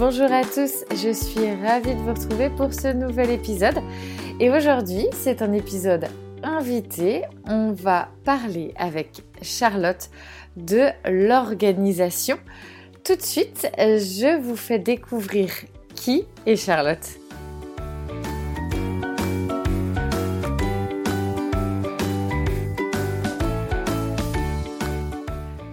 Bonjour 0.00 0.32
à 0.32 0.44
tous, 0.44 0.86
je 0.92 1.12
suis 1.12 1.52
ravie 1.62 1.94
de 1.94 2.00
vous 2.00 2.14
retrouver 2.14 2.48
pour 2.48 2.72
ce 2.72 2.90
nouvel 2.90 3.28
épisode. 3.28 3.76
Et 4.40 4.48
aujourd'hui, 4.48 5.06
c'est 5.12 5.42
un 5.42 5.52
épisode 5.52 6.06
invité. 6.42 7.24
On 7.46 7.72
va 7.72 8.08
parler 8.24 8.72
avec 8.78 9.22
Charlotte 9.42 10.08
de 10.56 10.86
l'organisation. 11.04 12.38
Tout 13.04 13.14
de 13.14 13.20
suite, 13.20 13.70
je 13.76 14.40
vous 14.40 14.56
fais 14.56 14.78
découvrir 14.78 15.50
qui 15.94 16.24
est 16.46 16.56
Charlotte. 16.56 17.06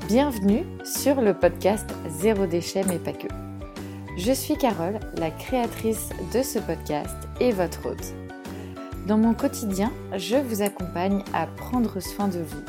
Bienvenue 0.10 0.66
sur 0.84 1.22
le 1.22 1.34
podcast 1.34 1.90
Zéro 2.10 2.46
déchet 2.46 2.82
mais 2.90 3.00
pas 3.00 3.14
que. 3.14 3.47
Je 4.18 4.32
suis 4.32 4.56
Carole, 4.56 5.00
la 5.20 5.30
créatrice 5.30 6.10
de 6.34 6.42
ce 6.42 6.58
podcast 6.58 7.16
et 7.40 7.52
votre 7.52 7.86
hôte. 7.86 8.16
Dans 9.06 9.20
mon 9.20 9.36
quotidien, 9.36 9.94
je 10.16 10.38
vous 10.38 10.64
accompagne 10.64 11.24
à 11.36 11.46
prendre 11.46 12.00
soin 12.00 12.28
de 12.28 12.40
vous 12.40 12.64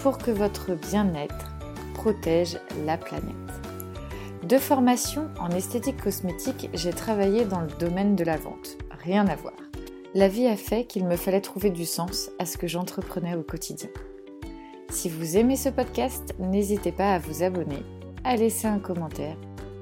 pour 0.00 0.18
que 0.18 0.30
votre 0.30 0.74
bien-être 0.74 1.50
protège 1.94 2.58
la 2.84 2.98
planète. 2.98 3.24
De 4.42 4.58
formation 4.58 5.30
en 5.40 5.48
esthétique 5.48 6.02
cosmétique, 6.02 6.68
j'ai 6.74 6.92
travaillé 6.92 7.46
dans 7.46 7.62
le 7.62 7.72
domaine 7.78 8.14
de 8.14 8.24
la 8.24 8.36
vente. 8.36 8.76
Rien 9.02 9.26
à 9.28 9.34
voir. 9.34 9.56
La 10.12 10.28
vie 10.28 10.46
a 10.46 10.56
fait 10.56 10.84
qu'il 10.84 11.06
me 11.06 11.16
fallait 11.16 11.40
trouver 11.40 11.70
du 11.70 11.86
sens 11.86 12.30
à 12.38 12.44
ce 12.44 12.58
que 12.58 12.66
j'entreprenais 12.66 13.34
au 13.34 13.42
quotidien. 13.42 13.88
Si 14.90 15.08
vous 15.08 15.38
aimez 15.38 15.56
ce 15.56 15.70
podcast, 15.70 16.34
n'hésitez 16.38 16.92
pas 16.92 17.14
à 17.14 17.18
vous 17.18 17.42
abonner, 17.42 17.82
à 18.24 18.36
laisser 18.36 18.66
un 18.66 18.78
commentaire 18.78 19.38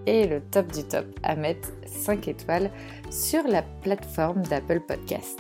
et 0.07 0.27
le 0.27 0.41
top 0.41 0.73
du 0.73 0.85
top 0.85 1.05
à 1.23 1.37
mettre 1.37 1.69
5 1.87 2.29
étoiles 2.29 2.71
sur 3.11 3.43
la 3.45 3.63
plateforme 3.63 4.43
d'Apple 4.43 4.81
Podcast. 4.81 5.39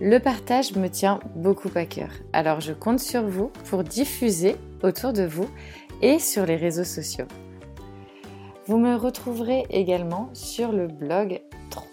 Le 0.00 0.18
partage 0.18 0.76
me 0.76 0.88
tient 0.88 1.18
beaucoup 1.34 1.70
à 1.74 1.84
cœur, 1.84 2.10
alors 2.32 2.60
je 2.60 2.72
compte 2.72 3.00
sur 3.00 3.26
vous 3.26 3.50
pour 3.68 3.82
diffuser 3.82 4.54
autour 4.82 5.12
de 5.12 5.24
vous 5.24 5.50
et 6.02 6.20
sur 6.20 6.46
les 6.46 6.56
réseaux 6.56 6.84
sociaux. 6.84 7.26
Vous 8.66 8.78
me 8.78 8.96
retrouverez 8.96 9.66
également 9.70 10.30
sur 10.34 10.72
le 10.72 10.86
blog 10.86 11.40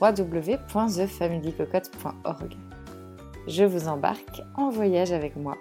www.thefamilycocotte.org. 0.01 2.55
Je 3.47 3.63
vous 3.63 3.87
embarque 3.87 4.41
en 4.55 4.69
voyage 4.69 5.11
avec 5.11 5.35
moi. 5.35 5.55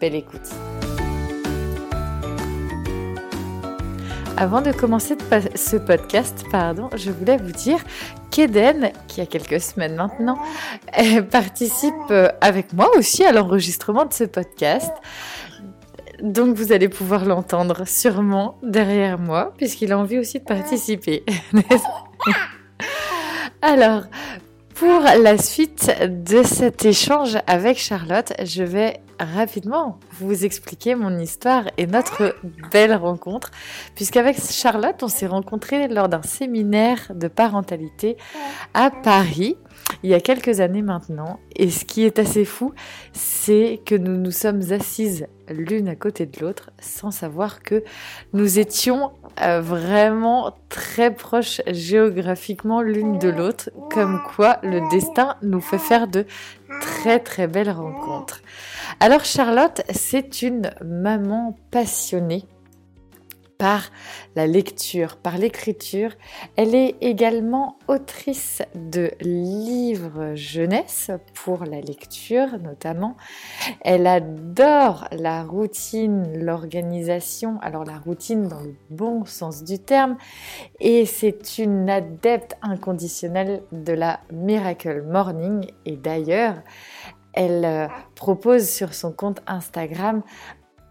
Belle 0.00 0.14
écoute! 0.14 0.54
Avant 4.36 4.60
de 4.60 4.72
commencer 4.72 5.16
ce 5.54 5.76
podcast, 5.76 6.44
pardon, 6.50 6.90
je 6.96 7.12
voulais 7.12 7.36
vous 7.36 7.52
dire 7.52 7.78
qu'Eden, 8.32 8.90
qui 9.06 9.20
a 9.20 9.26
quelques 9.26 9.60
semaines 9.60 9.94
maintenant, 9.94 10.36
participe 11.30 11.94
euh, 12.10 12.28
avec 12.40 12.72
moi 12.72 12.88
aussi 12.96 13.24
à 13.24 13.30
l'enregistrement 13.30 14.04
de 14.04 14.12
ce 14.12 14.24
podcast. 14.24 14.92
Donc 16.20 16.56
vous 16.56 16.72
allez 16.72 16.88
pouvoir 16.88 17.24
l'entendre 17.24 17.86
sûrement 17.86 18.58
derrière 18.64 19.18
moi, 19.18 19.52
puisqu'il 19.56 19.92
a 19.92 19.98
envie 19.98 20.18
aussi 20.18 20.40
de 20.40 20.44
participer. 20.44 21.24
Alors, 23.62 24.02
pour 24.74 25.00
la 25.02 25.38
suite 25.38 25.90
de 26.02 26.42
cet 26.42 26.84
échange 26.84 27.38
avec 27.46 27.78
Charlotte, 27.78 28.32
je 28.44 28.62
vais 28.62 29.00
rapidement 29.18 29.98
vous 30.18 30.44
expliquer 30.44 30.94
mon 30.94 31.18
histoire 31.18 31.64
et 31.78 31.86
notre 31.86 32.34
belle 32.72 32.94
rencontre, 32.94 33.50
puisqu'avec 33.94 34.36
Charlotte, 34.40 35.02
on 35.02 35.08
s'est 35.08 35.26
rencontrés 35.26 35.88
lors 35.88 36.08
d'un 36.08 36.22
séminaire 36.22 37.12
de 37.14 37.28
parentalité 37.28 38.16
à 38.74 38.90
Paris 38.90 39.56
il 40.02 40.10
y 40.10 40.14
a 40.14 40.20
quelques 40.20 40.60
années 40.60 40.82
maintenant. 40.82 41.40
Et 41.56 41.70
ce 41.70 41.84
qui 41.84 42.04
est 42.04 42.18
assez 42.18 42.44
fou, 42.44 42.72
c'est 43.12 43.80
que 43.84 43.94
nous 43.94 44.16
nous 44.16 44.30
sommes 44.30 44.60
assises 44.72 45.26
l'une 45.48 45.88
à 45.88 45.96
côté 45.96 46.26
de 46.26 46.40
l'autre 46.40 46.70
sans 46.80 47.10
savoir 47.10 47.62
que 47.62 47.84
nous 48.32 48.58
étions 48.58 49.12
euh, 49.40 49.60
vraiment 49.60 50.56
très 50.68 51.12
proches 51.12 51.60
géographiquement 51.66 52.80
l'une 52.80 53.18
de 53.18 53.28
l'autre, 53.28 53.70
comme 53.90 54.22
quoi 54.34 54.58
le 54.62 54.88
destin 54.90 55.36
nous 55.42 55.60
fait 55.60 55.78
faire 55.78 56.08
de 56.08 56.26
très 56.80 57.18
très 57.18 57.46
belles 57.46 57.70
rencontres. 57.70 58.40
Alors 59.00 59.24
Charlotte, 59.24 59.82
c'est 59.92 60.42
une 60.42 60.70
maman 60.84 61.56
passionnée 61.70 62.44
par 63.64 63.88
la 64.36 64.46
lecture, 64.46 65.16
par 65.16 65.38
l'écriture. 65.38 66.10
Elle 66.54 66.74
est 66.74 66.96
également 67.00 67.78
autrice 67.88 68.60
de 68.74 69.10
livres 69.22 70.34
jeunesse 70.34 71.10
pour 71.32 71.64
la 71.64 71.80
lecture 71.80 72.58
notamment. 72.62 73.16
Elle 73.80 74.06
adore 74.06 75.08
la 75.12 75.44
routine, 75.44 76.44
l'organisation, 76.44 77.58
alors 77.62 77.84
la 77.84 77.96
routine 77.96 78.48
dans 78.48 78.60
le 78.60 78.74
bon 78.90 79.24
sens 79.24 79.64
du 79.64 79.78
terme, 79.78 80.18
et 80.78 81.06
c'est 81.06 81.56
une 81.56 81.88
adepte 81.88 82.58
inconditionnelle 82.60 83.62
de 83.72 83.94
la 83.94 84.20
Miracle 84.30 85.04
Morning. 85.10 85.64
Et 85.86 85.96
d'ailleurs, 85.96 86.56
elle 87.32 87.64
euh, 87.64 87.88
propose 88.14 88.68
sur 88.68 88.92
son 88.92 89.10
compte 89.10 89.40
Instagram 89.46 90.22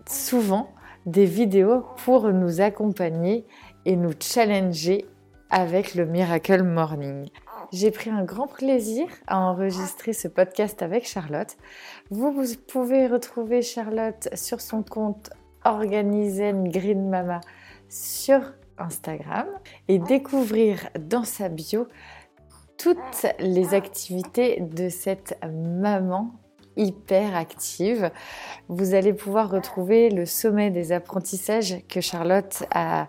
souvent 0.08 0.73
des 1.06 1.26
vidéos 1.26 1.84
pour 2.06 2.32
nous 2.32 2.62
accompagner 2.62 3.46
et 3.86 3.96
nous 3.96 4.14
challenger 4.20 5.06
avec 5.50 5.96
le 5.96 6.06
Miracle 6.06 6.64
Morning. 6.64 7.30
J'ai 7.72 7.92
pris 7.92 8.10
un 8.10 8.24
grand 8.24 8.48
plaisir 8.48 9.08
à 9.28 9.40
enregistrer 9.40 10.14
ce 10.14 10.28
podcast 10.28 10.82
avec 10.82 11.08
Charlotte. 11.08 11.58
Vous, 12.10 12.44
pouvez 12.68 13.08
retrouver 13.08 13.62
Charlotte 13.62 14.30
sur 14.34 14.62
son 14.62 14.84
compte 14.84 15.32
Organizen 15.66 16.70
Green 16.70 17.10
Mama 17.10 17.42
sur 17.90 18.54
Instagram 18.78 19.48
et 19.88 20.00
découvrir 20.00 20.90
dans 21.00 21.24
sa 21.24 21.50
bio 21.50 21.88
toutes 22.78 23.26
les 23.40 23.74
activités 23.74 24.60
de 24.60 24.90
cette 24.90 25.40
maman 25.44 26.32
hyper 26.78 27.36
active. 27.36 28.12
Vous 28.68 28.94
allez 28.94 29.14
pouvoir 29.14 29.50
retrouver 29.50 30.10
le 30.10 30.26
sommet 30.26 30.72
des 30.72 30.92
apprentissages 30.92 31.78
que 31.88 32.02
Charlotte 32.02 32.64
a 32.72 33.08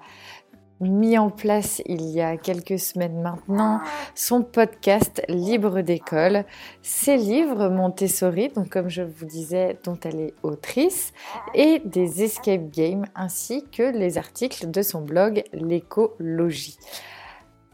mis 0.81 1.19
en 1.19 1.31
place 1.31 1.83
il 1.87 2.03
y 2.03 2.21
a 2.21 2.37
quelques 2.37 2.79
semaines 2.79 3.21
maintenant, 3.21 3.81
son 4.15 4.43
podcast 4.43 5.23
Libre 5.29 5.81
d'école, 5.81 6.45
ses 6.83 7.17
livres 7.17 7.69
Montessori, 7.69 8.49
donc 8.49 8.71
comme 8.71 8.89
je 8.89 9.03
vous 9.03 9.25
disais, 9.25 9.79
dont 9.85 9.99
elle 10.05 10.21
est 10.21 10.35
autrice, 10.43 11.13
et 11.55 11.81
des 11.85 12.25
escape 12.25 12.71
games, 12.71 13.07
ainsi 13.15 13.65
que 13.71 13.83
les 13.83 14.19
articles 14.19 14.71
de 14.71 14.83
son 14.83 15.03
blog 15.03 15.45
L'écologie. 15.53 16.79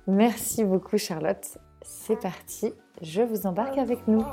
Merci 0.07 0.65
beaucoup 0.65 0.99
Charlotte, 0.99 1.59
c'est 1.83 2.21
parti, 2.21 2.73
je 3.01 3.23
vous 3.23 3.47
embarque 3.47 3.79
avec 3.79 4.07
nous. 4.09 4.25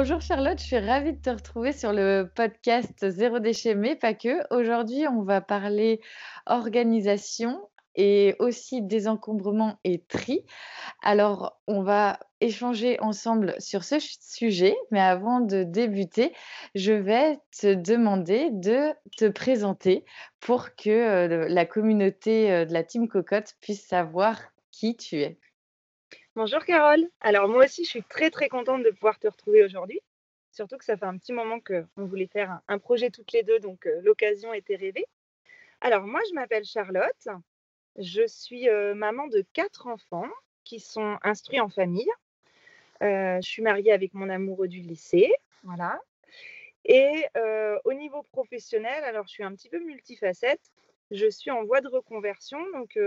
Bonjour 0.00 0.20
Charlotte, 0.20 0.60
je 0.60 0.64
suis 0.64 0.78
ravie 0.78 1.12
de 1.12 1.20
te 1.20 1.28
retrouver 1.28 1.72
sur 1.72 1.92
le 1.92 2.30
podcast 2.32 3.10
Zéro 3.10 3.40
déchet, 3.40 3.74
mais 3.74 3.96
pas 3.96 4.14
que. 4.14 4.46
Aujourd'hui, 4.54 5.08
on 5.08 5.22
va 5.22 5.40
parler 5.40 6.00
organisation 6.46 7.68
et 7.96 8.36
aussi 8.38 8.80
désencombrement 8.80 9.80
et 9.82 10.04
tri. 10.04 10.44
Alors, 11.02 11.58
on 11.66 11.82
va 11.82 12.20
échanger 12.40 13.00
ensemble 13.00 13.56
sur 13.58 13.82
ce 13.82 13.96
sujet, 13.98 14.76
mais 14.92 15.00
avant 15.00 15.40
de 15.40 15.64
débuter, 15.64 16.32
je 16.76 16.92
vais 16.92 17.40
te 17.60 17.74
demander 17.74 18.50
de 18.52 18.92
te 19.16 19.26
présenter 19.26 20.04
pour 20.38 20.76
que 20.76 20.90
euh, 20.90 21.48
la 21.48 21.66
communauté 21.66 22.52
euh, 22.52 22.64
de 22.64 22.72
la 22.72 22.84
Team 22.84 23.08
Cocotte 23.08 23.56
puisse 23.60 23.84
savoir 23.84 24.38
qui 24.70 24.96
tu 24.96 25.22
es. 25.22 25.40
Bonjour 26.38 26.64
Carole. 26.64 27.04
Alors 27.20 27.48
moi 27.48 27.64
aussi, 27.64 27.82
je 27.82 27.90
suis 27.90 28.04
très 28.04 28.30
très 28.30 28.48
contente 28.48 28.84
de 28.84 28.90
pouvoir 28.90 29.18
te 29.18 29.26
retrouver 29.26 29.64
aujourd'hui. 29.64 30.00
Surtout 30.52 30.78
que 30.78 30.84
ça 30.84 30.96
fait 30.96 31.04
un 31.04 31.18
petit 31.18 31.32
moment 31.32 31.58
qu'on 31.58 32.04
voulait 32.04 32.28
faire 32.28 32.60
un, 32.68 32.78
projet 32.78 33.10
toutes 33.10 33.32
les 33.32 33.42
deux, 33.42 33.58
donc 33.58 33.88
euh, 33.88 34.00
l'occasion 34.04 34.54
était 34.54 34.76
rêvée. 34.76 35.04
Alors 35.80 36.06
moi, 36.06 36.20
je 36.28 36.34
m'appelle 36.36 36.64
Charlotte. 36.64 37.28
Je 37.96 38.24
suis 38.28 38.68
euh, 38.68 38.94
maman 38.94 39.26
de 39.26 39.44
quatre 39.52 39.88
enfants 39.88 40.28
qui 40.62 40.78
sont 40.78 41.18
instruits 41.24 41.58
en 41.58 41.70
famille. 41.70 42.12
Euh, 43.02 43.40
je 43.42 43.48
suis 43.48 43.62
mariée 43.62 43.90
avec 43.90 44.14
mon 44.14 44.28
amoureux 44.28 44.68
du 44.68 44.78
lycée. 44.78 45.34
Voilà. 45.64 46.00
Et 46.84 47.26
au 47.84 47.92
niveau 47.94 48.22
professionnel, 48.30 49.02
alors 49.02 49.26
je 49.26 49.32
suis 49.32 49.42
un 49.42 49.52
petit 49.56 49.68
peu 49.68 49.80
multifacette. 49.80 50.70
Je 51.10 51.28
suis 51.28 51.50
en 51.50 51.64
voie 51.64 51.80
de 51.80 51.88
reconversion. 51.88 52.58
Donc, 52.72 52.98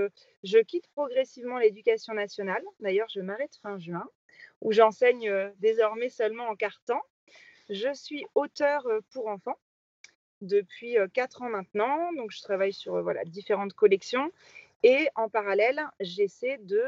je 0.43 0.59
quitte 0.59 0.87
progressivement 0.89 1.57
l'éducation 1.57 2.13
nationale. 2.13 2.63
D'ailleurs, 2.79 3.07
je 3.13 3.21
m'arrête 3.21 3.55
fin 3.61 3.77
juin, 3.77 4.07
où 4.61 4.71
j'enseigne 4.71 5.51
désormais 5.59 6.09
seulement 6.09 6.47
en 6.47 6.55
cartant. 6.55 7.01
Je 7.69 7.93
suis 7.93 8.25
auteur 8.35 8.87
pour 9.11 9.27
enfants 9.27 9.59
depuis 10.41 10.97
quatre 11.13 11.41
ans 11.43 11.49
maintenant. 11.49 12.11
Donc, 12.13 12.31
je 12.31 12.41
travaille 12.41 12.73
sur 12.73 13.01
voilà, 13.01 13.23
différentes 13.25 13.73
collections. 13.73 14.31
Et 14.83 15.07
en 15.15 15.29
parallèle, 15.29 15.81
j'essaie 15.99 16.57
de 16.59 16.83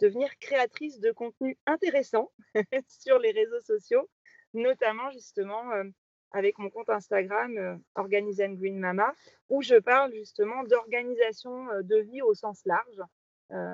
devenir 0.00 0.36
créatrice 0.38 1.00
de 1.00 1.12
contenu 1.12 1.56
intéressant 1.66 2.30
sur 2.88 3.18
les 3.18 3.32
réseaux 3.32 3.60
sociaux, 3.60 4.08
notamment 4.54 5.10
justement 5.10 5.62
avec 6.32 6.58
mon 6.58 6.70
compte 6.70 6.90
Instagram 6.90 7.56
euh, 7.56 7.76
Green 8.06 8.78
Mama, 8.78 9.12
où 9.48 9.62
je 9.62 9.76
parle 9.76 10.12
justement 10.12 10.62
d'organisation 10.64 11.66
de 11.82 11.96
vie 11.96 12.22
au 12.22 12.34
sens 12.34 12.64
large. 12.64 13.02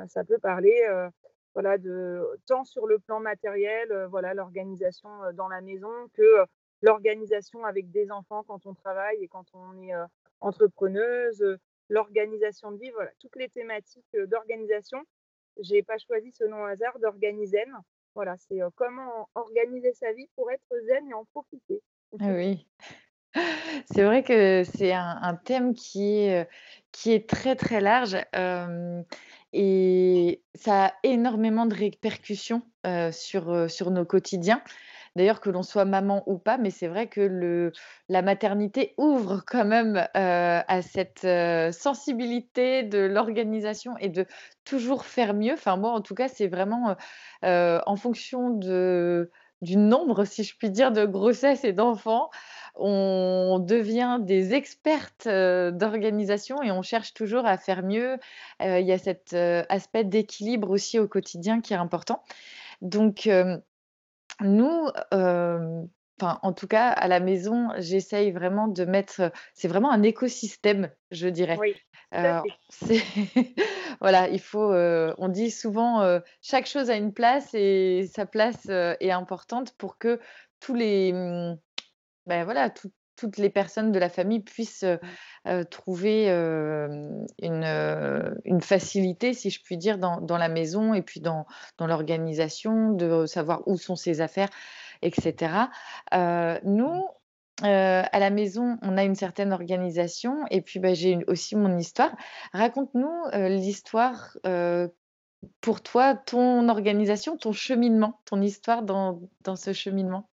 ça 0.08 0.24
peut 0.24 0.38
parler 0.38 0.80
voilà, 1.54 1.78
de, 1.78 2.22
tant 2.46 2.64
sur 2.64 2.86
le 2.86 2.98
plan 2.98 3.20
matériel, 3.20 4.06
voilà, 4.10 4.34
l'organisation 4.34 5.08
dans 5.34 5.48
la 5.48 5.60
maison, 5.60 5.90
que 6.14 6.44
l'organisation 6.82 7.64
avec 7.64 7.90
des 7.90 8.10
enfants 8.10 8.44
quand 8.44 8.66
on 8.66 8.74
travaille 8.74 9.22
et 9.22 9.28
quand 9.28 9.46
on 9.54 9.80
est 9.82 9.92
entrepreneuse, 10.40 11.58
l'organisation 11.88 12.72
de 12.72 12.78
vie, 12.78 12.90
voilà, 12.90 13.10
toutes 13.20 13.36
les 13.36 13.48
thématiques 13.48 14.16
d'organisation. 14.26 14.98
Je 15.60 15.74
n'ai 15.74 15.82
pas 15.82 15.98
choisi 15.98 16.32
ce 16.32 16.44
nom 16.44 16.62
au 16.62 16.66
hasard 16.66 16.98
d'Organizen. 16.98 17.72
Voilà, 18.14 18.36
c'est 18.36 18.60
comment 18.76 19.28
organiser 19.34 19.92
sa 19.92 20.12
vie 20.12 20.28
pour 20.36 20.50
être 20.50 20.80
zen 20.86 21.08
et 21.08 21.14
en 21.14 21.24
profiter. 21.26 21.82
Ah 22.20 22.26
oui. 22.34 22.66
C'est 23.92 24.04
vrai 24.04 24.22
que 24.22 24.62
c'est 24.64 24.92
un 24.92 25.34
thème 25.44 25.74
qui 25.74 26.18
est, 26.18 26.48
qui 26.92 27.12
est 27.12 27.28
très, 27.28 27.56
très 27.56 27.80
large, 27.80 28.16
et 29.52 30.42
ça 30.54 30.86
a 30.86 30.92
énormément 31.02 31.66
de 31.66 31.74
répercussions, 31.74 32.62
sur, 33.12 33.70
sur 33.70 33.90
nos 33.90 34.04
quotidiens. 34.04 34.62
D'ailleurs, 35.16 35.40
que 35.40 35.50
l'on 35.50 35.62
soit 35.62 35.84
maman 35.84 36.22
ou 36.26 36.38
pas, 36.38 36.58
mais 36.58 36.70
c'est 36.70 36.88
vrai 36.88 37.08
que 37.08 37.20
le 37.20 37.72
la 38.08 38.22
maternité 38.22 38.94
ouvre 38.98 39.42
quand 39.46 39.64
même, 39.64 40.06
à 40.14 40.82
cette, 40.82 41.26
sensibilité 41.72 42.84
de 42.84 42.98
l'organisation 43.00 43.96
et 43.98 44.08
de 44.08 44.26
toujours 44.64 45.04
faire 45.04 45.34
mieux. 45.34 45.54
Enfin 45.54 45.76
moi, 45.76 45.90
en 45.90 46.00
tout 46.00 46.14
cas, 46.14 46.28
c'est 46.28 46.48
vraiment, 46.48 46.96
en 47.42 47.96
fonction 47.96 48.50
de 48.50 49.30
du 49.64 49.76
nombre, 49.76 50.24
si 50.24 50.44
je 50.44 50.56
puis 50.56 50.70
dire, 50.70 50.92
de 50.92 51.04
grossesses 51.04 51.64
et 51.64 51.72
d'enfants. 51.72 52.30
On 52.76 53.60
devient 53.60 54.18
des 54.20 54.54
expertes 54.54 55.26
d'organisation 55.26 56.62
et 56.62 56.70
on 56.70 56.82
cherche 56.82 57.14
toujours 57.14 57.46
à 57.46 57.56
faire 57.56 57.82
mieux. 57.82 58.18
il 58.60 58.84
y 58.84 58.92
a 58.92 58.98
cet 58.98 59.32
aspect 59.32 60.04
d'équilibre 60.04 60.70
aussi 60.70 60.98
au 60.98 61.08
quotidien 61.08 61.60
qui 61.60 61.72
est 61.72 61.76
important. 61.76 62.22
Donc, 62.82 63.28
nous, 64.40 64.88
enfin, 66.20 66.38
en 66.42 66.52
tout 66.52 66.66
cas, 66.66 66.88
à 66.88 67.08
la 67.08 67.20
maison, 67.20 67.70
j'essaye 67.78 68.30
vraiment 68.30 68.68
de 68.68 68.84
mettre. 68.84 69.32
C'est 69.54 69.68
vraiment 69.68 69.90
un 69.90 70.02
écosystème, 70.02 70.90
je 71.10 71.28
dirais. 71.28 71.58
Oui, 71.60 71.74
voilà, 74.00 74.28
il 74.28 74.40
faut. 74.40 74.72
on 74.72 75.28
dit 75.28 75.50
souvent, 75.50 76.20
chaque 76.42 76.66
chose 76.66 76.90
a 76.90 76.96
une 76.96 77.12
place 77.12 77.50
et 77.54 78.08
sa 78.12 78.26
place 78.26 78.68
est 78.68 79.10
importante 79.10 79.74
pour 79.76 79.98
que 79.98 80.20
tous 80.60 80.74
les, 80.74 81.12
mmh, 81.12 81.58
ben 82.26 82.44
voilà, 82.44 82.70
toutes 83.16 83.38
les 83.38 83.50
personnes 83.50 83.92
de 83.92 83.98
la 83.98 84.08
famille 84.08 84.40
puissent 84.40 84.84
mmh. 85.44 85.64
trouver 85.70 86.28
une, 86.28 88.34
une 88.44 88.60
facilité, 88.60 89.34
si 89.34 89.50
je 89.50 89.62
puis 89.62 89.76
dire, 89.76 89.98
dans, 89.98 90.20
dans 90.20 90.38
la 90.38 90.48
maison 90.48 90.94
et 90.94 91.02
puis 91.02 91.20
dans, 91.20 91.46
dans 91.78 91.86
l'organisation, 91.86 92.92
de 92.92 93.26
savoir 93.26 93.66
où 93.66 93.76
sont 93.76 93.96
ses 93.96 94.20
affaires, 94.20 94.50
etc. 95.04 95.70
nous, 96.64 97.06
à 97.62 98.18
la 98.18 98.30
maison, 98.30 98.78
on 98.82 98.96
a 98.96 99.04
une 99.04 99.14
certaine 99.14 99.52
organisation 99.52 100.44
et 100.50 100.60
puis, 100.60 100.80
bah, 100.80 100.94
j'ai 100.94 101.18
aussi 101.28 101.54
mon 101.54 101.78
histoire. 101.78 102.10
Raconte-nous, 102.52 103.24
l'histoire, 103.48 104.36
pour 105.60 105.82
toi, 105.82 106.14
ton 106.14 106.68
organisation, 106.68 107.36
ton 107.36 107.52
cheminement, 107.52 108.20
ton 108.24 108.40
histoire 108.40 108.82
dans 108.82 109.20
dans 109.42 109.56
ce 109.56 109.72
cheminement? 109.72 110.28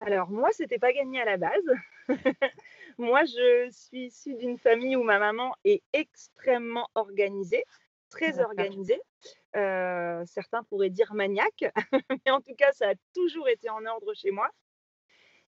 Alors 0.00 0.30
moi, 0.30 0.48
c'était 0.52 0.78
pas 0.78 0.92
gagné 0.92 1.20
à 1.20 1.24
la 1.24 1.36
base. 1.36 1.64
Moi, 2.98 3.24
je 3.24 3.70
suis 3.70 4.06
issue 4.06 4.34
d'une 4.34 4.58
famille 4.58 4.94
où 4.94 5.02
ma 5.02 5.18
maman 5.18 5.54
est 5.64 5.82
extrêmement 5.94 6.86
organisée, 6.94 7.64
très 8.10 8.40
organisée. 8.40 9.00
certains 9.54 10.62
pourraient 10.68 10.90
dire 10.90 11.14
maniaque, 11.14 11.64
mais 12.26 12.30
en 12.30 12.40
tout 12.40 12.54
cas, 12.54 12.72
ça 12.72 12.90
a 12.90 12.94
toujours 13.14 13.48
été 13.48 13.70
en 13.70 13.84
ordre 13.86 14.12
chez 14.14 14.30
moi. 14.30 14.50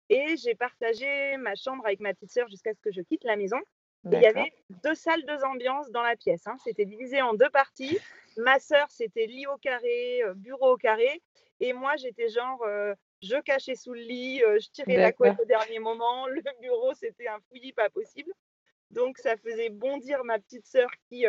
Et 0.09 0.37
j'ai 0.37 0.55
partagé 0.55 1.37
ma 1.39 1.55
chambre 1.55 1.87
avec 1.87 2.01
ma 2.01 2.13
petite 2.13 2.33
sœur 2.33 2.47
jusqu'à 2.49 2.75
ce 2.75 2.81
que 2.81 2.93
je 2.93 3.01
quitte 3.01 3.25
la 3.25 3.37
maison. 3.37 3.59
il 4.05 4.21
y 4.21 4.27
avait 4.27 4.53
deux 4.83 4.95
salles, 4.95 5.25
deux 5.25 5.43
ambiances 5.45 5.91
dans 5.91 6.03
la 6.03 6.17
pièce. 6.17 6.47
Hein. 6.47 6.57
C'était 6.65 6.85
divisé 6.85 7.23
en 7.23 7.33
deux 7.33 7.49
parties. 7.49 7.99
Ma 8.37 8.59
sœur, 8.59 8.91
c'était 8.91 9.27
lit 9.27 9.47
au 9.47 9.57
carré, 9.57 10.23
euh, 10.23 10.35
bureau 10.35 10.75
au 10.75 10.77
carré. 10.77 11.23
Et 11.61 11.73
moi, 11.73 11.97
j'étais 11.97 12.29
genre, 12.29 12.63
euh, 12.65 12.95
je 13.23 13.41
cachais 13.41 13.75
sous 13.75 13.95
le 13.95 14.01
lit, 14.01 14.43
euh, 14.43 14.59
je 14.61 14.69
tirais 14.71 14.97
la 14.97 15.13
couette 15.13 15.41
au 15.41 15.47
dernier 15.47 15.79
moment. 15.79 16.27
Le 16.27 16.43
bureau, 16.61 16.93
c'était 16.93 17.29
un 17.29 17.39
fouillis 17.49 17.73
pas 17.73 17.89
possible. 17.89 18.33
Donc, 18.91 19.17
ça 19.17 19.39
faisait 19.39 19.71
bondir 19.71 20.25
ma 20.25 20.39
petite 20.39 20.67
sœur 20.67 20.91
qui 21.09 21.25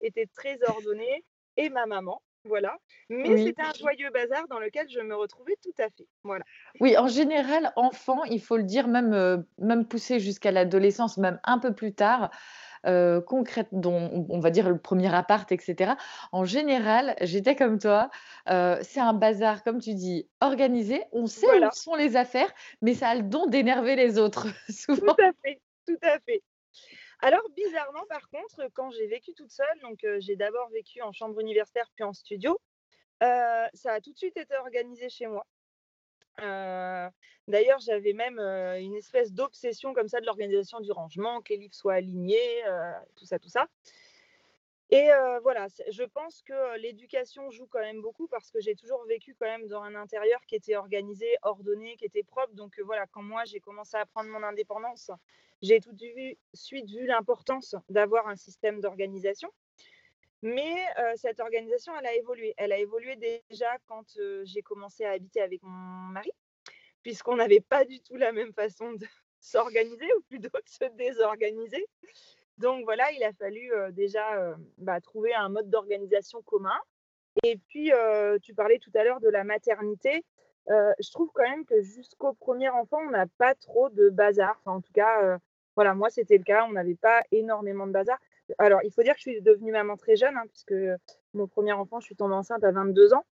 était 0.00 0.28
très 0.34 0.58
ordonnée 0.68 1.24
et 1.56 1.70
ma 1.70 1.86
maman. 1.86 2.22
Voilà. 2.44 2.76
Mais 3.10 3.36
c'était 3.36 3.62
un 3.62 3.72
joyeux 3.78 4.10
bazar 4.10 4.48
dans 4.48 4.58
lequel 4.58 4.88
je 4.88 5.00
me 5.00 5.14
retrouvais 5.14 5.56
tout 5.62 5.74
à 5.78 5.90
fait. 5.90 6.06
Voilà. 6.24 6.44
Oui, 6.80 6.96
en 6.96 7.06
général, 7.06 7.72
enfant, 7.76 8.24
il 8.24 8.40
faut 8.40 8.56
le 8.56 8.62
dire, 8.62 8.88
même, 8.88 9.12
euh, 9.12 9.38
même 9.58 9.86
poussé 9.86 10.20
jusqu'à 10.20 10.50
l'adolescence, 10.50 11.18
même 11.18 11.38
un 11.44 11.58
peu 11.58 11.74
plus 11.74 11.92
tard, 11.92 12.30
euh, 12.86 13.20
concrète, 13.20 13.68
dont 13.72 14.26
on 14.30 14.40
va 14.40 14.50
dire 14.50 14.70
le 14.70 14.78
premier 14.78 15.14
appart, 15.14 15.50
etc. 15.52 15.92
En 16.32 16.44
général, 16.44 17.14
j'étais 17.20 17.56
comme 17.56 17.78
toi, 17.78 18.10
euh, 18.48 18.78
c'est 18.80 19.00
un 19.00 19.12
bazar, 19.12 19.62
comme 19.62 19.80
tu 19.80 19.92
dis, 19.92 20.26
organisé. 20.40 21.02
On 21.12 21.26
sait 21.26 21.46
où 21.46 21.70
sont 21.72 21.94
les 21.94 22.16
affaires, 22.16 22.50
mais 22.80 22.94
ça 22.94 23.08
a 23.08 23.14
le 23.16 23.22
don 23.22 23.46
d'énerver 23.46 23.96
les 23.96 24.18
autres, 24.18 24.46
souvent. 24.70 25.14
Tout 25.14 25.24
à 25.24 25.32
fait, 25.44 25.60
tout 25.86 25.98
à 26.02 26.18
fait. 26.20 26.42
Alors, 27.22 27.42
bizarrement, 27.54 28.04
par 28.08 28.28
contre, 28.30 28.68
quand 28.72 28.90
j'ai 28.90 29.06
vécu 29.06 29.34
toute 29.34 29.50
seule, 29.50 29.80
donc 29.82 30.04
j'ai 30.20 30.36
d'abord 30.36 30.70
vécu 30.70 31.02
en 31.02 31.12
chambre 31.12 31.38
universitaire 31.40 31.90
puis 31.94 32.04
en 32.04 32.12
studio, 32.12 32.58
ça 33.20 33.92
a 33.92 34.00
tout 34.00 34.12
de 34.12 34.18
suite 34.18 34.36
été 34.36 34.56
organisé 34.56 35.08
chez 35.10 35.26
moi. 35.26 35.46
D'ailleurs, 37.48 37.80
j'avais 37.80 38.14
même 38.14 38.38
une 38.38 38.94
espèce 38.94 39.32
d'obsession 39.32 39.92
comme 39.92 40.08
ça 40.08 40.20
de 40.20 40.26
l'organisation 40.26 40.80
du 40.80 40.92
rangement, 40.92 41.42
que 41.42 41.52
les 41.52 41.58
livres 41.58 41.74
soient 41.74 41.94
alignés, 41.94 42.62
tout 43.16 43.26
ça, 43.26 43.38
tout 43.38 43.50
ça. 43.50 43.66
Et 44.92 45.08
voilà, 45.42 45.68
je 45.88 46.02
pense 46.02 46.42
que 46.42 46.78
l'éducation 46.78 47.50
joue 47.50 47.66
quand 47.68 47.78
même 47.78 48.02
beaucoup 48.02 48.26
parce 48.26 48.50
que 48.50 48.60
j'ai 48.60 48.74
toujours 48.74 49.04
vécu 49.04 49.36
quand 49.38 49.46
même 49.46 49.68
dans 49.68 49.82
un 49.82 49.94
intérieur 49.94 50.40
qui 50.46 50.56
était 50.56 50.74
organisé, 50.74 51.36
ordonné, 51.42 51.96
qui 51.96 52.06
était 52.06 52.24
propre. 52.24 52.52
Donc 52.54 52.78
voilà, 52.80 53.06
quand 53.06 53.22
moi 53.22 53.44
j'ai 53.44 53.60
commencé 53.60 53.96
à 53.96 54.04
prendre 54.04 54.30
mon 54.30 54.42
indépendance, 54.42 55.12
j'ai 55.62 55.80
tout 55.80 55.92
de 55.92 56.36
suite 56.54 56.90
vu 56.90 57.06
l'importance 57.06 57.76
d'avoir 57.88 58.26
un 58.26 58.36
système 58.36 58.80
d'organisation. 58.80 59.52
Mais 60.42 60.84
cette 61.16 61.38
organisation, 61.40 61.92
elle 61.98 62.06
a 62.06 62.14
évolué. 62.14 62.54
Elle 62.56 62.72
a 62.72 62.78
évolué 62.78 63.16
déjà 63.16 63.76
quand 63.86 64.18
j'ai 64.44 64.62
commencé 64.62 65.04
à 65.04 65.10
habiter 65.10 65.40
avec 65.40 65.62
mon 65.62 65.70
mari, 66.12 66.32
puisqu'on 67.02 67.36
n'avait 67.36 67.60
pas 67.60 67.84
du 67.84 68.00
tout 68.00 68.16
la 68.16 68.32
même 68.32 68.52
façon 68.52 68.92
de 68.94 69.06
s'organiser, 69.40 70.12
ou 70.14 70.20
plutôt 70.22 70.48
de 70.48 70.68
se 70.68 70.84
désorganiser. 70.96 71.86
Donc 72.60 72.84
voilà, 72.84 73.10
il 73.12 73.24
a 73.24 73.32
fallu 73.32 73.72
déjà 73.92 74.54
bah, 74.76 75.00
trouver 75.00 75.32
un 75.32 75.48
mode 75.48 75.70
d'organisation 75.70 76.42
commun. 76.42 76.78
Et 77.42 77.56
puis, 77.68 77.90
tu 78.42 78.54
parlais 78.54 78.78
tout 78.78 78.90
à 78.94 79.02
l'heure 79.02 79.20
de 79.20 79.30
la 79.30 79.44
maternité. 79.44 80.22
je 80.68 81.10
trouve 81.10 81.30
quand 81.32 81.48
même 81.48 81.64
que 81.64 81.80
jusqu'au 81.80 82.34
premier 82.34 82.68
enfant, 82.68 82.98
on 83.06 83.10
n'a 83.10 83.26
pas 83.38 83.54
trop 83.54 83.88
de 83.88 84.10
bazar. 84.10 84.56
Enfin, 84.60 84.76
en 84.76 84.80
tout 84.82 84.92
cas, 84.92 85.38
voilà, 85.74 85.94
moi, 85.94 86.10
c'était 86.10 86.36
le 86.36 86.44
cas. 86.44 86.66
On 86.68 86.72
n'avait 86.72 86.96
pas 86.96 87.22
énormément 87.32 87.86
de 87.86 87.92
bazar. 87.92 88.18
Alors, 88.58 88.80
il 88.84 88.92
faut 88.92 89.02
dire 89.02 89.14
que 89.14 89.20
je 89.20 89.30
suis 89.30 89.40
devenue 89.40 89.72
maman 89.72 89.96
très 89.96 90.16
jeune, 90.16 90.36
hein, 90.36 90.44
puisque 90.48 90.74
mon 91.32 91.46
premier 91.46 91.72
enfant, 91.72 91.98
je 92.00 92.06
suis 92.06 92.16
tombée 92.16 92.34
enceinte 92.34 92.62
à 92.62 92.72
22 92.72 93.14
ans. 93.14 93.24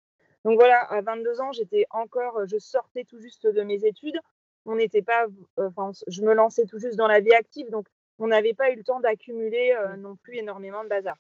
Donc 0.46 0.56
voilà, 0.56 0.80
à 0.84 1.02
22 1.02 1.42
ans, 1.42 1.52
j'étais 1.52 1.86
encore, 1.90 2.46
je 2.46 2.58
sortais 2.60 3.04
tout 3.04 3.20
juste 3.20 3.46
de 3.46 3.62
mes 3.64 3.84
études. 3.84 4.18
On 4.66 4.76
n'était 4.76 5.02
pas, 5.02 5.26
enfin, 5.58 5.92
je 6.08 6.22
me 6.22 6.34
lançais 6.34 6.66
tout 6.66 6.80
juste 6.80 6.96
dans 6.96 7.08
la 7.08 7.20
vie 7.20 7.34
active. 7.34 7.70
Donc, 7.70 7.88
on 8.20 8.28
n'avait 8.28 8.54
pas 8.54 8.72
eu 8.72 8.76
le 8.76 8.84
temps 8.84 9.00
d'accumuler 9.00 9.76
mmh. 9.76 9.96
non 10.02 10.16
plus 10.16 10.38
énormément 10.38 10.84
de 10.84 10.90
bazar. 10.90 11.18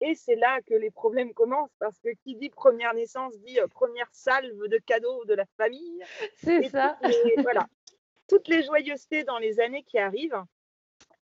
et 0.00 0.14
c'est 0.14 0.36
là 0.36 0.60
que 0.62 0.74
les 0.74 0.90
problèmes 0.90 1.34
commencent 1.34 1.76
parce 1.78 1.98
que 2.00 2.10
qui 2.22 2.36
dit 2.36 2.50
première 2.50 2.94
naissance 2.94 3.38
dit 3.40 3.58
première 3.70 4.08
salve 4.12 4.68
de 4.68 4.78
cadeaux 4.78 5.24
de 5.24 5.34
la 5.34 5.46
famille. 5.56 6.02
C'est 6.36 6.68
ça. 6.68 6.98
voilà. 7.38 7.66
Toutes 8.28 8.48
les 8.48 8.62
joyeusetés 8.62 9.24
dans 9.24 9.38
les 9.38 9.60
années 9.60 9.82
qui 9.82 9.98
arrivent. 9.98 10.42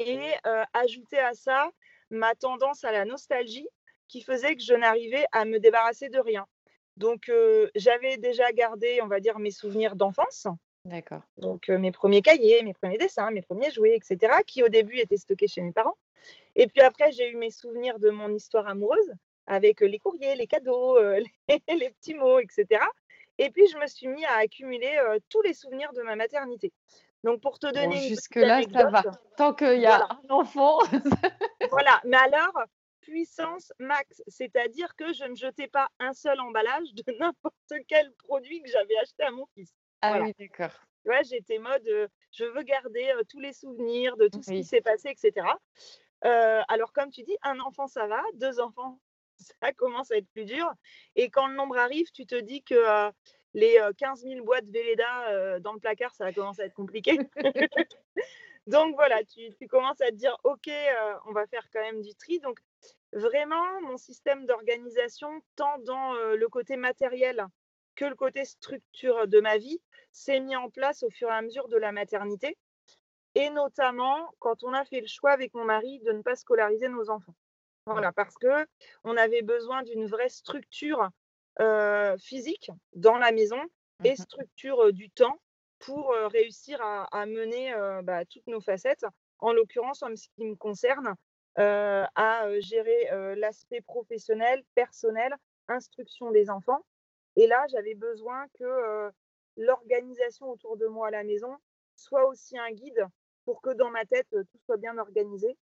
et 0.01 0.33
ajouter 0.73 1.19
à 1.19 1.35
ça 1.35 1.71
ma 2.11 2.35
tendance 2.35 2.85
à 2.85 2.93
la 2.93 3.05
nostalgie 3.05 3.69
qui 4.09 4.23
faisait 4.23 4.57
que 4.57 4.63
je 4.63 4.75
n'arrivais 4.75 5.27
à 5.33 5.45
me 5.45 5.59
débarrasser 5.59 6.09
de 6.09 6.19
rien. 6.19 6.47
Donc, 6.97 7.31
j'avais 7.75 8.17
déjà 8.17 8.51
gardé, 8.53 9.01
on 9.03 9.07
va 9.07 9.21
dire, 9.21 9.39
mes 9.39 9.53
souvenirs 9.53 9.95
d'enfance. 9.95 10.49
D'accord. 10.85 11.23
Donc, 11.37 11.69
mes 11.69 11.93
premiers 11.93 12.23
cahiers, 12.23 12.63
mes 12.63 12.75
premiers 12.75 12.99
dessins, 12.99 13.31
mes 13.31 13.43
premiers 13.43 13.71
jouets, 13.71 13.97
etc., 13.97 14.39
qui 14.47 14.63
au 14.63 14.69
début 14.69 14.99
étaient 14.99 15.17
stockés 15.17 15.49
chez 15.49 15.61
mes 15.61 15.73
parents. 15.73 15.97
Et 16.57 16.67
puis 16.67 16.81
après, 16.81 17.13
j'ai 17.13 17.31
eu 17.31 17.37
mes 17.37 17.51
souvenirs 17.51 17.99
de 17.99 18.11
mon 18.11 18.33
histoire 18.35 18.67
amoureuse 18.67 19.13
avec 19.47 19.81
les 19.81 19.99
courriers, 19.99 20.35
les 20.35 20.47
cadeaux, 20.47 20.99
les, 21.49 21.91
petits 21.91 22.15
mots, 22.15 22.39
etc. 22.39 22.83
Et 23.39 23.51
puis, 23.51 23.67
je 23.69 23.79
me 23.79 23.87
suis 23.87 24.09
mis 24.09 24.25
à 24.25 24.37
accumuler 24.37 24.99
tous 25.29 25.43
les 25.43 25.55
souvenirs 25.55 25.93
de 25.93 26.03
ma 26.03 26.17
maternité. 26.17 26.73
Donc, 27.25 27.41
pour 27.41 27.59
te 27.59 27.67
donner 27.67 28.09
Jusque-là, 28.09 28.63
ça 28.73 28.91
va. 28.91 29.03
Tant 29.37 29.53
qu'il 29.53 29.81
y 29.81 29.87
a 29.87 30.05
un 30.05 30.31
enfant. 30.31 30.79
voilà. 31.71 32.01
Mais 32.05 32.17
alors, 32.17 32.55
puissance 33.01 33.73
max, 33.79 34.23
c'est-à-dire 34.29 34.95
que 34.95 35.13
je 35.13 35.25
ne 35.25 35.35
jetais 35.35 35.67
pas 35.67 35.89
un 35.99 36.13
seul 36.13 36.39
emballage 36.41 36.95
de 36.95 37.03
n'importe 37.19 37.75
quel 37.89 38.13
produit 38.13 38.63
que 38.63 38.71
j'avais 38.71 38.97
acheté 38.99 39.25
à 39.25 39.31
mon 39.31 39.47
fils. 39.55 39.73
Ah 40.03 40.21
oui, 40.21 40.33
d'accord. 40.39 40.77
Ouais, 41.05 41.25
j'étais 41.25 41.59
mode, 41.59 41.89
je 42.33 42.45
veux 42.45 42.63
garder 42.63 43.13
tous 43.29 43.41
les 43.41 43.53
souvenirs 43.53 44.17
de 44.17 44.29
tout 44.29 44.43
ce 44.43 44.51
qui 44.51 44.65
s'est 44.65 44.81
passé, 44.81 45.09
etc. 45.11 45.47
alors, 46.23 46.93
comme 46.93 47.11
tu 47.11 47.23
dis, 47.23 47.37
un 47.43 47.59
enfant, 47.61 47.87
ça 47.87 48.07
va, 48.07 48.21
deux 48.35 48.61
enfants, 48.61 49.01
ça 49.63 49.73
commence 49.73 50.11
à 50.11 50.17
être 50.17 50.29
plus 50.31 50.45
dur. 50.45 50.71
Et 51.17 51.31
quand 51.31 51.47
le 51.47 51.55
nombre 51.55 51.79
arrive, 51.79 52.11
tu 52.13 52.27
te 52.27 52.35
dis 52.35 52.63
que 52.63 53.11
les 53.55 53.81
15 53.97 54.23
000 54.23 54.45
boîtes 54.45 54.69
Véleda 54.69 55.61
dans 55.61 55.73
le 55.73 55.81
placard, 55.81 56.15
ça 56.15 56.33
commence 56.33 56.61
à 56.61 56.65
être 56.65 56.75
compliqué. 56.75 57.19
Donc 58.67 58.95
voilà, 58.97 59.25
tu, 59.25 59.67
commences 59.67 60.01
à 60.03 60.11
te 60.11 60.17
dire, 60.17 60.37
OK, 60.45 60.71
on 61.27 61.33
va 61.33 61.47
faire 61.47 61.67
quand 61.73 61.81
même 61.81 62.03
du 62.03 62.15
tri. 62.15 62.39
Donc 62.41 62.59
vraiment, 63.15 63.81
mon 63.81 63.97
système 63.97 64.45
d'organisation, 64.45 65.41
tant 65.57 65.79
dans 65.79 66.13
le 66.13 66.49
côté 66.49 66.77
matériel 66.77 67.47
que 67.99 68.05
le 68.05 68.15
côté 68.15 68.45
structure 68.45 69.27
de 69.27 69.41
ma 69.41 69.59
vie, 69.59 69.81
s'est 70.13 70.39
mis 70.39 70.55
en 70.55 70.71
place 70.71 71.03
au 71.03 71.11
fur 71.11 71.29
et 71.29 71.33
à 71.33 71.43
mesure 71.43 71.67
de 71.69 71.77
la 71.77 71.91
maternité. 71.91 72.57
Et 73.35 73.51
notamment 73.51 74.33
quand 74.39 74.63
on 74.63 74.73
a 74.73 74.85
fait 74.85 75.01
le 75.01 75.09
choix 75.09 75.33
avec 75.33 75.53
mon 75.53 75.65
mari 75.65 76.01
de 76.07 76.13
ne 76.13 76.23
pas 76.23 76.37
scolariser 76.37 76.89
nos 76.89 77.11
enfants. 77.11 77.35
Voilà, 77.87 78.13
parce 78.13 78.37
que 78.37 78.67
on 79.03 79.17
avait 79.17 79.43
besoin 79.43 79.83
d'une 79.83 80.07
vraie 80.07 80.29
structure 80.29 81.09
physique 82.19 82.71
dans 82.95 83.19
la 83.19 83.33
maison 83.33 83.61
et 84.05 84.13
mmh 84.13 84.17
structure 84.17 84.93
du 84.93 85.11
temps 85.11 85.41
pour 85.81 86.11
réussir 86.11 86.81
à, 86.81 87.27
mener 87.27 87.75
bah, 88.05 88.25
toutes 88.27 88.47
nos 88.47 88.61
facettes. 88.61 89.07
En 89.41 89.53
l'occurrence, 89.53 90.03
en 90.05 90.15
ce 90.15 90.29
qui 90.37 90.45
me 90.45 90.55
concerne, 90.55 91.15
à 91.57 92.61
gérer 92.61 93.35
l'aspect 93.37 93.81
professionnel, 93.81 94.63
personnel, 94.77 95.35
instruction 95.69 96.31
des 96.31 96.49
enfants. 96.49 96.85
Et 97.39 97.47
là, 97.47 97.65
j'avais 97.71 97.95
besoin 97.95 98.47
que 98.59 99.11
l'organisation 99.57 100.51
autour 100.51 100.77
de 100.77 100.87
moi 100.87 101.07
à 101.09 101.11
la 101.13 101.23
maison 101.23 101.57
soit 101.95 102.27
aussi 102.27 102.59
un 102.59 102.71
guide 102.73 103.07
pour 103.45 103.63
que 103.63 103.71
dans 103.71 103.91
ma 103.91 104.05
tête, 104.05 104.27
tout 104.31 104.59
soit 104.67 104.77
bien 104.77 104.99
organisé. 104.99 105.57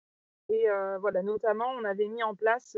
Et 0.50 0.68
voilà, 1.02 1.22
notamment, 1.22 1.70
on 1.72 1.84
avait 1.84 2.08
mis 2.08 2.24
en 2.24 2.34
place 2.34 2.78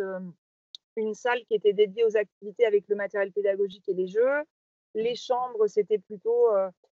une 0.96 1.14
salle 1.14 1.46
qui 1.46 1.54
était 1.54 1.74
dédiée 1.74 2.06
aux 2.06 2.18
activités 2.18 2.66
avec 2.66 2.88
le 2.88 2.96
matériel 2.96 3.32
pédagogique 3.32 3.88
et 3.88 3.94
les 3.94 4.08
jeux. 4.08 4.44
Les 4.96 5.16
chambres, 5.16 5.68
c'était 5.68 6.00
plutôt, 6.00 6.48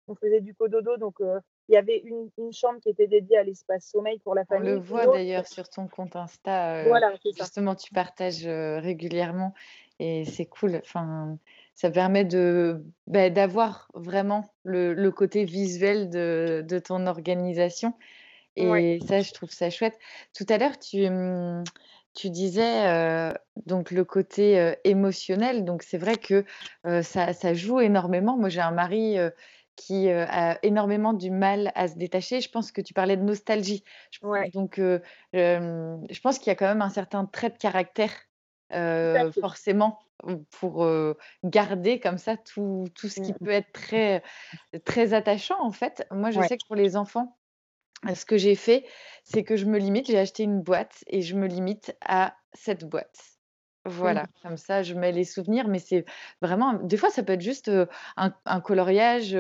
on 0.08 0.14
faisait 0.14 0.42
du 0.42 0.54
cododo, 0.54 0.98
donc 0.98 1.16
il 1.20 1.74
y 1.74 1.78
avait 1.78 2.04
une, 2.06 2.30
chambre 2.54 2.80
qui 2.80 2.90
était 2.90 3.08
dédiée 3.08 3.40
à 3.40 3.44
l'espace 3.44 3.88
sommeil 3.88 4.20
pour 4.20 4.36
la 4.36 4.46
famille. 4.46 4.70
On 4.70 4.76
le 4.76 4.80
voit 4.80 5.08
d'ailleurs 5.08 5.48
sur 5.48 5.68
ton 5.68 5.88
compte 5.88 6.16
Insta. 6.16 6.84
voilà, 6.88 7.12
justement, 7.36 7.74
tu 7.74 7.92
partages 7.92 8.46
régulièrement 8.46 9.56
et 10.00 10.26
c'est 10.26 10.46
cool. 10.46 10.76
Enfin, 10.76 11.40
ça 11.78 11.92
permet 11.92 12.26
de 12.26 12.84
bah, 13.06 13.30
d'avoir 13.30 13.88
vraiment 13.94 14.52
le, 14.64 15.10
côté 15.12 15.46
visuel 15.46 16.10
de, 16.10 16.66
de 16.68 16.80
ton 16.80 17.06
organisation. 17.06 17.94
Et 18.56 19.00
ça, 19.08 19.22
je 19.22 19.32
trouve 19.32 19.52
ça 19.52 19.70
chouette. 19.70 19.98
Tout 20.36 20.46
à 20.50 20.58
l'heure, 20.58 20.80
tu, 20.80 21.08
mmh, 21.08 21.64
tu 22.16 22.32
disais 22.32 23.32
donc 23.68 23.92
le 23.92 24.04
côté 24.04 24.74
émotionnel. 24.84 25.64
Donc 25.66 25.84
c'est 25.84 26.00
vrai 26.00 26.16
que 26.16 26.44
ça, 27.04 27.34
ça, 27.34 27.54
joue 27.54 27.80
énormément. 27.80 28.36
Moi, 28.36 28.50
j'ai 28.50 28.62
un 28.62 28.72
mari 28.72 29.18
qui 29.76 30.10
a 30.10 30.58
énormément 30.64 31.14
du 31.14 31.30
mal 31.30 31.72
à 31.76 31.88
se 31.88 31.96
détacher. 31.96 32.42
Je 32.42 32.50
pense 32.50 32.72
que 32.72 32.82
tu 32.82 32.96
parlais 32.96 33.18
de 33.18 33.22
nostalgie. 33.22 33.84
Donc 34.56 34.78
je 34.80 36.20
pense 36.24 36.40
qu'il 36.40 36.50
y 36.50 36.54
a 36.54 36.56
quand 36.56 36.66
même 36.68 36.82
un 36.82 36.90
certain 36.90 37.26
trait 37.26 37.52
de 37.52 37.58
caractère 37.58 38.14
forcément 39.40 40.00
pour 40.52 40.90
garder 41.44 42.00
comme 42.00 42.18
ça 42.18 42.38
tout, 42.38 42.86
tout 42.96 43.08
ce 43.08 43.22
qui 43.22 43.34
mmh. 43.34 43.46
peut 43.46 43.52
être 43.52 43.72
très, 43.72 44.24
très 44.86 45.14
attachant 45.14 45.62
en 45.62 45.72
fait. 45.72 46.06
Moi, 46.12 46.32
je 46.32 46.42
sais 46.42 46.58
que 46.58 46.66
pour 46.68 46.76
les 46.76 46.96
enfants, 46.96 47.38
ce 48.14 48.26
que 48.26 48.38
j'ai 48.38 48.56
fait, 48.56 48.86
c'est 49.24 49.44
que 49.44 49.56
je 49.56 49.66
me 49.66 49.78
limite, 49.78 50.08
j'ai 50.08 50.20
acheté 50.20 50.44
une 50.44 50.62
boîte 50.62 51.04
et 51.08 51.22
je 51.22 51.36
me 51.36 51.48
limite 51.48 51.96
à 52.06 52.36
cette 52.54 52.86
boîte. 52.86 53.18
Voilà, 53.86 54.24
mmh. 54.24 54.28
comme 54.44 54.58
ça, 54.58 54.84
je 54.84 54.94
mets 54.94 55.12
les 55.12 55.24
souvenirs, 55.24 55.68
mais 55.68 55.80
c'est 55.80 56.06
vraiment, 56.42 56.74
des 56.74 56.98
fois, 56.98 57.10
ça 57.10 57.24
peut 57.24 57.34
être 57.34 57.42
juste 57.42 57.72
un, 58.18 58.62
coloriage 58.62 59.38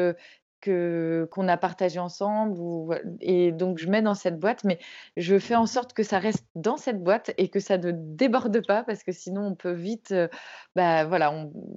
que 0.67 1.27
qu'on 1.31 1.47
a 1.47 1.57
partagé 1.57 1.99
ensemble, 1.99 2.59
ou, 2.59 2.93
et 3.21 3.51
donc 3.51 3.77
je 3.77 3.87
mets 3.89 4.01
dans 4.01 4.13
cette 4.13 4.39
boîte, 4.39 4.63
mais 4.63 4.79
je 5.15 5.39
fais 5.39 5.55
en 5.55 5.65
sorte 5.65 5.93
que 5.93 6.03
ça 6.03 6.19
reste 6.19 6.45
dans 6.55 6.77
cette 6.77 7.01
boîte 7.01 7.33
et 7.37 7.49
que 7.49 7.59
ça 7.59 7.77
ne 7.77 7.91
déborde 7.91 8.65
pas, 8.65 8.83
parce 8.83 9.03
que 9.03 9.11
sinon 9.11 9.47
on 9.47 9.55
peut 9.55 9.71
vite, 9.71 10.13
bah 10.75 11.05
voilà, 11.05 11.33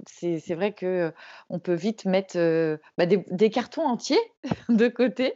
c'est 0.06 0.54
vrai 0.54 0.72
que 0.72 1.12
on 1.48 1.58
peut 1.58 1.74
vite 1.74 2.04
mettre 2.04 2.36
bah, 2.98 3.06
des, 3.06 3.24
des 3.30 3.50
cartons 3.50 3.86
entiers 3.86 4.20
de 4.68 4.88
côté. 4.88 5.34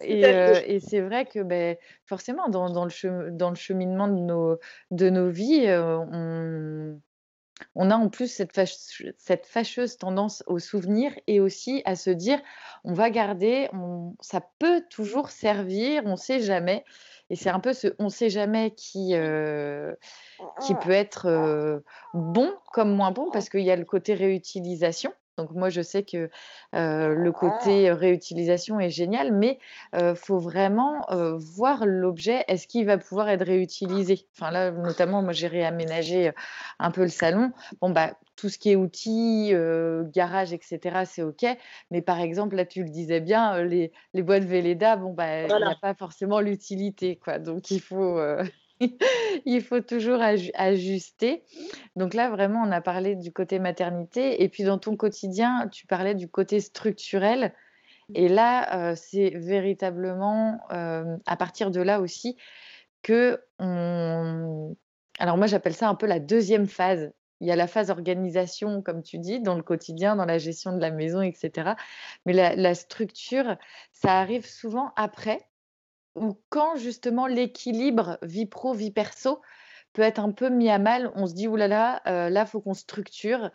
Et, 0.00 0.80
c'est 0.80 1.00
vrai 1.00 1.26
que 1.26 1.40
ben, 1.42 1.76
forcément, 2.06 2.48
dans, 2.48 2.70
dans, 2.70 2.84
le 2.84 3.30
dans 3.30 3.50
le 3.50 3.56
cheminement 3.56 4.08
de 4.08 4.14
nos, 4.14 4.58
de 4.90 5.10
nos 5.10 5.28
vies, 5.30 5.66
on, 5.68 7.00
on, 7.74 7.90
a 7.90 7.96
en 7.96 8.08
plus 8.08 8.28
cette, 8.28 8.60
cette 9.18 9.46
fâcheuse 9.46 9.96
tendance 9.96 10.42
au 10.46 10.58
souvenir 10.58 11.12
et 11.26 11.40
aussi 11.40 11.82
à 11.84 11.96
se 11.96 12.10
dire 12.10 12.40
on 12.84 12.92
va 12.92 13.10
garder, 13.10 13.68
on, 13.72 14.14
ça 14.20 14.40
peut 14.58 14.82
toujours 14.90 15.30
servir, 15.30 16.02
on 16.06 16.12
ne 16.12 16.16
sait 16.16 16.40
jamais. 16.40 16.84
Et 17.30 17.36
c'est 17.36 17.50
un 17.50 17.60
peu 17.60 17.74
ce 17.74 17.88
on 17.98 18.04
ne 18.04 18.08
sait 18.08 18.30
jamais 18.30 18.70
qui, 18.70 19.14
qui 20.62 20.74
peut 20.76 20.90
être 20.90 21.82
bon 22.14 22.54
comme 22.72 22.94
moins 22.94 23.10
bon 23.10 23.30
parce 23.30 23.50
qu'il 23.50 23.60
y 23.60 23.70
a 23.70 23.76
le 23.76 23.84
côté 23.84 24.14
réutilisation. 24.14 25.12
Donc 25.38 25.52
moi, 25.52 25.70
je 25.70 25.80
sais 25.80 26.02
que 26.02 26.28
le 26.74 27.28
ah! 27.28 27.32
côté 27.32 27.90
réutilisation 27.90 28.78
est 28.78 28.90
génial, 28.90 29.32
mais 29.32 29.58
il 29.94 30.14
faut 30.14 30.38
vraiment 30.38 31.06
voir 31.38 31.86
l'objet. 31.86 32.44
Est-ce 32.48 32.66
qu'il 32.66 32.84
va 32.84 32.98
pouvoir 32.98 33.30
être 33.30 33.46
réutilisé? 33.46 34.26
Enfin 34.36 34.50
là, 34.50 34.70
notamment, 34.70 35.22
moi, 35.22 35.32
j'ai 35.32 35.46
réaménagé 35.46 36.32
un 36.78 36.90
peu 36.90 37.02
le 37.02 37.08
salon. 37.08 37.52
Bon 37.80 37.90
bah 37.90 38.12
tout 38.36 38.48
ce 38.48 38.58
qui 38.58 38.70
est 38.70 38.76
outils, 38.76 39.52
garage, 40.12 40.52
etc., 40.52 41.04
c'est 41.04 41.22
OK. 41.22 41.44
Mais 41.90 42.02
par 42.02 42.20
exemple, 42.20 42.54
là, 42.54 42.64
tu 42.64 42.84
le 42.84 42.90
disais 42.90 43.20
bien, 43.20 43.62
les, 43.64 43.92
les 44.14 44.22
boîtes 44.22 44.44
Véleda, 44.44 44.96
bon, 44.96 45.12
bah, 45.12 45.42
il 45.42 45.56
n'y 45.56 45.64
a 45.64 45.76
pas 45.80 45.94
forcément 45.94 46.40
l'utilité. 46.40 47.16
quoi. 47.16 47.38
Donc, 47.38 47.70
il 47.70 47.80
faut, 47.80 48.20
il 49.44 49.62
faut 49.62 49.80
toujours 49.80 50.20
ajuster. 50.54 51.44
Donc 51.96 52.14
là, 52.14 52.30
vraiment, 52.30 52.62
on 52.64 52.70
a 52.70 52.80
parlé 52.80 53.16
du 53.16 53.32
côté 53.32 53.58
maternité. 53.58 54.42
Et 54.42 54.48
puis 54.48 54.64
dans 54.64 54.78
ton 54.78 54.96
quotidien, 54.96 55.68
tu 55.68 55.86
parlais 55.86 56.14
du 56.14 56.28
côté 56.28 56.60
structurel. 56.60 57.54
Et 58.14 58.28
là, 58.28 58.94
c'est 58.96 59.30
véritablement 59.30 60.60
à 60.70 61.36
partir 61.36 61.70
de 61.70 61.80
là 61.80 62.00
aussi 62.00 62.36
que. 63.02 63.40
Alors 63.58 65.36
moi, 65.36 65.46
j'appelle 65.46 65.74
ça 65.74 65.88
un 65.88 65.94
peu 65.94 66.06
la 66.06 66.20
deuxième 66.20 66.66
phase. 66.66 67.12
Il 67.40 67.46
y 67.46 67.52
a 67.52 67.56
la 67.56 67.68
phase 67.68 67.90
organisation, 67.90 68.82
comme 68.82 69.02
tu 69.02 69.18
dis, 69.18 69.40
dans 69.40 69.54
le 69.54 69.62
quotidien, 69.62 70.16
dans 70.16 70.24
la 70.24 70.38
gestion 70.38 70.72
de 70.72 70.80
la 70.80 70.90
maison, 70.90 71.20
etc. 71.20 71.72
Mais 72.26 72.32
la 72.32 72.74
structure, 72.74 73.56
ça 73.92 74.18
arrive 74.18 74.46
souvent 74.46 74.92
après 74.96 75.47
ou 76.14 76.38
quand 76.48 76.76
justement 76.76 77.26
l'équilibre 77.26 78.18
vie 78.22 78.46
pro, 78.46 78.72
vie 78.72 78.90
perso 78.90 79.40
peut 79.92 80.02
être 80.02 80.20
un 80.20 80.32
peu 80.32 80.48
mis 80.50 80.70
à 80.70 80.78
mal, 80.78 81.10
on 81.14 81.26
se 81.26 81.34
dit: 81.34 81.48
oulala, 81.48 82.02
là 82.04 82.12
là, 82.12 82.30
là, 82.30 82.46
faut 82.46 82.60
qu'on 82.60 82.74
structure». 82.74 83.50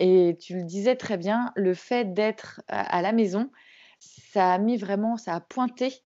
et 0.00 0.36
tu 0.40 0.56
le 0.56 0.64
disais 0.64 0.96
très 0.96 1.16
bien, 1.16 1.52
le 1.54 1.72
fait 1.74 2.14
d'être 2.14 2.62
à 2.66 3.00
la 3.00 3.12
maison, 3.12 3.50
ça 4.00 4.54
a 4.54 4.58
mis 4.58 4.76
vraiment 4.76 5.16
ça 5.16 5.34
a 5.34 5.40
pointé, 5.40 6.02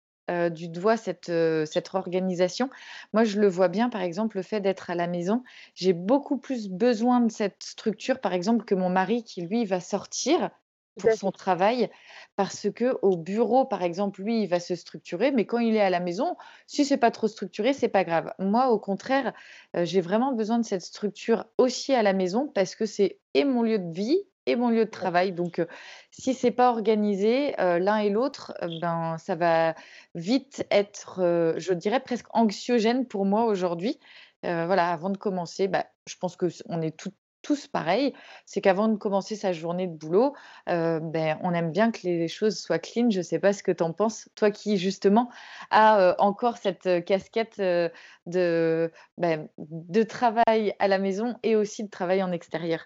du 0.51 0.69
doigt 0.69 0.95
cette, 0.95 1.31
cette 1.65 1.95
organisation. 1.95 2.69
Moi, 3.13 3.23
je 3.23 3.41
le 3.41 3.47
vois 3.47 3.67
bien, 3.67 3.89
par 3.89 4.01
exemple, 4.01 4.37
le 4.37 4.43
fait 4.43 4.61
d'être 4.61 4.89
à 4.89 4.95
la 4.95 5.07
maison, 5.07 5.43
j'ai 5.73 5.93
beaucoup 5.93 6.37
plus 6.37 6.69
besoin 6.69 7.19
de 7.21 7.31
cette 7.31 7.63
structure, 7.63 8.21
par 8.21 8.33
exemple, 8.33 8.63
que 8.63 8.75
mon 8.75 8.89
mari 8.89 9.23
qui, 9.23 9.41
lui, 9.41 9.65
va 9.65 9.79
sortir 9.79 10.51
pour 10.97 11.11
son 11.11 11.31
travail 11.31 11.89
parce 12.35 12.69
que 12.73 12.97
au 13.01 13.17
bureau, 13.17 13.65
par 13.65 13.83
exemple, 13.83 14.21
lui, 14.21 14.43
il 14.43 14.47
va 14.47 14.61
se 14.61 14.73
structurer, 14.73 15.31
mais 15.31 15.45
quand 15.45 15.59
il 15.59 15.75
est 15.75 15.81
à 15.81 15.89
la 15.89 15.99
maison, 15.99 16.37
si 16.67 16.85
c'est 16.85 16.97
pas 16.97 17.11
trop 17.11 17.27
structuré, 17.27 17.73
c'est 17.73 17.89
pas 17.89 18.05
grave. 18.05 18.33
Moi, 18.39 18.69
au 18.69 18.79
contraire, 18.79 19.33
euh, 19.75 19.83
j'ai 19.83 19.99
vraiment 19.99 20.31
besoin 20.31 20.57
de 20.57 20.63
cette 20.63 20.81
structure 20.81 21.45
aussi 21.57 21.93
à 21.93 22.01
la 22.01 22.13
maison 22.13 22.47
parce 22.47 22.75
que 22.75 22.85
c'est 22.85 23.19
et 23.33 23.43
mon 23.43 23.61
lieu 23.61 23.77
de 23.77 23.91
vie 23.91 24.21
et 24.45 24.55
mon 24.55 24.69
lieu 24.69 24.85
de 24.85 24.89
travail. 24.89 25.33
Donc, 25.33 25.59
euh, 25.59 25.65
si 26.11 26.33
c'est 26.33 26.51
pas 26.51 26.71
organisé, 26.71 27.59
euh, 27.59 27.77
l'un 27.77 27.97
et 27.97 28.09
l'autre, 28.09 28.53
ben, 28.81 29.17
ça 29.17 29.35
va 29.35 29.75
vite 30.15 30.65
être, 30.71 31.53
je 31.57 31.73
dirais 31.73 31.99
presque 31.99 32.27
anxiogène 32.31 33.05
pour 33.05 33.25
moi 33.25 33.43
aujourd'hui. 33.45 33.99
voilà, 34.43 34.91
avant 34.93 35.09
de 35.09 35.17
commencer, 35.17 35.67
bah, 35.67 35.85
je 36.07 36.15
pense 36.15 36.37
que 36.37 36.47
on 36.69 36.81
est 36.81 36.95
toutes 36.97 37.18
tous 37.41 37.67
pareil, 37.67 38.13
c'est 38.45 38.61
qu'avant 38.61 38.87
de 38.87 38.97
commencer 38.97 39.35
sa 39.35 39.53
journée 39.53 39.87
de 39.87 39.93
boulot, 39.93 40.35
euh, 40.67 40.99
ben, 40.99 41.39
on 41.43 41.53
aime 41.53 41.71
bien 41.71 41.91
que 41.91 41.99
les 42.03 42.27
choses 42.27 42.59
soient 42.59 42.79
clean. 42.79 43.09
Je 43.09 43.19
ne 43.19 43.23
sais 43.23 43.39
pas 43.39 43.53
ce 43.53 43.63
que 43.63 43.71
tu 43.71 43.83
en 43.83 43.93
penses, 43.93 44.29
toi 44.35 44.51
qui 44.51 44.77
justement 44.77 45.29
as 45.71 46.01
euh, 46.01 46.15
encore 46.17 46.57
cette 46.57 47.05
casquette 47.05 47.59
de, 47.59 48.91
ben, 49.17 49.47
de 49.57 50.03
travail 50.03 50.75
à 50.79 50.87
la 50.87 50.99
maison 50.99 51.35
et 51.43 51.55
aussi 51.55 51.83
de 51.83 51.89
travail 51.89 52.21
en 52.23 52.31
extérieur. 52.31 52.85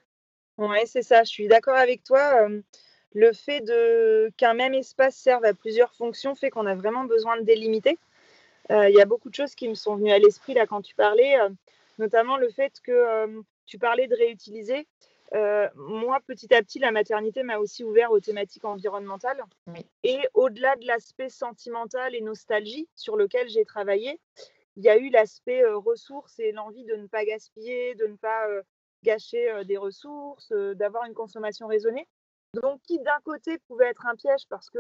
Oui, 0.58 0.78
c'est 0.86 1.02
ça, 1.02 1.24
je 1.24 1.30
suis 1.30 1.48
d'accord 1.48 1.76
avec 1.76 2.04
toi. 2.04 2.48
le 3.16 3.34
fait 3.34 3.62
de 3.62 4.32
qu'un 4.38 4.54
même 4.54 4.74
espace 4.74 5.16
serve 5.16 5.46
à 5.46 5.54
plusieurs 5.54 5.94
fonctions 5.94 6.36
fait 6.36 6.50
qu'on 6.52 6.68
a 6.68 6.76
vraiment 6.76 7.06
besoin 7.06 7.38
de 7.38 7.44
délimiter. 7.44 7.98
Il 8.70 8.94
y 8.94 9.02
a 9.02 9.06
beaucoup 9.06 9.30
de 9.30 9.36
choses 9.36 9.56
qui 9.56 9.68
me 9.68 9.76
sont 9.76 9.96
venues 9.96 10.12
à 10.12 10.20
l'esprit 10.20 10.54
là 10.54 10.68
quand 10.68 10.82
tu 10.82 10.94
parlais, 10.96 11.36
notamment 11.98 12.38
le 12.38 12.50
fait 12.50 12.74
que 12.84 13.44
tu 13.66 13.78
parlais 13.78 14.08
de 14.08 14.16
réutiliser. 14.16 14.88
Euh, 15.34 15.68
moi, 15.76 16.20
petit 16.28 16.54
à 16.54 16.62
petit, 16.62 16.80
la 16.80 16.92
maternité 16.92 17.44
m'a 17.44 17.58
aussi 17.58 17.84
ouvert 17.84 18.12
aux 18.12 18.20
thématiques 18.20 18.66
environnementales. 18.66 19.44
Et 20.04 20.20
au-delà 20.34 20.76
de 20.76 20.86
l'aspect 20.86 21.30
sentimental 21.30 22.14
et 22.14 22.22
nostalgie 22.22 22.88
sur 22.96 23.16
lequel 23.16 23.50
j'ai 23.50 23.66
travaillé, 23.66 24.20
il 24.76 24.84
y 24.84 24.90
a 24.90 24.98
eu 24.98 25.10
l'aspect 25.10 25.64
euh, 25.64 25.78
ressources 25.78 26.40
et 26.40 26.52
l'envie 26.52 26.86
de 26.86 26.96
ne 26.96 27.08
pas 27.08 27.26
gaspiller, 27.26 27.96
de 27.96 28.06
ne 28.06 28.16
pas 28.16 28.48
euh, 28.48 28.62
gâcher 29.04 29.64
des 29.66 29.78
ressources, 29.78 30.52
d'avoir 30.52 31.06
une 31.06 31.14
consommation 31.14 31.68
raisonnée. 31.68 32.08
Donc, 32.54 32.82
qui 32.84 33.00
d'un 33.00 33.20
côté 33.24 33.58
pouvait 33.68 33.88
être 33.88 34.06
un 34.06 34.16
piège 34.16 34.48
parce 34.50 34.70
que 34.70 34.80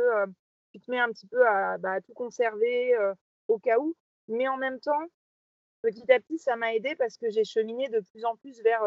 tu 0.72 0.80
te 0.80 0.90
mets 0.90 1.00
un 1.00 1.10
petit 1.10 1.28
peu 1.28 1.46
à, 1.46 1.78
bah, 1.78 1.94
à 1.94 2.02
tout 2.02 2.13
conserver 2.13 2.96
au 3.50 3.60
cas 3.60 3.80
où, 3.80 3.96
mais 4.30 4.48
en 4.48 4.56
même 4.56 4.80
temps, 4.80 5.02
petit 5.84 6.12
à 6.12 6.20
petit, 6.20 6.40
ça 6.40 6.56
m'a 6.56 6.74
aidé 6.74 6.96
parce 6.96 7.18
que 7.18 7.30
j'ai 7.30 7.44
cheminé 7.44 7.90
de 7.90 8.00
plus 8.00 8.25
en 8.25 8.36
plus 8.38 8.62
vers 8.62 8.82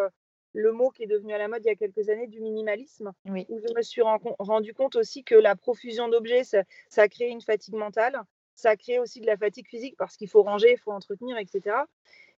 le 0.54 0.72
mot 0.72 0.90
qui 0.90 1.04
est 1.04 1.06
devenu 1.06 1.34
à 1.34 1.38
la 1.38 1.48
mode 1.48 1.62
il 1.64 1.68
y 1.68 1.70
a 1.70 1.76
quelques 1.76 2.08
années 2.08 2.26
du 2.26 2.40
minimalisme, 2.40 3.12
où 3.26 3.58
je 3.58 3.74
me 3.74 3.82
suis 3.82 4.02
rendu 4.02 4.72
compte 4.72 4.96
aussi 4.96 5.22
que 5.22 5.34
la 5.34 5.54
profusion 5.54 6.08
d'objets, 6.08 6.44
ça, 6.44 6.62
a 6.96 7.08
créé 7.08 7.28
une 7.28 7.42
fatigue 7.42 7.74
mentale, 7.74 8.18
ça 8.54 8.70
a 8.70 8.76
créé 8.76 8.98
aussi 8.98 9.20
de 9.20 9.26
la 9.26 9.36
fatigue 9.36 9.68
physique 9.68 9.96
parce 9.98 10.16
qu'il 10.16 10.28
faut 10.28 10.42
ranger, 10.42 10.72
il 10.72 10.78
faut 10.78 10.92
entretenir, 10.92 11.36
etc. 11.36 11.76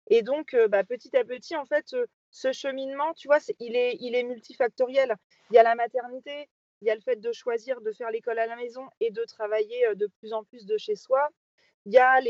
Et 0.08 0.22
donc, 0.22 0.56
bah, 0.68 0.82
petit 0.82 1.16
à 1.16 1.24
petit, 1.24 1.54
en 1.54 1.64
fait, 1.64 1.94
ce 2.30 2.52
cheminement, 2.52 3.14
tu 3.14 3.28
vois, 3.28 3.38
il, 3.60 3.76
est, 3.76 3.96
il 4.00 4.16
est 4.16 4.24
multifactoriel. 4.24 5.14
Il 5.50 5.54
y 5.54 5.58
a 5.58 5.62
la 5.62 5.76
maternité, 5.76 6.48
il 6.80 6.88
y 6.88 6.90
a 6.90 6.94
le 6.96 7.00
fait 7.00 7.20
de 7.20 7.30
choisir 7.32 7.80
de 7.80 7.92
faire 7.92 8.10
l'école 8.10 8.38
à 8.40 8.46
la 8.46 8.56
maison 8.56 8.88
et 9.00 9.10
de 9.12 9.24
travailler 9.24 9.94
de 9.94 10.08
plus 10.18 10.32
en 10.32 10.42
plus 10.42 10.66
de 10.66 10.76
chez 10.76 10.96
soi. 10.96 11.28
Il 11.88 11.94
y 11.94 11.98
a 11.98 12.20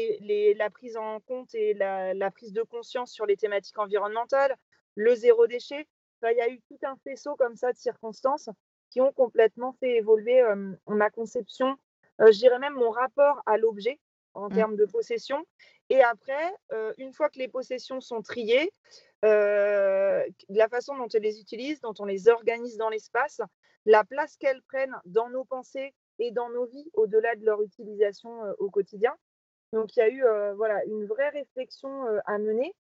la 0.55 0.71
prise 0.71 0.97
en 0.97 1.19
compte 1.19 1.53
et 1.53 1.75
la, 1.75 2.31
prise 2.31 2.53
de 2.53 2.63
conscience 2.63 3.11
sur 3.11 3.27
les 3.27 3.37
thématiques 3.37 3.81
environnementales, 3.81 4.57
le 4.95 5.17
zéro 5.17 5.49
déchet. 5.49 5.89
il 6.23 6.37
y 6.37 6.41
a 6.41 6.49
eu 6.49 6.61
tout 6.69 6.79
un 6.85 6.95
faisceau 7.03 7.35
comme 7.35 7.57
ça 7.57 7.73
de 7.73 7.77
circonstances 7.77 8.49
qui 8.91 9.01
ont 9.01 9.13
complètement 9.13 9.73
fait 9.81 9.97
évoluer 9.97 10.45
ma 10.87 11.11
conception, 11.11 11.77
euh, 12.21 12.31
je 12.31 12.39
dirais 12.39 12.61
même 12.61 12.75
mon 12.75 12.91
rapport 12.91 13.43
à 13.47 13.57
l'objet 13.59 13.99
en 14.35 14.49
mmh. 14.49 14.55
termes 14.55 14.77
de 14.77 14.85
possession. 14.85 15.45
Et 15.91 16.03
après, 16.05 16.55
euh, 16.73 16.93
une 16.97 17.13
fois 17.13 17.29
que 17.29 17.41
les 17.41 17.49
possessions 17.49 18.01
sont 18.01 18.23
triées, 18.23 18.73
euh, 19.25 20.25
la 20.49 20.69
façon 20.69 20.97
dont 20.97 21.09
on 21.13 21.19
les 21.19 21.41
utilise, 21.41 21.81
dont 21.81 21.95
on 21.99 22.05
les 22.05 22.29
organise 22.29 22.77
dans 22.77 22.91
l'espace, 22.91 23.41
la 23.87 24.05
place 24.05 24.37
qu'elles 24.37 24.63
prennent 24.63 24.97
dans 25.05 25.29
nos 25.31 25.45
pensées 25.45 25.95
et 26.21 26.31
dans 26.31 26.49
nos 26.49 26.67
vies 26.67 26.89
au-delà 26.93 27.35
de 27.35 27.45
leur 27.45 27.61
utilisation 27.61 28.31
au 28.59 28.71
quotidien, 28.71 29.17
donc 29.73 29.97
il 29.97 30.01
y 30.01 30.03
a 30.03 30.09
eu 30.09 30.23
voilà, 30.57 30.85
une 30.87 31.05
vraie 31.07 31.29
réflexion 31.31 31.91
à 32.27 32.39
mener 32.39 32.75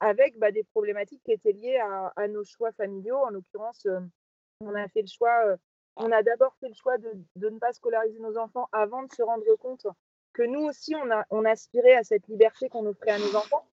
avec 0.00 0.38
bah, 0.38 0.50
des 0.50 0.64
problématiques 0.64 1.22
qui 1.24 1.32
étaient 1.32 1.52
liées 1.52 1.80
à, 2.16 2.28
nos 2.28 2.44
choix 2.44 2.72
familiaux. 2.72 3.16
En 3.16 3.30
l'occurrence, 3.30 3.86
on 4.60 4.74
a 4.74 4.88
fait 4.88 5.02
le 5.02 5.08
choix, 5.08 5.56
on 5.96 6.10
a 6.10 6.22
d'abord 6.22 6.54
fait 6.60 6.68
le 6.68 6.74
choix 6.74 6.98
de, 6.98 7.12
ne 7.36 7.58
pas 7.58 7.72
scolariser 7.72 8.18
nos 8.18 8.36
enfants 8.36 8.68
avant 8.72 9.02
de 9.02 9.12
se 9.12 9.22
rendre 9.22 9.44
compte 9.56 9.86
que 10.32 10.42
nous 10.42 10.60
aussi, 10.60 10.94
on, 10.94 11.10
a, 11.10 11.24
on 11.30 11.44
aspirait 11.44 11.94
à 11.94 12.04
cette 12.04 12.26
liberté 12.26 12.68
qu'on 12.68 12.86
offrait 12.86 13.10
à 13.10 13.18
nos 13.18 13.36
enfants. 13.36 13.66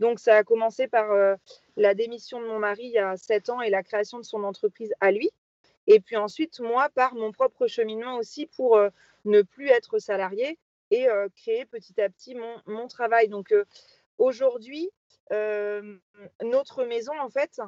Donc 0.00 0.18
ça 0.18 0.36
a 0.36 0.44
commencé 0.44 0.88
par 0.88 1.36
la 1.76 1.94
démission 1.94 2.40
de 2.40 2.46
mon 2.46 2.58
mari 2.58 2.84
il 2.84 2.92
y 2.92 2.98
a 2.98 3.16
sept 3.16 3.50
ans 3.50 3.60
et 3.60 3.70
la 3.70 3.82
création 3.82 4.18
de 4.18 4.24
son 4.24 4.44
entreprise 4.44 4.92
à 5.00 5.12
lui. 5.12 5.30
Et 5.86 6.00
puis 6.00 6.16
ensuite, 6.16 6.60
moi, 6.60 6.88
par 6.90 7.14
mon 7.14 7.32
propre 7.32 7.66
cheminement 7.66 8.16
aussi 8.16 8.46
pour 8.46 8.80
ne 9.24 9.42
plus 9.42 9.68
être 9.68 9.98
salarié 9.98 10.58
et 10.92 11.08
créer 11.34 11.64
petit 11.64 12.00
à 12.00 12.08
petit 12.10 12.36
mon, 12.66 12.86
travail. 12.86 13.28
Donc 13.28 13.52
aujourd'hui, 14.18 14.90
notre 15.30 16.84
maison, 16.84 17.12
en 17.18 17.30
fait, 17.30 17.60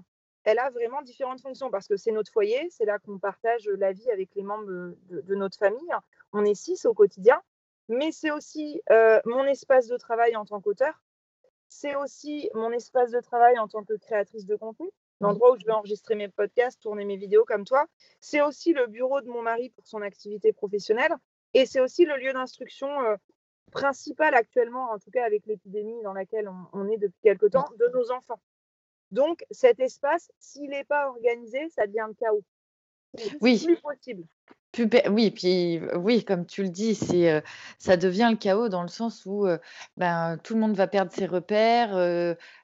elle 0.44 0.58
a 0.58 0.70
vraiment 0.70 1.00
différentes 1.00 1.40
fonctions 1.40 1.70
parce 1.70 1.88
que 1.88 1.96
c'est 1.96 2.12
notre 2.12 2.30
foyer, 2.30 2.68
c'est 2.70 2.84
là 2.84 2.98
qu'on 2.98 3.18
partage 3.18 3.66
la 3.78 3.92
vie 3.92 4.10
avec 4.10 4.34
les 4.34 4.42
membres 4.42 4.94
de, 5.08 5.34
notre 5.34 5.56
famille. 5.56 5.90
On 6.32 6.44
est 6.44 6.54
six 6.54 6.84
au 6.84 6.92
quotidien, 6.92 7.40
mais 7.88 8.12
c'est 8.12 8.30
aussi 8.30 8.82
mon 9.24 9.44
espace 9.44 9.88
de 9.88 9.96
travail 9.96 10.36
en 10.36 10.44
tant 10.44 10.60
qu'auteur. 10.60 11.02
C'est 11.68 11.96
aussi 11.96 12.50
mon 12.54 12.70
espace 12.70 13.10
de 13.10 13.20
travail 13.20 13.58
en 13.58 13.68
tant 13.68 13.84
que 13.84 13.94
créatrice 13.94 14.44
de 14.46 14.54
contenu, 14.54 14.88
l'endroit 15.20 15.52
où 15.52 15.58
je 15.58 15.64
vais 15.64 15.72
enregistrer 15.72 16.14
mes 16.14 16.28
podcasts, 16.28 16.80
tourner 16.80 17.04
mes 17.04 17.16
vidéos 17.16 17.44
comme 17.44 17.64
toi. 17.64 17.86
C'est 18.20 18.42
aussi 18.42 18.74
le 18.74 18.86
bureau 18.86 19.22
de 19.22 19.28
mon 19.28 19.42
mari 19.42 19.70
pour 19.70 19.86
son 19.86 20.02
activité 20.02 20.52
professionnelle. 20.52 21.14
Et 21.54 21.66
c'est 21.66 21.80
aussi 21.80 22.04
le 22.04 22.16
lieu 22.16 22.32
d'instruction 22.32 22.88
euh, 23.02 23.16
principal 23.70 24.34
actuellement, 24.34 24.90
en 24.90 24.98
tout 24.98 25.10
cas 25.10 25.24
avec 25.24 25.46
l'épidémie 25.46 26.02
dans 26.02 26.12
laquelle 26.12 26.50
on, 26.72 26.88
est 26.88 26.98
depuis 26.98 27.20
quelque 27.22 27.46
temps, 27.46 27.68
de 27.78 27.86
nos 27.94 28.10
enfants. 28.10 28.40
Donc 29.10 29.44
cet 29.50 29.80
espace, 29.80 30.30
s'il 30.38 30.70
n'est 30.70 30.84
pas 30.84 31.08
organisé, 31.08 31.68
ça 31.70 31.86
devient 31.86 32.06
le 32.08 32.14
chaos. 32.14 32.44
Oui. 33.40 33.62
Plus 33.64 33.80
possible 33.80 34.24
oui, 35.08 35.30
puis 35.30 35.80
oui, 35.94 36.24
comme 36.24 36.46
tu 36.46 36.62
le 36.62 36.68
dis, 36.68 36.94
c'est, 36.94 37.42
ça 37.78 37.96
devient 37.96 38.28
le 38.30 38.36
chaos 38.36 38.68
dans 38.68 38.82
le 38.82 38.88
sens 38.88 39.24
où, 39.26 39.46
ben, 39.96 40.38
tout 40.42 40.54
le 40.54 40.60
monde 40.60 40.76
va 40.76 40.86
perdre 40.86 41.12
ses 41.12 41.26
repères, 41.26 41.96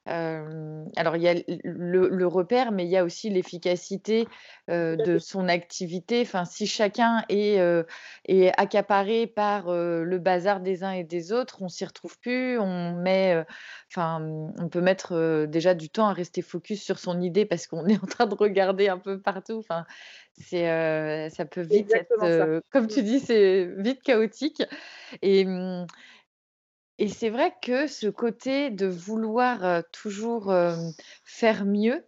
alors 0.05 1.15
il 1.15 1.21
y 1.21 1.27
a 1.29 1.35
le 1.63 2.25
repère, 2.27 2.71
mais 2.71 2.85
il 2.85 2.89
y 2.89 2.97
a 2.97 3.03
aussi 3.03 3.29
l'efficacité, 3.29 4.27
de 4.67 5.17
son 5.19 5.47
activité. 5.47 6.21
Enfin, 6.21 6.45
si 6.45 6.67
chacun 6.67 7.23
est, 7.29 7.59
est 8.25 8.59
accaparé 8.59 9.27
par, 9.27 9.71
le 9.71 10.17
bazar 10.17 10.59
des 10.59 10.83
uns 10.83 10.91
et 10.91 11.03
des 11.03 11.31
autres, 11.31 11.61
on 11.61 11.69
s'y 11.69 11.85
retrouve 11.85 12.17
plus, 12.19 12.59
on 12.59 12.95
met, 12.95 13.43
enfin, 13.89 14.21
on 14.57 14.69
peut 14.69 14.81
mettre, 14.81 15.45
déjà 15.45 15.73
du 15.73 15.89
temps 15.89 16.07
à 16.07 16.13
rester 16.13 16.41
focus 16.41 16.81
sur 16.83 16.99
son 16.99 17.21
idée 17.21 17.45
parce 17.45 17.67
qu'on 17.67 17.85
est 17.87 18.01
en 18.03 18.07
train 18.07 18.25
de 18.25 18.35
regarder 18.35 18.89
un 18.89 18.97
peu 18.97 19.19
partout, 19.19 19.59
enfin 19.59 19.85
c'est, 20.33 21.29
ça 21.29 21.45
peut 21.45 21.61
vite 21.71 21.93
être, 21.93 22.61
comme 22.69 22.87
tu 22.87 23.01
mmh. 23.01 23.05
dis, 23.05 23.19
c'est 23.19 23.65
vite 23.77 24.01
chaotique 24.03 24.63
et 25.21 25.45
mmh, 25.45 25.87
et 26.97 27.07
c'est 27.07 27.29
vrai 27.29 27.53
que 27.63 27.87
ce 27.87 28.07
côté 28.07 28.69
de 28.69 28.85
vouloir, 28.85 29.83
toujours, 29.91 30.53
faire 31.25 31.65
mieux, 31.65 32.05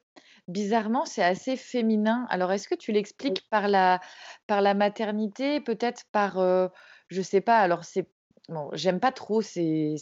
bizarrement, 0.48 1.06
c'est 1.06 1.24
assez 1.24 1.56
féminin. 1.56 2.28
Alors 2.30 2.52
est-ce 2.52 2.68
que 2.68 2.76
tu 2.76 2.92
l'expliques 2.92 3.48
par 3.50 3.68
la 3.68 4.00
par 4.46 4.62
la 4.62 4.76
maternité, 4.76 5.62
peut-être 5.62 6.04
par, 6.12 6.38
je 7.08 7.22
sais 7.24 7.42
pas, 7.42 7.58
alors 7.58 7.86
c'est 7.86 8.08
Bon, 8.50 8.70
j'aime 8.74 9.00
pas 9.00 9.14
trop 9.14 9.42
ces, 9.42 9.96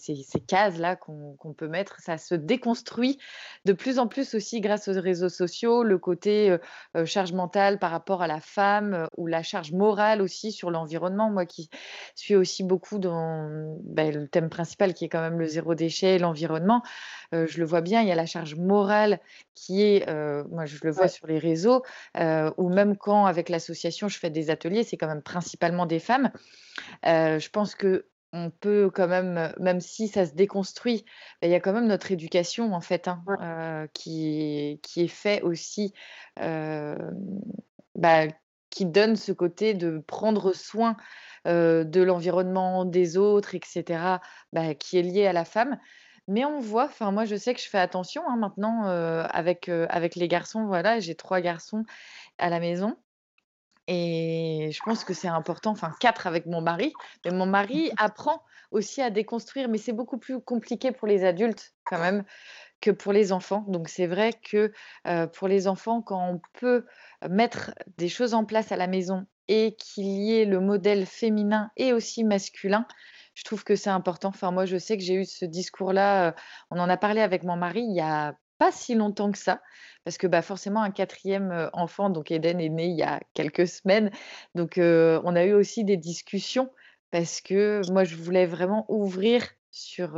cases-là 0.48 0.96
qu'on 0.96 1.54
peut 1.56 1.68
mettre. 1.68 2.00
Ça 2.00 2.18
se 2.18 2.34
déconstruit 2.34 3.20
de 3.66 3.74
plus 3.74 4.00
en 4.00 4.08
plus 4.08 4.34
aussi 4.34 4.62
grâce 4.62 4.88
aux 4.88 5.00
réseaux 5.00 5.30
sociaux, 5.30 5.84
le 5.84 6.00
côté 6.00 6.58
charge 7.06 7.34
mentale 7.34 7.78
par 7.78 7.92
rapport 7.92 8.24
à 8.24 8.28
la 8.28 8.40
femme 8.42 9.08
ou 9.16 9.28
la 9.28 9.44
charge 9.44 9.74
morale 9.74 10.24
aussi 10.24 10.52
sur 10.52 10.72
l'environnement. 10.72 11.30
Moi 11.30 11.46
qui 11.46 11.70
suis 12.16 12.36
aussi 12.36 12.64
beaucoup 12.64 12.98
dans 12.98 13.78
ben, 13.84 14.12
le 14.12 14.28
thème 14.28 14.50
principal 14.50 14.96
qui 14.96 15.06
est 15.06 15.10
quand 15.10 15.22
même 15.22 15.38
le 15.38 15.46
zéro 15.46 15.76
déchet, 15.76 16.18
l'environnement, 16.18 16.82
je 17.32 17.60
le 17.60 17.66
vois 17.66 17.82
bien, 17.82 18.02
il 18.02 18.08
y 18.08 18.12
a 18.12 18.16
la 18.16 18.26
charge 18.26 18.56
morale 18.56 19.20
qui 19.54 19.84
est, 19.84 20.12
moi 20.50 20.66
je 20.66 20.80
le 20.82 20.90
vois 20.90 21.10
sur 21.10 21.28
les 21.28 21.38
réseaux, 21.38 21.84
ou 22.18 22.70
même 22.70 22.98
quand 22.98 23.28
avec 23.28 23.50
l'association 23.50 24.08
je 24.08 24.18
fais 24.18 24.32
des 24.32 24.50
ateliers, 24.50 24.84
c'est 24.84 24.98
quand 24.98 25.08
même 25.08 25.22
principalement 25.22 25.86
des 25.86 26.00
femmes. 26.00 26.32
je 27.04 27.50
pense 27.50 27.76
que 27.76 28.08
on 28.34 28.50
peut 28.50 28.90
quand 28.94 29.08
même, 29.08 29.54
même 29.60 29.82
si 29.82 30.08
ça 30.08 30.26
se 30.26 30.34
déconstruit, 30.34 31.06
bah, 31.42 31.48
il 31.48 31.52
y 31.52 31.56
a 31.56 31.60
quand 31.60 31.74
même 31.74 31.88
notre 31.88 32.12
éducation 32.12 32.74
en 32.74 32.82
fait 32.82 33.08
hein, 33.08 33.88
qui, 33.94 34.80
qui 34.84 35.02
est 35.02 35.08
fait 35.08 35.42
aussi 35.42 35.94
bah, 37.96 38.28
qui 38.70 38.86
donne 38.86 39.16
ce 39.16 39.32
côté 39.32 39.74
de 39.74 40.00
prendre 40.00 40.54
soin 40.54 40.96
de 41.46 42.02
l'environnement, 42.02 42.86
des 42.86 43.18
autres, 43.18 43.56
etc., 43.56 44.20
bah, 44.54 44.76
qui 44.76 44.98
est 44.98 45.02
lié 45.02 45.28
à 45.28 45.34
la 45.34 45.46
femme. 45.46 45.78
Mais 46.28 46.46
on 46.46 46.60
voit, 46.60 46.86
enfin 46.86 47.12
moi 47.12 47.26
je 47.26 47.36
sais 47.36 47.54
que 47.54 47.60
je 47.60 47.68
fais 47.68 47.80
attention 47.80 48.22
hein, 48.30 48.38
maintenant 48.38 48.84
avec, 48.84 49.68
avec 49.68 50.16
les 50.16 50.28
garçons, 50.28 50.66
voilà, 50.66 51.00
j'ai 51.00 51.16
trois 51.16 51.42
garçons 51.42 51.84
à 52.38 52.50
la 52.50 52.60
maison. 52.60 52.96
Et 53.88 54.70
je 54.72 54.80
pense 54.86 55.04
que 55.04 55.14
c'est 55.14 55.28
important, 55.28 55.72
enfin 55.72 55.92
quatre 56.00 56.28
avec 56.28 56.46
mon 56.46 56.62
mari, 56.62 56.94
mais 57.26 57.32
mon 57.32 57.46
mari 57.46 57.92
apprend 57.98 58.42
aussi 58.70 59.02
à 59.02 59.10
déconstruire, 59.10 59.68
mais 59.68 59.78
c'est 59.78 59.92
beaucoup 59.92 60.18
plus 60.18 60.40
compliqué 60.40 60.92
pour 60.92 61.08
les 61.08 61.26
adultes 61.26 61.74
quand 61.84 62.00
même 62.00 62.24
que 62.80 62.92
pour 62.92 63.12
les 63.12 63.32
enfants. 63.32 63.66
Donc 63.68 63.90
c'est 63.90 64.08
vrai 64.08 64.32
que 64.34 64.72
pour 65.34 65.48
les 65.48 65.68
enfants, 65.68 66.02
quand 66.02 66.26
on 66.26 66.42
peut 66.54 66.86
mettre 67.30 67.72
des 67.98 68.08
choses 68.08 68.34
en 68.34 68.46
place 68.46 68.72
à 68.72 68.78
la 68.78 68.88
maison 68.88 69.26
et 69.48 69.76
qu'il 69.76 70.06
y 70.06 70.40
ait 70.40 70.46
le 70.46 70.60
modèle 70.60 71.06
féminin 71.06 71.70
et 71.76 71.92
aussi 71.92 72.24
masculin, 72.24 72.86
je 73.34 73.44
trouve 73.44 73.64
que 73.64 73.76
c'est 73.76 73.90
important. 73.90 74.30
Enfin, 74.30 74.52
moi, 74.52 74.66
je 74.66 74.78
sais 74.78 74.98
que 74.98 75.04
j'ai 75.04 75.16
eu 75.16 75.26
ce 75.26 75.46
discours-là, 75.46 76.36
on 76.70 76.80
en 76.80 76.88
a 76.88 76.98
parlé 76.98 77.22
avec 77.22 77.44
mon 77.44 77.58
mari 77.58 77.82
il 77.82 77.96
y 77.96 78.02
a 78.02 78.36
pas 78.62 78.72
si 78.72 78.94
longtemps 78.94 79.32
que 79.32 79.40
ça, 79.40 79.60
parce 80.04 80.20
que 80.20 80.28
bah, 80.28 80.44
forcément, 80.44 80.84
un 80.84 80.92
quatrième 80.92 81.72
enfant, 81.74 82.12
donc 82.12 82.30
Eden 82.30 82.62
est 82.62 82.70
né 82.70 82.86
il 82.86 82.96
y 82.96 83.02
a 83.02 83.20
quelques 83.34 83.68
semaines, 83.68 84.12
donc 84.54 84.74
on 84.78 85.36
a 85.36 85.44
eu 85.46 85.54
aussi 85.54 85.84
des 85.84 85.98
discussions, 85.98 86.70
parce 87.10 87.42
que 87.42 87.82
moi, 87.92 88.04
je 88.04 88.16
voulais 88.16 88.46
vraiment 88.46 88.86
ouvrir 88.88 89.48
sur, 89.72 90.12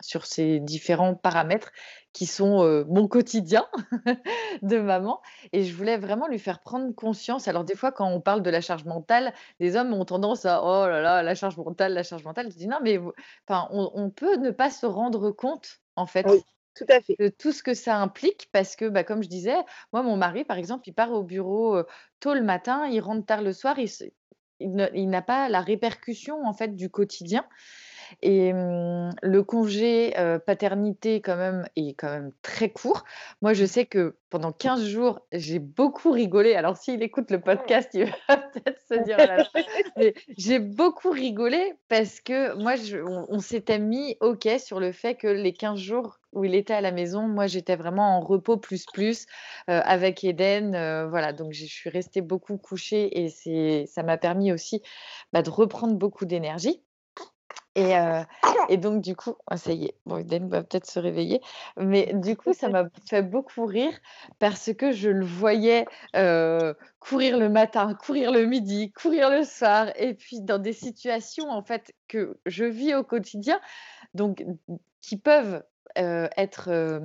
sur 0.00 0.26
ces 0.26 0.60
différents 0.60 1.16
paramètres 1.16 1.72
qui 2.12 2.24
sont 2.24 2.84
mon 2.88 3.08
quotidien 3.08 3.66
de 4.62 4.78
maman. 4.78 5.20
Et 5.52 5.64
je 5.64 5.74
voulais 5.74 5.98
vraiment 5.98 6.28
lui 6.28 6.38
faire 6.38 6.60
prendre 6.60 6.94
conscience. 6.94 7.48
Alors 7.48 7.64
des 7.64 7.74
fois, 7.74 7.90
quand 7.90 8.08
on 8.08 8.20
parle 8.20 8.42
de 8.42 8.50
la 8.50 8.60
charge 8.60 8.84
mentale, 8.84 9.34
les 9.58 9.74
hommes 9.74 9.92
ont 9.92 10.04
tendance 10.04 10.46
à 10.46 10.62
oh 10.62 10.86
là 10.86 11.00
là, 11.00 11.24
la 11.24 11.34
charge 11.34 11.56
mentale, 11.56 11.94
la 11.94 12.04
charge 12.04 12.22
mentale. 12.22 12.52
Je 12.52 12.56
dis 12.56 12.68
non, 12.68 12.78
mais 12.80 13.00
enfin, 13.48 13.66
on, 13.72 14.08
peut 14.10 14.36
ne 14.36 14.52
pas 14.52 14.70
se 14.70 14.86
rendre 14.86 15.32
compte 15.32 15.80
en 15.96 16.06
fait. 16.06 16.24
Tout 17.38 17.52
ce 17.52 17.62
que 17.62 17.74
ça 17.74 17.96
implique, 17.98 18.48
parce 18.52 18.76
que, 18.76 18.88
bah, 18.88 19.04
comme 19.04 19.22
je 19.22 19.28
disais, 19.28 19.56
moi, 19.92 20.02
mon 20.02 20.16
mari, 20.16 20.44
par 20.44 20.58
exemple, 20.58 20.88
il 20.88 20.94
part 20.94 21.12
au 21.12 21.22
bureau 21.22 21.82
tôt 22.20 22.34
le 22.34 22.42
matin, 22.42 22.86
il 22.86 23.00
rentre 23.00 23.26
tard 23.26 23.42
le 23.42 23.52
soir, 23.52 23.78
il, 23.78 23.88
il 24.60 25.08
n'a 25.08 25.22
pas 25.22 25.48
la 25.48 25.60
répercussion 25.60 26.44
en 26.44 26.52
fait 26.52 26.74
du 26.74 26.90
quotidien. 26.90 27.44
Et 28.22 28.52
le 28.52 29.40
congé 29.42 30.14
paternité, 30.46 31.20
quand 31.20 31.36
même, 31.36 31.66
est 31.76 31.94
quand 31.94 32.10
même 32.10 32.32
très 32.42 32.70
court. 32.70 33.04
Moi, 33.42 33.52
je 33.52 33.64
sais 33.64 33.86
que 33.86 34.16
pendant 34.30 34.52
15 34.52 34.84
jours, 34.84 35.20
j'ai 35.32 35.58
beaucoup 35.58 36.10
rigolé. 36.10 36.54
Alors, 36.54 36.76
s'il 36.76 37.02
écoute 37.02 37.30
le 37.30 37.40
podcast, 37.40 37.90
il 37.94 38.04
va 38.04 38.36
peut-être 38.52 38.80
se 38.88 39.02
dire 39.04 39.16
Mais 39.96 40.14
j'ai 40.36 40.58
beaucoup 40.58 41.10
rigolé 41.10 41.74
parce 41.88 42.20
que 42.20 42.54
moi, 42.56 42.74
on, 43.28 43.40
s'était 43.40 43.78
mis 43.78 44.16
OK 44.20 44.48
sur 44.58 44.80
le 44.80 44.92
fait 44.92 45.14
que 45.14 45.28
les 45.28 45.52
15 45.52 45.78
jours 45.78 46.18
où 46.32 46.44
il 46.44 46.54
était 46.54 46.74
à 46.74 46.80
la 46.80 46.92
maison, 46.92 47.22
moi, 47.22 47.46
j'étais 47.46 47.76
vraiment 47.76 48.18
en 48.18 48.20
repos 48.20 48.58
plus 48.58 48.84
plus 48.92 49.26
avec 49.66 50.24
Eden. 50.24 50.72
voilà, 51.08 51.32
donc 51.32 51.52
je 51.52 51.64
suis 51.64 51.90
restée 51.90 52.20
beaucoup 52.20 52.58
couchée 52.58 53.24
et 53.24 53.86
ça 53.86 54.02
m'a 54.02 54.18
permis 54.18 54.52
aussi 54.52 54.82
bah, 55.32 55.42
de 55.42 55.50
reprendre 55.50 55.94
beaucoup 55.94 56.26
d'énergie. 56.26 56.82
Et, 57.78 57.94
et, 58.68 58.76
donc, 58.76 59.02
du 59.02 59.14
coup, 59.14 59.36
oh, 59.50 59.56
ça 59.56 59.72
y 59.72 59.84
est, 59.84 59.94
bon, 60.04 60.18
Eden 60.18 60.48
va 60.48 60.62
peut-être 60.62 60.90
se 60.90 60.98
réveiller, 60.98 61.40
mais 61.76 62.12
du 62.12 62.36
coup, 62.36 62.52
ça 62.52 62.68
m'a 62.68 62.84
fait 63.08 63.22
beaucoup 63.22 63.66
rire 63.66 63.96
parce 64.40 64.72
que 64.72 64.90
je 64.90 65.10
le 65.10 65.24
voyais 65.24 65.86
courir 66.98 67.38
le 67.38 67.48
matin, 67.48 67.94
courir 67.94 68.32
le 68.32 68.46
midi, 68.46 68.90
courir 68.92 69.30
le 69.30 69.44
soir, 69.44 69.88
et 69.96 70.14
puis 70.14 70.40
dans 70.40 70.58
des 70.58 70.72
situations, 70.72 71.50
en 71.50 71.62
fait, 71.62 71.94
que 72.08 72.38
je 72.46 72.64
vis 72.64 72.94
au 72.94 73.04
quotidien, 73.04 73.60
donc 74.14 74.44
qui 75.00 75.16
peuvent 75.16 75.62
être, 75.94 77.00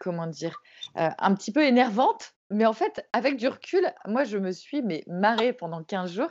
comment 0.00 0.26
dire, 0.26 0.62
un 0.94 1.34
petit 1.34 1.50
peu 1.50 1.64
énervantes 1.64 2.33
mais 2.50 2.66
en 2.66 2.72
fait, 2.72 3.06
avec 3.12 3.36
du 3.36 3.48
recul, 3.48 3.92
moi, 4.06 4.24
je 4.24 4.38
me 4.38 4.52
suis 4.52 4.82
mais 4.82 5.02
marrée 5.06 5.52
pendant 5.52 5.82
15 5.82 6.12
jours 6.12 6.30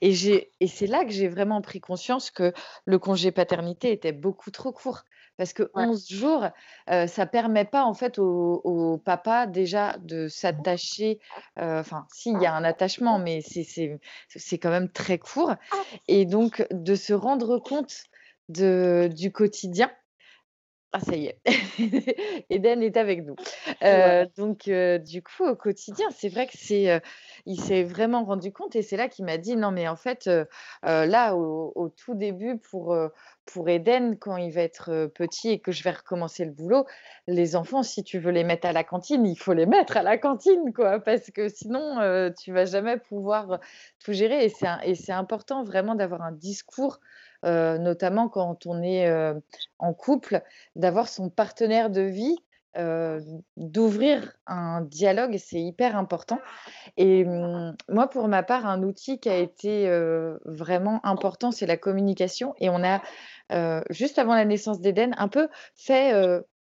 et 0.00 0.12
j'ai 0.12 0.52
et 0.60 0.66
c'est 0.66 0.86
là 0.86 1.04
que 1.04 1.10
j'ai 1.10 1.28
vraiment 1.28 1.60
pris 1.60 1.80
conscience 1.80 2.30
que 2.30 2.52
le 2.84 2.98
congé 2.98 3.32
paternité 3.32 3.92
était 3.92 4.12
beaucoup 4.12 4.50
trop 4.50 4.72
court. 4.72 5.04
Parce 5.36 5.52
que 5.52 5.68
11 5.74 6.08
jours, 6.08 6.46
ça 6.86 7.08
ça 7.08 7.26
permet 7.26 7.64
pas 7.64 7.84
en 7.84 7.94
fait 7.94 8.20
au, 8.20 9.02
papa 9.04 9.46
déjà 9.46 9.96
de 9.98 10.28
s'attacher. 10.28 11.18
enfin, 11.56 12.06
s'il 12.12 12.40
y 12.40 12.46
a 12.46 12.54
un 12.54 12.62
attachement, 12.62 13.18
mais 13.18 13.40
c'est 13.40 13.98
c'est 14.28 14.58
quand 14.58 14.70
même 14.70 14.88
très 14.88 15.18
court. 15.18 15.54
Et 16.06 16.24
donc 16.24 16.64
de 16.70 16.94
se 16.94 17.12
rendre 17.12 17.58
compte 17.58 18.04
de, 18.48 19.10
du 19.12 19.32
quotidien 19.32 19.90
ah, 20.96 21.00
ça 21.00 21.16
y 21.16 21.26
est, 21.26 21.40
Eden 22.50 22.80
est 22.80 22.96
avec 22.96 23.24
nous. 23.24 23.34
donc, 24.36 24.70
du 25.04 25.22
coup, 25.22 25.44
au 25.44 25.56
quotidien, 25.56 26.06
c'est 26.16 26.28
vrai 26.28 26.46
que 26.46 26.56
c'est, 26.56 27.02
il 27.46 27.60
s'est 27.60 27.82
vraiment 27.82 28.22
rendu 28.22 28.52
compte 28.52 28.76
et 28.76 28.82
c'est 28.82 28.96
là 28.96 29.08
qu'il 29.08 29.24
m'a 29.24 29.36
dit 29.36 29.56
non, 29.56 29.72
mais 29.72 29.88
en 29.88 29.96
fait, 29.96 30.30
là, 30.84 31.34
au, 31.34 31.88
tout 31.96 32.14
début, 32.14 32.58
pour, 32.58 32.96
pour 33.44 33.68
Eden, 33.68 34.16
quand 34.16 34.36
il 34.36 34.52
va 34.52 34.60
être 34.60 35.10
petit 35.16 35.50
et 35.50 35.58
que 35.58 35.72
je 35.72 35.82
vais 35.82 35.90
recommencer 35.90 36.44
le 36.44 36.52
boulot, 36.52 36.86
les 37.26 37.56
enfants, 37.56 37.82
si 37.82 38.04
tu 38.04 38.20
veux 38.20 38.30
les 38.30 38.44
mettre 38.44 38.68
à 38.68 38.72
la 38.72 38.84
cantine, 38.84 39.26
il 39.26 39.36
faut 39.36 39.52
les 39.52 39.66
mettre 39.66 39.96
à 39.96 40.04
la 40.04 40.16
cantine, 40.16 40.72
quoi, 40.72 41.00
parce 41.00 41.32
que 41.32 41.48
sinon, 41.48 42.32
tu 42.38 42.52
vas 42.52 42.66
jamais 42.66 42.98
pouvoir 42.98 43.58
tout 43.98 44.12
gérer. 44.12 44.44
Et 44.84 44.94
c'est 44.94 45.12
important 45.12 45.64
vraiment 45.64 45.96
d'avoir 45.96 46.22
un 46.22 46.30
discours 46.30 47.00
notamment 47.44 48.28
quand 48.28 48.66
on 48.66 48.82
est 48.82 49.08
en 49.78 49.92
couple, 49.92 50.42
d'avoir 50.76 51.08
son 51.08 51.30
partenaire 51.30 51.90
de 51.90 52.00
vie, 52.00 52.36
d'ouvrir 53.56 54.32
un 54.46 54.80
dialogue, 54.80 55.36
c'est 55.38 55.60
hyper 55.60 55.96
important. 55.96 56.40
Et 56.96 57.24
mmh, 57.24 57.76
moi, 57.88 58.08
pour 58.08 58.26
ma 58.28 58.42
part, 58.42 58.66
un 58.66 58.82
outil 58.82 59.20
qui 59.20 59.28
a 59.28 59.36
été 59.38 59.88
vraiment 60.44 61.00
important, 61.04 61.50
c'est 61.52 61.66
la 61.66 61.76
communication. 61.76 62.54
Et 62.58 62.68
on 62.70 62.82
a, 62.82 63.02
juste 63.90 64.18
avant 64.18 64.34
la 64.34 64.44
naissance 64.44 64.80
d'Eden, 64.80 65.14
un 65.18 65.28
peu 65.28 65.48
fait 65.74 66.12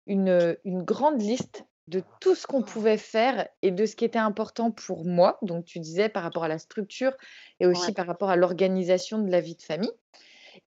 une, 0.07 0.57
grande 0.65 1.21
liste 1.21 1.65
de 1.87 2.01
tout 2.21 2.33
ce 2.33 2.47
qu'on 2.47 2.61
pouvait 2.61 2.97
faire 2.97 3.47
et 3.61 3.71
de 3.71 3.85
ce 3.85 3.95
qui 3.95 4.05
était 4.05 4.19
important 4.19 4.71
pour 4.71 5.05
moi. 5.05 5.37
Donc, 5.41 5.65
tu 5.65 5.79
disais 5.79 6.09
par 6.09 6.23
rapport 6.23 6.43
à 6.43 6.47
la 6.47 6.59
structure 6.59 7.11
et 7.59 7.65
aussi 7.65 7.91
par 7.91 8.07
rapport 8.07 8.29
à 8.29 8.35
l'organisation 8.35 9.19
de 9.19 9.29
la 9.29 9.41
vie 9.41 9.55
de 9.55 9.61
famille. 9.61 9.91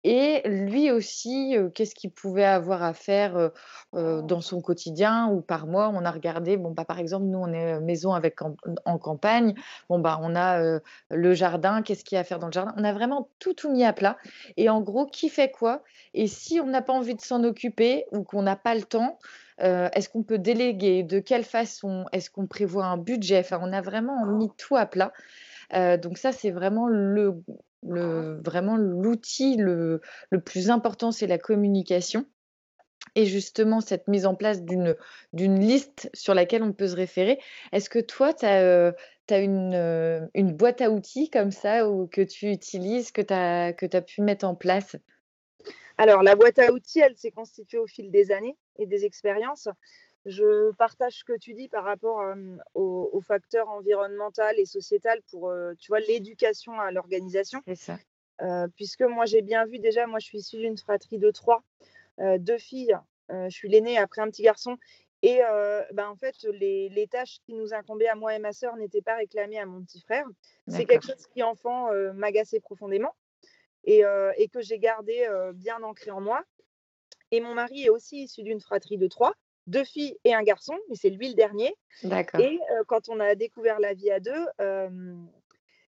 Et 0.03 0.41
lui 0.45 0.91
aussi, 0.91 1.55
qu'est-ce 1.73 1.95
qu'il 1.95 2.11
pouvait 2.11 2.45
avoir 2.45 2.83
à 2.83 2.93
faire 2.93 3.51
dans 3.93 4.41
son 4.41 4.61
quotidien 4.61 5.27
ou 5.29 5.41
par 5.41 5.67
mois? 5.67 5.91
On 5.93 6.05
a 6.05 6.11
regardé, 6.11 6.57
bon, 6.57 6.71
bah, 6.71 6.85
par 6.85 6.99
exemple, 6.99 7.25
nous, 7.25 7.39
on 7.39 7.51
est 7.53 7.79
maison 7.79 8.13
avec 8.13 8.41
en, 8.41 8.97
campagne. 8.97 9.55
Bon, 9.89 9.99
bah, 9.99 10.19
on 10.21 10.35
a 10.35 10.79
le 11.09 11.33
jardin, 11.33 11.81
qu'est-ce 11.81 12.03
qu'il 12.03 12.15
y 12.15 12.17
a 12.17 12.21
à 12.21 12.23
faire 12.23 12.39
dans 12.39 12.47
le 12.47 12.53
jardin? 12.53 12.73
On 12.77 12.83
a 12.83 12.93
vraiment 12.93 13.29
tout, 13.39 13.53
tout 13.53 13.71
mis 13.71 13.83
à 13.83 13.93
plat. 13.93 14.17
Et 14.57 14.69
en 14.69 14.81
gros, 14.81 15.05
qui 15.05 15.29
fait 15.29 15.51
quoi? 15.51 15.83
Et 16.13 16.27
si 16.27 16.59
on 16.59 16.67
n'a 16.67 16.81
pas 16.81 16.93
envie 16.93 17.15
de 17.15 17.21
s'en 17.21 17.43
occuper 17.43 18.05
ou 18.11 18.23
qu'on 18.23 18.43
n'a 18.43 18.55
pas 18.55 18.75
le 18.75 18.83
temps, 18.83 19.19
est-ce 19.59 20.09
qu'on 20.09 20.23
peut 20.23 20.37
déléguer? 20.37 21.03
De 21.03 21.19
quelle 21.19 21.45
façon? 21.45 22.05
Est-ce 22.11 22.29
qu'on 22.29 22.47
prévoit 22.47 22.85
un 22.85 22.97
budget? 22.97 23.39
Enfin, 23.39 23.59
on 23.61 23.73
a 23.73 23.81
vraiment 23.81 24.25
mis 24.25 24.49
tout 24.57 24.75
à 24.75 24.85
plat. 24.85 25.13
donc 25.71 26.17
ça, 26.17 26.31
c'est 26.31 26.51
vraiment 26.51 26.87
le, 26.87 27.41
le, 27.87 28.41
vraiment, 28.43 28.75
l'outil 28.77 29.57
le, 29.57 30.01
le, 30.29 30.39
plus 30.39 30.69
important, 30.69 31.11
c'est 31.11 31.27
la 31.27 31.37
communication. 31.37 32.25
Et 33.13 33.25
justement, 33.25 33.81
cette 33.81 34.07
mise 34.07 34.25
en 34.25 34.35
place 34.35 34.63
d'une 34.63 34.95
liste 35.59 36.09
sur 36.13 36.33
laquelle 36.33 36.63
on 36.63 36.73
peut 36.73 36.87
se 36.87 36.95
référer. 36.95 37.39
Est-ce 37.71 37.89
que 37.89 37.99
toi, 37.99 38.33
tu 38.33 38.45
as, 38.45 38.61
euh, 38.61 38.91
une, 39.29 39.73
euh, 39.73 40.21
une, 40.33 40.53
boîte 40.53 40.81
à 40.81 40.89
outils 40.89 41.29
comme 41.29 41.51
ça 41.51 41.87
ou 41.87 42.07
que 42.07 42.21
tu 42.21 42.49
utilises, 42.51 43.11
que 43.11 43.21
tu 43.21 43.33
as, 43.33 43.67
as, 43.67 44.01
pu 44.01 44.21
mettre 44.21 44.45
en 44.45 44.55
place? 44.55 44.95
Alors, 45.97 46.23
la 46.23 46.35
boîte 46.35 46.59
à 46.59 46.73
outils, 46.73 46.99
elle 46.99 47.15
s'est 47.15 47.31
constituée 47.31 47.77
au 47.77 47.87
fil 47.87 48.11
des 48.11 48.31
années 48.31 48.57
et 48.79 48.85
des 48.85 49.05
expériences. 49.05 49.69
Je 50.25 50.71
partage 50.71 51.19
ce 51.19 51.23
que 51.23 51.37
tu 51.37 51.53
dis 51.53 51.67
par 51.67 51.83
rapport 51.83 52.23
aux, 52.73 53.21
facteurs 53.21 53.69
environnementaux 53.69 54.41
et 54.57 54.65
sociétal 54.65 55.21
pour, 55.29 55.53
tu 55.77 55.87
vois, 55.89 55.99
l'éducation 55.99 56.79
à 56.79 56.91
l'organisation. 56.91 57.61
C'est 57.67 57.75
ça. 57.75 57.97
puisque 58.75 59.01
moi, 59.01 59.25
j'ai 59.25 59.41
bien 59.41 59.65
vu 59.65 59.79
déjà, 59.79 60.07
moi, 60.07 60.19
je 60.19 60.25
suis 60.25 60.39
issue 60.39 60.57
d'une 60.57 60.77
fratrie 60.77 61.19
de 61.19 61.29
trois, 61.29 61.63
deux 62.39 62.57
filles. 62.57 62.97
je 63.29 63.49
suis 63.49 63.69
l'aînée 63.69 63.97
après 63.97 64.21
un 64.21 64.29
petit 64.29 64.41
garçon. 64.41 64.77
Et 65.21 65.41
ben, 65.91 66.07
en 66.07 66.15
fait, 66.15 66.35
les, 66.53 67.07
tâches 67.11 67.39
qui 67.45 67.53
nous 67.53 67.73
incombaient 67.75 68.07
à 68.07 68.15
moi 68.15 68.35
et 68.35 68.39
ma 68.39 68.51
sœur 68.51 68.75
n'étaient 68.77 69.03
pas 69.03 69.15
réclamées 69.15 69.59
à 69.59 69.67
mon 69.67 69.83
petit 69.83 70.01
frère. 70.01 70.25
C'est 70.67 70.85
quelque 70.85 71.05
chose 71.05 71.27
qui, 71.33 71.43
enfant, 71.43 71.89
m'agaçait 72.15 72.59
profondément 72.59 73.13
et, 73.83 74.01
et 74.37 74.47
que 74.49 74.61
j'ai 74.61 74.79
gardé 74.79 75.27
bien 75.53 75.83
ancré 75.83 76.09
en 76.09 76.21
moi. 76.21 76.43
Et 77.31 77.41
mon 77.41 77.53
mari 77.53 77.83
est 77.85 77.89
aussi 77.89 78.23
issu 78.23 78.43
d'une 78.43 78.61
fratrie 78.61 78.97
de 78.97 79.07
trois. 79.07 79.33
Deux 79.67 79.83
filles 79.83 80.17
et 80.23 80.33
un 80.33 80.43
garçon, 80.43 80.77
mais 80.89 80.95
c'est 80.95 81.09
lui 81.09 81.29
le 81.29 81.33
dernier. 81.35 81.75
D'accord. 82.03 82.39
Et 82.39 82.59
quand 82.87 83.09
on 83.09 83.19
a 83.19 83.35
découvert 83.35 83.79
la 83.79 83.93
vie 83.93 84.11
à 84.11 84.19
deux, 84.19 84.45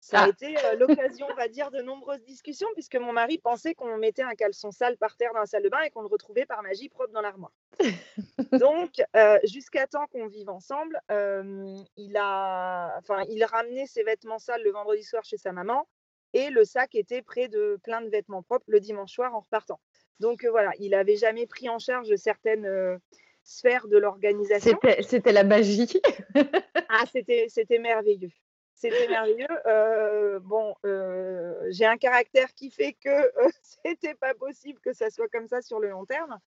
ça 0.00 0.20
a 0.20 0.24
ah. 0.26 0.28
été 0.28 0.54
l'occasion, 0.78 1.26
on 1.28 1.34
va 1.34 1.48
dire, 1.48 1.70
de 1.72 1.82
nombreuses 1.82 2.22
discussions, 2.22 2.68
puisque 2.74 2.94
mon 2.94 3.12
mari 3.12 3.38
pensait 3.38 3.74
qu'on 3.74 3.96
mettait 3.96 4.22
un 4.22 4.34
caleçon 4.34 4.70
sale 4.70 4.96
par 4.98 5.16
terre 5.16 5.32
dans 5.32 5.40
la 5.40 5.46
salle 5.46 5.64
de 5.64 5.68
bain 5.68 5.80
et 5.80 5.90
qu'on 5.90 6.02
le 6.02 6.06
retrouvait 6.06 6.46
par 6.46 6.62
magie 6.62 6.88
propre 6.88 7.12
dans 7.12 7.22
l'armoire. 7.22 7.52
Donc, 8.52 9.02
jusqu'à 9.44 9.86
temps 9.88 10.06
qu'on 10.12 10.28
vive 10.28 10.48
ensemble, 10.48 11.00
il 11.10 12.16
a, 12.16 12.96
enfin, 12.98 13.24
il 13.28 13.42
ramenait 13.44 13.86
ses 13.86 14.04
vêtements 14.04 14.38
sales 14.38 14.62
le 14.62 14.70
vendredi 14.70 15.02
soir 15.02 15.24
chez 15.24 15.38
sa 15.38 15.52
maman 15.52 15.88
et 16.34 16.50
le 16.50 16.64
sac 16.64 16.94
était 16.94 17.22
près 17.22 17.48
de 17.48 17.78
plein 17.82 18.00
de 18.00 18.08
vêtements 18.08 18.42
propres 18.42 18.66
le 18.68 18.78
dimanche 18.78 19.12
soir 19.12 19.34
en 19.34 19.40
repartant. 19.40 19.80
Donc 20.20 20.44
voilà, 20.44 20.70
il 20.78 20.90
n'avait 20.90 21.16
jamais 21.16 21.46
pris 21.46 21.68
en 21.68 21.78
charge 21.78 22.14
certaines 22.16 23.00
sphères 23.46 23.86
de 23.86 23.96
l'organisation. 23.96 24.78
C'était 25.00 25.32
la 25.32 25.44
magie. 25.44 26.00
ah, 26.88 27.04
c'était 27.12 27.78
merveilleux. 27.78 28.32
C'était 28.74 29.08
merveilleux. 29.08 29.46
Euh, 29.66 30.38
bon, 30.40 30.74
euh, 30.84 31.54
j'ai 31.70 31.86
un 31.86 31.96
caractère 31.96 32.52
qui 32.54 32.70
fait 32.70 32.92
que 32.92 33.08
euh, 33.08 33.48
c'était 33.84 34.14
pas 34.14 34.34
possible 34.34 34.80
que 34.80 34.92
ça 34.92 35.08
soit 35.10 35.28
comme 35.28 35.46
ça 35.46 35.62
sur 35.62 35.80
le 35.80 35.88
long 35.88 36.04
terme. 36.04 36.38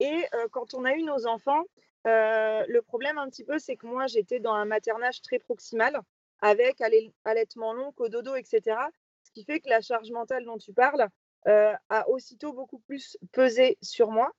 Et 0.00 0.26
quand 0.52 0.74
on 0.74 0.84
a 0.84 0.94
eu 0.94 1.02
nos 1.02 1.26
enfants, 1.26 1.64
le 2.04 2.78
problème 2.82 3.18
un 3.18 3.28
petit 3.28 3.42
peu, 3.42 3.58
c'est 3.58 3.74
que 3.74 3.84
moi, 3.84 4.06
j'étais 4.06 4.38
dans 4.38 4.52
un 4.52 4.64
maternage 4.64 5.20
très 5.22 5.40
proximal, 5.40 6.00
avec 6.40 6.80
allaitement 7.24 7.72
long, 7.72 7.90
cododo, 7.90 8.36
etc. 8.36 8.76
Ce 9.24 9.32
qui 9.32 9.42
fait 9.42 9.58
que 9.58 9.68
la 9.68 9.80
charge 9.80 10.12
mentale 10.12 10.44
dont 10.44 10.56
tu 10.56 10.72
parles 10.72 11.08
a 11.46 12.08
aussitôt 12.08 12.52
beaucoup 12.52 12.78
plus 12.78 13.18
pesé 13.32 13.76
sur 13.82 14.12
moi, 14.12 14.30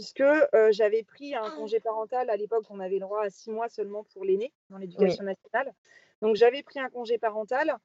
puisque 0.00 0.24
j'avais 0.70 1.02
pris 1.02 1.34
un 1.34 1.50
congé 1.50 1.78
parental. 1.78 2.30
À 2.30 2.36
l'époque, 2.36 2.64
on 2.70 2.80
avait 2.80 2.94
le 2.94 3.00
droit 3.00 3.22
à 3.22 3.28
six 3.28 3.50
mois 3.50 3.68
seulement 3.68 4.04
pour 4.14 4.24
l'aîné 4.24 4.50
dans 4.70 4.78
l'éducation 4.78 5.24
nationale. 5.24 5.74
Donc 6.22 6.36
j'avais 6.36 6.62
pris 6.62 6.80
un 6.80 6.88
congé 6.88 7.18
parental 7.18 7.76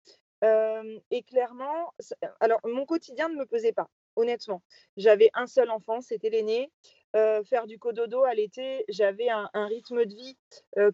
et 0.41 1.23
clairement, 1.23 1.93
alors 2.39 2.61
mon 2.63 2.85
quotidien 2.85 3.27
ne 3.27 3.35
me 3.35 3.45
pesait 3.45 3.73
pas, 3.73 3.89
honnêtement. 4.15 4.61
J'avais 4.95 5.29
un 5.33 5.45
seul 5.45 5.69
enfant, 5.69 5.99
c'était 5.99 6.29
l'aîné. 6.29 6.71
faire 7.13 7.67
du 7.67 7.79
cododo 7.79 8.23
à 8.23 8.33
l'été, 8.33 8.85
j'avais 8.87 9.27
un, 9.27 9.49
rythme 9.53 10.05
de 10.05 10.15
vie 10.15 10.37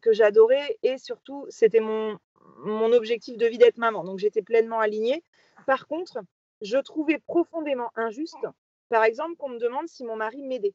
que 0.01 0.13
j'adorais 0.13 0.79
et 0.81 0.97
surtout, 0.97 1.45
c'était 1.49 1.81
mon, 1.81 2.17
mon 2.63 2.91
objectif 2.93 3.37
de 3.37 3.45
vie 3.45 3.59
d'être 3.59 3.77
maman. 3.77 4.03
Donc 4.03 4.17
j'étais 4.17 4.41
pleinement 4.41 4.79
alignée. 4.79 5.23
Par 5.67 5.85
contre, 5.85 6.17
je 6.61 6.79
trouvais 6.79 7.19
profondément 7.19 7.91
injuste, 7.95 8.47
par 8.89 9.03
exemple, 9.05 9.35
qu'on 9.37 9.49
me 9.49 9.59
demande 9.59 9.87
si 9.87 10.03
mon 10.03 10.15
mari 10.15 10.41
m'aidait. 10.41 10.73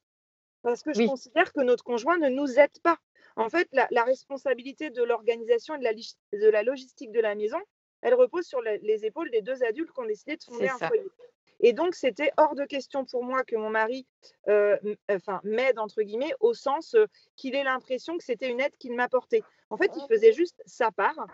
Parce 0.67 0.83
que 0.83 0.93
je 0.93 1.07
considère 1.07 1.53
que 1.53 1.61
notre 1.61 1.85
conjoint 1.85 2.19
ne 2.19 2.29
nous 2.29 2.59
aide 2.59 2.77
pas. 2.83 2.99
En 3.37 3.49
fait, 3.49 3.69
la, 3.73 4.03
responsabilité 4.03 4.91
de 4.91 5.05
l'organisation 5.05 5.77
et 5.77 5.79
de 5.79 6.49
la, 6.49 6.65
logistique 6.65 7.13
de 7.13 7.21
la 7.21 7.37
maison, 7.37 7.61
elle 8.03 8.15
repose 8.15 8.47
sur 8.47 8.61
les 8.63 9.05
épaules 9.05 9.31
des 9.31 9.43
deux 9.43 9.63
adultes 9.63 9.93
qui 9.93 10.01
ont 10.01 10.07
décidé 10.07 10.37
de 10.37 10.43
fonder 10.43 10.69
un 10.69 10.77
foyer. 10.79 11.05
Et 11.61 11.73
donc, 11.73 11.95
c'était 11.95 12.33
hors 12.37 12.57
de 12.57 12.65
question 12.65 13.05
pour 13.05 13.23
moi 13.23 13.45
que 13.45 13.55
mon 13.55 13.71
mari 13.71 14.09
euh, 14.49 14.77
enfin, 15.09 15.41
m'aide, 15.45 15.79
entre 15.79 16.03
guillemets, 16.03 16.35
au 16.41 16.53
sens 16.53 16.95
euh, 16.95 17.07
qu'il 17.37 17.55
ait 17.55 17.63
l'impression 17.63 18.19
que 18.19 18.25
c'était 18.25 18.51
une 18.51 18.61
aide 18.61 18.77
qu'il 18.77 18.97
m'apportait. 18.97 19.45
En 19.71 19.77
fait, 19.77 19.93
il 19.95 20.05
faisait 20.09 20.33
juste 20.33 20.61
sa 20.67 20.91
part. 20.91 21.29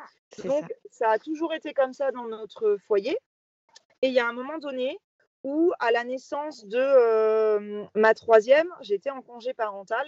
Donc, 0.45 0.65
ça. 0.91 1.07
ça. 1.07 1.11
a 1.13 1.19
toujours 1.19 1.55
été 1.55 1.73
comme 1.73 1.95
ça 1.95 2.13
dans 2.13 2.27
notre 2.27 2.77
foyer. 2.87 3.17
Et 4.03 4.09
il 4.09 4.13
y 4.13 4.21
a 4.21 4.29
un 4.29 4.35
moment 4.35 4.59
donné 4.59 4.99
où, 5.45 5.73
à 5.81 5.91
la 5.91 6.05
naissance 6.05 6.65
de 6.67 6.79
euh, 6.79 7.85
ma 7.95 8.15
troisième, 8.15 8.69
j'étais 8.81 9.11
en 9.11 9.23
congé 9.23 9.55
parental 9.55 10.07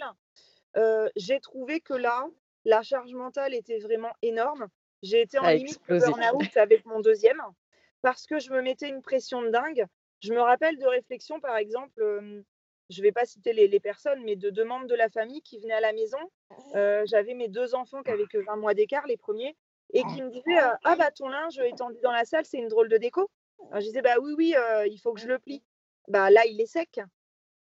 j'ai 1.17 1.41
trouvé 1.41 1.81
que 1.81 1.95
là, 1.95 2.27
la 2.65 2.83
charge 2.83 3.13
mentale 3.15 3.55
était 3.55 3.79
vraiment 3.79 4.13
énorme. 4.23 4.69
J'ai 5.03 5.21
été 5.21 5.39
en 5.39 5.49
limite 5.49 5.81
burn-out 5.89 6.57
avec 6.57 6.85
mon 6.87 7.01
deuxième 7.01 7.41
parce 8.03 8.27
que 8.27 8.39
je 8.39 8.51
me 8.51 8.63
mettais 8.63 8.89
une 8.89 9.03
pression 9.03 9.43
de 9.43 9.51
dingue. 9.51 9.87
Je 10.21 10.33
me 10.33 10.41
rappelle 10.41 10.79
de 10.79 10.87
réflexions, 10.87 11.41
par 11.41 11.57
exemple, 11.57 12.01
je 12.91 12.99
ne 12.99 13.03
vais 13.03 13.13
pas 13.13 13.27
citer 13.27 13.53
les, 13.53 13.81
personnes, 13.81 14.23
mais 14.25 14.37
de 14.37 14.51
deux 14.51 14.65
membres 14.65 14.87
de 14.87 14.95
la 14.95 15.09
famille 15.11 15.43
qui 15.43 15.59
venaient 15.59 15.75
à 15.75 15.81
la 15.81 15.93
maison. 15.93 16.19
J'avais 17.05 17.35
mes 17.35 17.49
deux 17.49 17.75
enfants 17.75 18.03
qui 18.03 18.11
avaient 18.11 18.27
que 18.27 18.39
20 18.39 18.57
mois 18.57 18.75
d'écart, 18.75 19.07
les 19.07 19.17
premiers, 19.17 19.57
et 19.93 20.03
qui 20.03 20.23
me 20.23 20.31
disaient 20.31 20.59
Ah, 20.85 20.97
bah 20.97 21.11
ton 21.11 21.29
linge 21.29 21.59
étendu 21.59 21.99
dans 22.03 22.13
la 22.13 22.25
salle, 22.25 22.45
c'est 22.45 22.59
une 22.59 22.69
drôle 22.69 22.89
de 22.89 22.97
déco. 22.97 23.31
Je 23.75 23.81
disais 23.81 24.03
Bah 24.03 24.17
oui, 24.21 24.35
oui, 24.37 24.55
il 24.91 24.99
faut 24.99 25.13
que 25.13 25.21
je 25.21 25.29
le 25.29 25.39
plie. 25.39 25.63
Bah 26.09 26.31
là, 26.31 26.45
il 26.47 26.61
est 26.61 26.67
sec. 26.67 27.01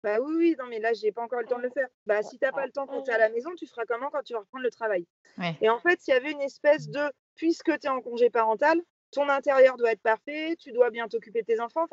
Bah 0.03 0.19
oui, 0.19 0.33
oui, 0.35 0.55
non, 0.57 0.65
mais 0.67 0.79
là, 0.79 0.93
j'ai 0.93 1.11
pas 1.11 1.21
encore 1.21 1.41
le 1.41 1.45
temps 1.45 1.57
de 1.57 1.63
le 1.63 1.69
faire. 1.69 1.87
Bah, 2.07 2.23
si 2.23 2.39
tu 2.39 2.45
n'as 2.45 2.51
pas 2.51 2.65
le 2.65 2.71
temps 2.71 2.87
quand 2.87 3.03
tu 3.03 3.11
es 3.11 3.13
à 3.13 3.19
la 3.19 3.29
maison, 3.29 3.51
tu 3.55 3.67
feras 3.67 3.85
comment 3.85 4.09
quand 4.09 4.23
tu 4.23 4.33
vas 4.33 4.39
reprendre 4.39 4.63
le 4.63 4.71
travail? 4.71 5.05
Et 5.61 5.69
en 5.69 5.79
fait, 5.79 5.99
il 6.07 6.09
y 6.09 6.13
avait 6.13 6.31
une 6.31 6.41
espèce 6.41 6.89
de, 6.89 7.01
puisque 7.35 7.77
tu 7.79 7.85
es 7.85 7.89
en 7.89 8.01
congé 8.01 8.31
parental, 8.31 8.81
ton 9.11 9.29
intérieur 9.29 9.77
doit 9.77 9.91
être 9.91 10.01
parfait, 10.01 10.55
tu 10.57 10.71
dois 10.71 10.89
bien 10.89 11.07
t'occuper 11.07 11.41
de 11.41 11.45
tes 11.45 11.59
enfants. 11.59 11.85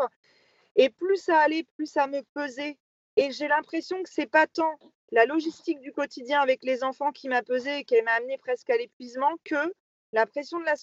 Et 0.76 0.88
plus 0.88 1.16
ça 1.16 1.38
allait, 1.38 1.64
plus 1.76 1.87
ça 1.87 2.06
me 2.06 2.22
pesait. 2.34 2.78
Et 3.16 3.30
j'ai 3.30 3.48
l'impression 3.48 4.02
que 4.02 4.08
c'est 4.08 4.26
pas 4.26 4.46
tant 4.46 4.78
la 5.11 5.26
logistique 5.26 5.80
du 5.80 5.92
quotidien 5.92 6.40
avec 6.40 6.62
les 6.62 6.84
enfants 6.84 7.12
qui 7.12 7.28
m'a 7.28 7.42
pesé 7.42 7.78
et 7.78 7.84
qui 7.84 8.00
m'a 8.02 8.12
amené 8.12 8.38
presque 8.38 8.70
à 8.70 8.76
l'épuisement 8.76 9.34
que 9.44 9.74
la 10.12 10.24
pression 10.24 10.61
de 10.61 10.64
la 10.64 10.76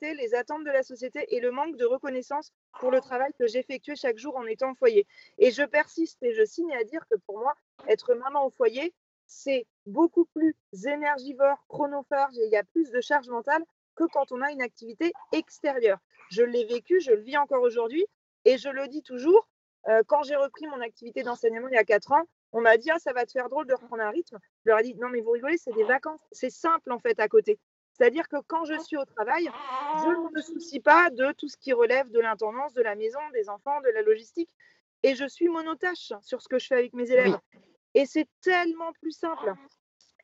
les 0.00 0.34
attentes 0.34 0.64
de 0.64 0.70
la 0.70 0.82
société 0.82 1.34
et 1.34 1.40
le 1.40 1.50
manque 1.50 1.76
de 1.76 1.84
reconnaissance 1.84 2.52
pour 2.80 2.90
le 2.90 3.00
travail 3.00 3.32
que 3.38 3.46
j'effectuais 3.46 3.96
chaque 3.96 4.18
jour 4.18 4.36
en 4.36 4.46
étant 4.46 4.72
au 4.72 4.74
foyer. 4.74 5.06
Et 5.38 5.50
je 5.50 5.62
persiste 5.62 6.22
et 6.22 6.32
je 6.32 6.44
signe 6.44 6.74
à 6.74 6.84
dire 6.84 7.06
que 7.10 7.16
pour 7.26 7.38
moi, 7.38 7.54
être 7.88 8.14
maman 8.14 8.46
au 8.46 8.50
foyer, 8.50 8.94
c'est 9.26 9.66
beaucoup 9.86 10.24
plus 10.26 10.56
énergivore, 10.86 11.64
chronophage 11.68 12.38
et 12.38 12.46
il 12.46 12.52
y 12.52 12.56
a 12.56 12.64
plus 12.64 12.90
de 12.90 13.00
charge 13.00 13.28
mentale 13.28 13.64
que 13.96 14.04
quand 14.04 14.32
on 14.32 14.42
a 14.42 14.50
une 14.52 14.62
activité 14.62 15.12
extérieure. 15.32 15.98
Je 16.30 16.42
l'ai 16.42 16.64
vécu, 16.64 17.00
je 17.00 17.12
le 17.12 17.22
vis 17.22 17.36
encore 17.36 17.62
aujourd'hui 17.62 18.04
et 18.44 18.58
je 18.58 18.68
le 18.68 18.88
dis 18.88 19.02
toujours. 19.02 19.48
Euh, 19.88 20.02
quand 20.06 20.22
j'ai 20.22 20.36
repris 20.36 20.66
mon 20.66 20.80
activité 20.80 21.22
d'enseignement 21.22 21.68
il 21.68 21.74
y 21.74 21.78
a 21.78 21.84
quatre 21.84 22.12
ans, 22.12 22.24
on 22.52 22.60
m'a 22.60 22.76
dit 22.76 22.90
ah, 22.90 22.98
ça 22.98 23.12
va 23.12 23.24
te 23.26 23.32
faire 23.32 23.48
drôle 23.48 23.66
de 23.66 23.74
reprendre 23.74 24.02
un 24.02 24.10
rythme. 24.10 24.38
Je 24.64 24.70
leur 24.70 24.80
ai 24.80 24.82
dit 24.82 24.94
non 24.96 25.08
mais 25.08 25.20
vous 25.20 25.30
rigolez, 25.30 25.58
c'est 25.58 25.74
des 25.74 25.84
vacances, 25.84 26.20
c'est 26.32 26.50
simple 26.50 26.92
en 26.92 26.98
fait 26.98 27.18
à 27.20 27.28
côté. 27.28 27.58
C'est-à-dire 27.96 28.28
que 28.28 28.36
quand 28.46 28.64
je 28.64 28.78
suis 28.78 28.96
au 28.96 29.04
travail, 29.04 29.50
je 30.02 30.08
ne 30.08 30.30
me 30.34 30.42
soucie 30.42 30.80
pas 30.80 31.08
de 31.10 31.32
tout 31.32 31.48
ce 31.48 31.56
qui 31.56 31.72
relève 31.72 32.10
de 32.10 32.20
l'intendance, 32.20 32.74
de 32.74 32.82
la 32.82 32.94
maison, 32.94 33.20
des 33.32 33.48
enfants, 33.48 33.80
de 33.80 33.88
la 33.88 34.02
logistique. 34.02 34.50
Et 35.02 35.14
je 35.14 35.26
suis 35.26 35.48
monotâche 35.48 36.12
sur 36.20 36.42
ce 36.42 36.48
que 36.48 36.58
je 36.58 36.66
fais 36.66 36.74
avec 36.74 36.92
mes 36.92 37.10
élèves. 37.10 37.38
Et 37.94 38.04
c'est 38.04 38.28
tellement 38.42 38.92
plus 39.00 39.12
simple. 39.12 39.54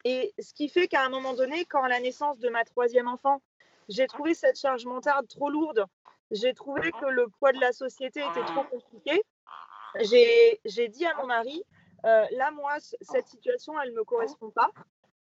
Et 0.04 0.34
ce 0.38 0.52
qui 0.52 0.68
fait 0.68 0.88
qu'à 0.88 1.04
un 1.04 1.08
moment 1.08 1.32
donné, 1.32 1.64
quand 1.64 1.82
à 1.82 1.88
la 1.88 2.00
naissance 2.00 2.38
de 2.38 2.48
ma 2.50 2.64
troisième 2.64 3.08
enfant, 3.08 3.40
j'ai 3.88 4.06
trouvé 4.06 4.34
cette 4.34 4.58
charge 4.58 4.84
mentale 4.84 5.26
trop 5.28 5.48
lourde, 5.48 5.86
j'ai 6.30 6.52
trouvé 6.54 6.92
que 6.92 7.06
le 7.06 7.28
poids 7.38 7.52
de 7.52 7.60
la 7.60 7.72
société 7.72 8.20
était 8.20 8.44
trop 8.44 8.64
compliqué, 8.64 9.22
j'ai 10.00 10.88
dit 10.88 11.06
à 11.06 11.14
mon 11.16 11.26
mari, 11.26 11.62
euh, 12.04 12.26
là, 12.32 12.50
moi, 12.50 12.74
cette 13.00 13.28
situation, 13.28 13.80
elle 13.80 13.90
ne 13.90 13.96
me 13.96 14.04
correspond 14.04 14.50
pas. 14.50 14.70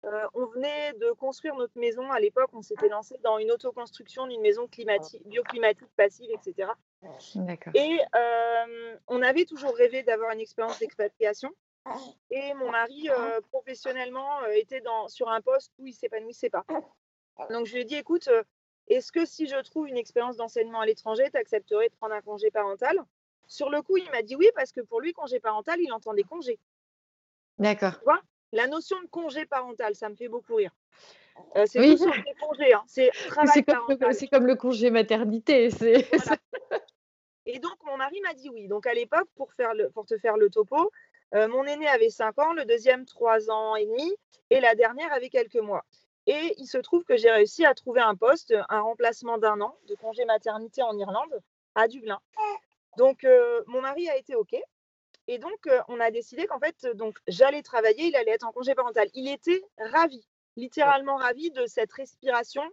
Euh, 0.05 0.27
on 0.33 0.45
venait 0.45 0.93
de 0.93 1.11
construire 1.11 1.55
notre 1.55 1.77
maison. 1.77 2.09
À 2.11 2.19
l'époque, 2.19 2.49
on 2.53 2.61
s'était 2.61 2.87
lancé 2.87 3.17
dans 3.23 3.37
une 3.37 3.51
autoconstruction 3.51 4.27
d'une 4.27 4.41
maison 4.41 4.67
climatique, 4.67 5.21
bioclimatique 5.27 5.89
passive, 5.97 6.29
etc. 6.31 6.69
Et 7.75 7.99
euh, 8.15 8.97
on 9.07 9.21
avait 9.21 9.45
toujours 9.45 9.75
rêvé 9.75 10.03
d'avoir 10.03 10.31
une 10.31 10.39
expérience 10.39 10.79
d'expatriation. 10.79 11.53
Et 12.29 12.53
mon 12.53 12.71
mari, 12.71 13.09
euh, 13.09 13.41
professionnellement, 13.51 14.45
était 14.45 14.81
dans, 14.81 15.07
sur 15.07 15.29
un 15.29 15.41
poste 15.41 15.73
où 15.79 15.87
il 15.87 15.91
ne 15.91 15.95
s'épanouissait 15.95 16.49
pas. 16.49 16.65
Donc, 17.49 17.65
je 17.65 17.73
lui 17.73 17.81
ai 17.81 17.85
dit, 17.85 17.95
écoute, 17.95 18.29
est-ce 18.87 19.11
que 19.11 19.25
si 19.25 19.47
je 19.47 19.55
trouve 19.57 19.87
une 19.87 19.97
expérience 19.97 20.37
d'enseignement 20.37 20.81
à 20.81 20.85
l'étranger, 20.85 21.29
tu 21.31 21.37
accepterais 21.37 21.89
de 21.89 21.95
prendre 21.95 22.13
un 22.15 22.21
congé 22.21 22.51
parental? 22.51 23.03
Sur 23.47 23.69
le 23.69 23.81
coup, 23.81 23.97
il 23.97 24.09
m'a 24.11 24.21
dit 24.21 24.35
oui, 24.35 24.49
parce 24.55 24.71
que 24.71 24.81
pour 24.81 25.01
lui, 25.01 25.11
congé 25.11 25.39
parental, 25.39 25.79
il 25.81 25.91
entendait 25.91 26.23
congé. 26.23 26.59
D'accord. 27.57 27.99
La 28.51 28.67
notion 28.67 29.01
de 29.01 29.07
congé 29.07 29.45
parental, 29.45 29.95
ça 29.95 30.09
me 30.09 30.15
fait 30.15 30.27
beaucoup 30.27 30.55
rire. 30.55 30.71
Euh, 31.55 31.65
c'est 31.67 31.79
oui. 31.79 31.97
congés, 32.39 32.73
hein. 32.73 32.83
c'est 32.87 34.27
comme, 34.27 34.45
le 34.45 34.55
congé 34.55 34.89
maternité. 34.89 35.69
Et 37.45 37.59
donc, 37.59 37.75
mon 37.85 37.97
mari 37.97 38.19
m'a 38.21 38.33
dit 38.33 38.49
oui. 38.49 38.67
Donc, 38.67 38.85
à 38.85 38.93
l'époque, 38.93 39.27
pour, 39.35 39.51
pour 39.93 40.05
te 40.05 40.17
faire 40.17 40.37
le 40.37 40.49
topo, 40.49 40.91
euh, 41.35 41.47
mon 41.47 41.63
aîné 41.65 41.87
avait 41.87 42.09
5 42.09 42.37
ans, 42.39 42.53
le 42.53 42.65
deuxième 42.65 43.05
3 43.05 43.49
ans 43.49 43.75
et 43.75 43.85
demi, 43.85 44.15
et 44.49 44.59
la 44.59 44.75
dernière 44.75 45.11
avait 45.13 45.29
quelques 45.29 45.55
mois. 45.55 45.85
Et 46.27 46.53
il 46.57 46.67
se 46.67 46.77
trouve 46.77 47.03
que 47.03 47.17
j'ai 47.17 47.31
réussi 47.31 47.65
à 47.65 47.73
trouver 47.73 48.01
un 48.01 48.15
poste, 48.15 48.53
un 48.69 48.81
remplacement 48.81 49.37
d'un 49.37 49.61
an 49.61 49.75
de 49.87 49.95
congé 49.95 50.25
maternité 50.25 50.83
en 50.83 50.97
Irlande, 50.97 51.41
à 51.75 51.87
Dublin. 51.87 52.19
Donc, 52.97 53.23
euh, 53.23 53.63
mon 53.67 53.81
mari 53.81 54.09
a 54.09 54.17
été 54.17 54.35
OK. 54.35 54.55
Et 55.31 55.37
donc, 55.37 55.67
euh, 55.67 55.79
on 55.87 55.99
a 55.99 56.09
décidé 56.09 56.47
qu'en 56.47 56.57
fait, 56.59 56.87
donc 56.95 57.19
j'allais 57.27 57.61
travailler, 57.61 58.07
il 58.07 58.15
allait 58.15 58.31
être 58.31 58.47
en 58.47 58.51
congé 58.51 58.73
parental. 58.73 59.07
Il 59.13 59.31
était 59.31 59.61
ravi, 59.77 60.27
littéralement 60.55 61.17
ravi 61.17 61.51
de 61.51 61.67
cette 61.67 61.93
respiration 61.93 62.63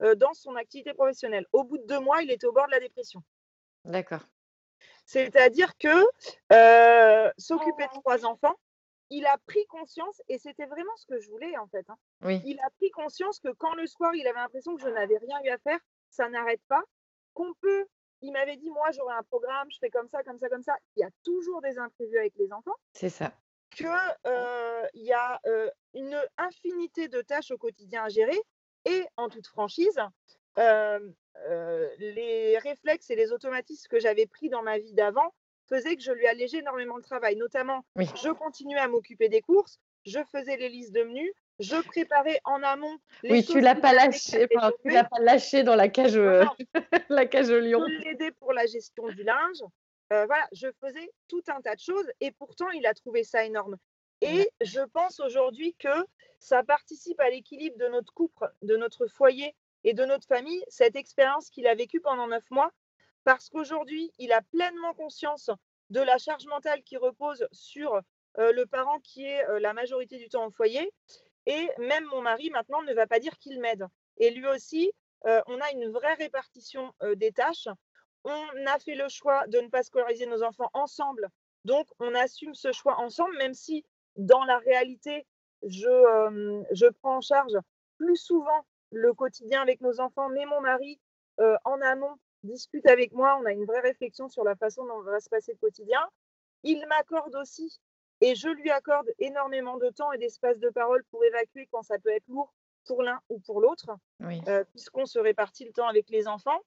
euh, 0.00 0.14
dans 0.14 0.32
son 0.32 0.56
activité 0.56 0.94
professionnelle. 0.94 1.44
Au 1.52 1.62
bout 1.62 1.76
de 1.76 1.84
deux 1.84 2.00
mois, 2.00 2.22
il 2.22 2.30
était 2.30 2.46
au 2.46 2.52
bord 2.52 2.64
de 2.68 2.70
la 2.70 2.80
dépression. 2.80 3.22
D'accord. 3.84 4.22
C'est-à-dire 5.04 5.76
que 5.76 6.06
euh, 6.54 7.30
s'occuper 7.36 7.84
de 7.84 8.00
trois 8.00 8.24
enfants, 8.24 8.56
il 9.10 9.26
a 9.26 9.36
pris 9.46 9.66
conscience, 9.66 10.22
et 10.28 10.38
c'était 10.38 10.64
vraiment 10.64 10.96
ce 10.96 11.04
que 11.04 11.20
je 11.20 11.28
voulais 11.28 11.58
en 11.58 11.66
fait. 11.66 11.84
hein. 11.90 11.98
Oui. 12.22 12.40
Il 12.46 12.58
a 12.60 12.70
pris 12.78 12.90
conscience 12.92 13.40
que 13.40 13.52
quand 13.52 13.74
le 13.74 13.86
soir, 13.86 14.14
il 14.14 14.26
avait 14.26 14.40
l'impression 14.40 14.74
que 14.74 14.80
je 14.80 14.88
n'avais 14.88 15.18
rien 15.18 15.38
eu 15.44 15.50
à 15.50 15.58
faire, 15.58 15.78
ça 16.08 16.30
n'arrête 16.30 16.62
pas, 16.66 16.82
qu'on 17.34 17.52
peut. 17.60 17.86
Il 18.26 18.32
m'avait 18.32 18.56
dit, 18.56 18.70
moi, 18.70 18.90
j'aurai 18.90 19.14
un 19.14 19.22
programme, 19.22 19.68
je 19.70 19.78
fais 19.78 19.88
comme 19.90 20.08
ça, 20.08 20.22
comme 20.24 20.38
ça, 20.40 20.48
comme 20.48 20.62
ça. 20.64 20.74
Il 20.96 21.00
y 21.00 21.04
a 21.04 21.10
toujours 21.22 21.62
des 21.62 21.78
imprévus 21.78 22.18
avec 22.18 22.34
les 22.36 22.52
enfants 22.52 22.74
C'est 22.92 23.08
ça. 23.08 23.32
que 23.76 23.84
euh, 24.26 24.84
il 24.94 25.04
y 25.04 25.12
a 25.12 25.40
euh, 25.46 25.70
une 25.94 26.20
infinité 26.36 27.06
de 27.08 27.22
tâches 27.22 27.52
au 27.52 27.56
quotidien 27.58 28.02
à 28.04 28.08
gérer 28.08 28.38
et 28.84 29.04
en 29.16 29.28
toute 29.28 29.46
franchise, 29.46 30.00
euh, 30.58 30.98
euh, 31.48 31.88
les 31.98 32.58
réflexes 32.58 33.10
et 33.10 33.14
les 33.16 33.30
automatismes 33.30 33.88
que 33.88 34.00
j'avais 34.00 34.26
pris 34.26 34.48
dans 34.48 34.62
ma 34.62 34.78
vie 34.78 34.92
d'avant 34.94 35.32
faisaient 35.68 35.94
que 35.96 36.02
je 36.02 36.12
lui 36.12 36.26
allégeais 36.26 36.58
énormément 36.58 36.96
le 36.96 37.02
travail. 37.02 37.36
Notamment, 37.36 37.84
Oui. 37.96 38.08
je 38.22 38.30
continuais 38.30 38.80
à 38.80 38.88
m'occuper 38.88 39.28
des 39.28 39.40
courses, 39.40 39.78
je 40.04 40.18
faisais 40.32 40.56
les 40.56 40.68
listes 40.68 40.92
de 40.92 41.02
menus, 41.04 41.32
je 41.58 41.76
préparais 41.82 42.40
en 42.44 42.62
amont. 42.62 42.98
Les 43.22 43.30
Oui, 43.30 43.44
tu 43.44 43.60
l'as 43.60 43.74
pas 43.74 43.92
lâché, 43.92 44.46
enfin, 44.54 44.70
tu 44.82 44.90
l'as 44.90 45.04
pas 45.04 45.20
lâché 45.20 45.62
dans 45.62 45.74
la 45.74 45.88
cage, 45.88 46.16
euh, 46.16 46.44
la 47.08 47.26
cage 47.26 47.50
au 47.50 47.60
lion. 47.60 47.84
je 47.86 48.04
l'aidais 48.04 48.32
pour 48.32 48.52
la 48.52 48.66
gestion 48.66 49.08
du 49.08 49.22
linge. 49.22 49.62
Euh, 50.12 50.26
voilà, 50.26 50.46
je 50.52 50.68
faisais 50.80 51.10
tout 51.28 51.42
un 51.48 51.60
tas 51.60 51.74
de 51.74 51.80
choses 51.80 52.08
et 52.20 52.30
pourtant 52.30 52.70
il 52.70 52.86
a 52.86 52.94
trouvé 52.94 53.24
ça 53.24 53.44
énorme. 53.44 53.76
Et 54.20 54.48
je 54.60 54.80
pense 54.80 55.20
aujourd'hui 55.20 55.74
que 55.78 56.06
ça 56.38 56.62
participe 56.62 57.20
à 57.20 57.28
l'équilibre 57.28 57.76
de 57.78 57.88
notre 57.88 58.12
couple, 58.14 58.48
de 58.62 58.76
notre 58.76 59.06
foyer 59.08 59.54
et 59.84 59.94
de 59.94 60.04
notre 60.04 60.26
famille, 60.26 60.62
cette 60.68 60.96
expérience 60.96 61.50
qu'il 61.50 61.66
a 61.66 61.74
vécue 61.74 62.00
pendant 62.00 62.26
neuf 62.26 62.44
mois, 62.50 62.72
parce 63.24 63.48
qu'aujourd'hui, 63.48 64.12
il 64.18 64.32
a 64.32 64.40
pleinement 64.42 64.94
conscience 64.94 65.50
de 65.90 66.00
la 66.00 66.18
charge 66.18 66.46
mentale 66.46 66.82
qui 66.82 66.96
repose 66.96 67.46
sur 67.52 68.00
euh, 68.38 68.52
le 68.52 68.66
parent 68.66 69.00
qui 69.00 69.24
est 69.24 69.44
euh, 69.48 69.58
la 69.60 69.72
majorité 69.72 70.18
du 70.18 70.28
temps 70.28 70.46
au 70.46 70.50
foyer. 70.50 70.92
Et 71.46 71.68
même 71.78 72.04
mon 72.06 72.22
mari, 72.22 72.50
maintenant, 72.50 72.82
ne 72.82 72.92
va 72.92 73.06
pas 73.06 73.20
dire 73.20 73.36
qu'il 73.38 73.60
m'aide. 73.60 73.86
Et 74.18 74.30
lui 74.30 74.46
aussi, 74.48 74.92
euh, 75.26 75.40
on 75.46 75.60
a 75.60 75.70
une 75.72 75.90
vraie 75.90 76.14
répartition 76.14 76.92
euh, 77.02 77.14
des 77.14 77.32
tâches. 77.32 77.68
On 78.24 78.66
a 78.66 78.78
fait 78.80 78.96
le 78.96 79.08
choix 79.08 79.46
de 79.46 79.60
ne 79.60 79.68
pas 79.68 79.82
scolariser 79.82 80.26
nos 80.26 80.42
enfants 80.42 80.70
ensemble. 80.72 81.28
Donc, 81.64 81.86
on 82.00 82.14
assume 82.14 82.54
ce 82.54 82.72
choix 82.72 82.98
ensemble, 82.98 83.36
même 83.38 83.54
si 83.54 83.84
dans 84.16 84.44
la 84.44 84.58
réalité, 84.58 85.26
je, 85.62 85.88
euh, 85.88 86.62
je 86.72 86.86
prends 86.86 87.16
en 87.16 87.20
charge 87.20 87.56
plus 87.98 88.16
souvent 88.16 88.66
le 88.90 89.12
quotidien 89.14 89.62
avec 89.62 89.80
nos 89.80 90.00
enfants, 90.00 90.28
mais 90.28 90.46
mon 90.46 90.60
mari, 90.60 91.00
en 91.64 91.80
amont, 91.82 92.16
discute 92.44 92.86
avec 92.86 93.12
moi. 93.12 93.38
On 93.40 93.44
a 93.44 93.52
une 93.52 93.66
vraie 93.66 93.80
réflexion 93.80 94.28
sur 94.28 94.42
la 94.42 94.56
façon 94.56 94.86
dont 94.86 95.02
va 95.02 95.20
se 95.20 95.28
passer 95.28 95.52
le 95.52 95.58
quotidien. 95.58 96.00
Il 96.62 96.86
m'accorde 96.86 97.34
aussi, 97.34 97.78
et 98.20 98.34
je 98.34 98.48
lui 98.48 98.70
accorde 98.70 99.06
énormément 99.18 99.76
de 99.76 99.90
temps 99.90 100.12
et 100.12 100.18
d'espace 100.18 100.58
de 100.58 100.70
parole 100.70 101.04
pour 101.10 101.24
évacuer 101.24 101.68
quand 101.70 101.82
ça 101.82 101.98
peut 101.98 102.10
être 102.10 102.26
lourd 102.28 102.52
pour 102.86 103.02
l'un 103.02 103.20
ou 103.28 103.38
pour 103.40 103.60
l'autre 103.60 103.90
Oui. 104.20 104.40
euh, 104.48 104.64
puisqu'on 104.70 105.06
se 105.06 105.18
répartit 105.18 105.64
le 105.64 105.72
temps 105.72 105.88
avec 105.88 106.08
les 106.08 106.28
enfants. 106.28 106.60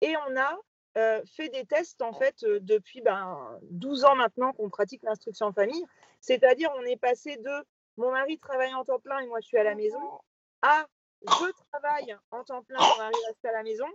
Et 0.00 0.14
on 0.28 0.36
a 0.36 0.56
euh, 0.96 1.20
fait 1.36 1.48
des 1.48 1.64
tests, 1.66 2.00
en 2.02 2.12
fait, 2.12 2.44
euh, 2.44 2.60
depuis 2.60 3.00
ben, 3.00 3.58
12 3.62 4.04
ans 4.04 4.14
maintenant 4.14 4.52
qu'on 4.52 4.70
pratique 4.70 5.02
l'instruction 5.02 5.46
en 5.46 5.52
famille. 5.52 5.84
C'est-à-dire, 6.20 6.70
on 6.76 6.82
est 6.82 6.96
passé 6.96 7.36
de 7.36 7.64
mon 7.96 8.10
mari 8.10 8.38
travaille 8.38 8.74
en 8.74 8.84
temps 8.84 8.98
plein 8.98 9.20
et 9.20 9.26
moi 9.26 9.40
je 9.40 9.46
suis 9.46 9.58
à 9.58 9.62
la 9.62 9.74
maison, 9.74 10.00
à 10.62 10.86
je 11.22 11.52
travaille 11.72 12.16
en 12.32 12.42
temps 12.42 12.62
plein, 12.62 12.78
mon 12.80 12.96
mari 12.98 13.14
reste 13.28 13.44
à 13.44 13.52
la 13.52 13.62
maison. 13.62 13.86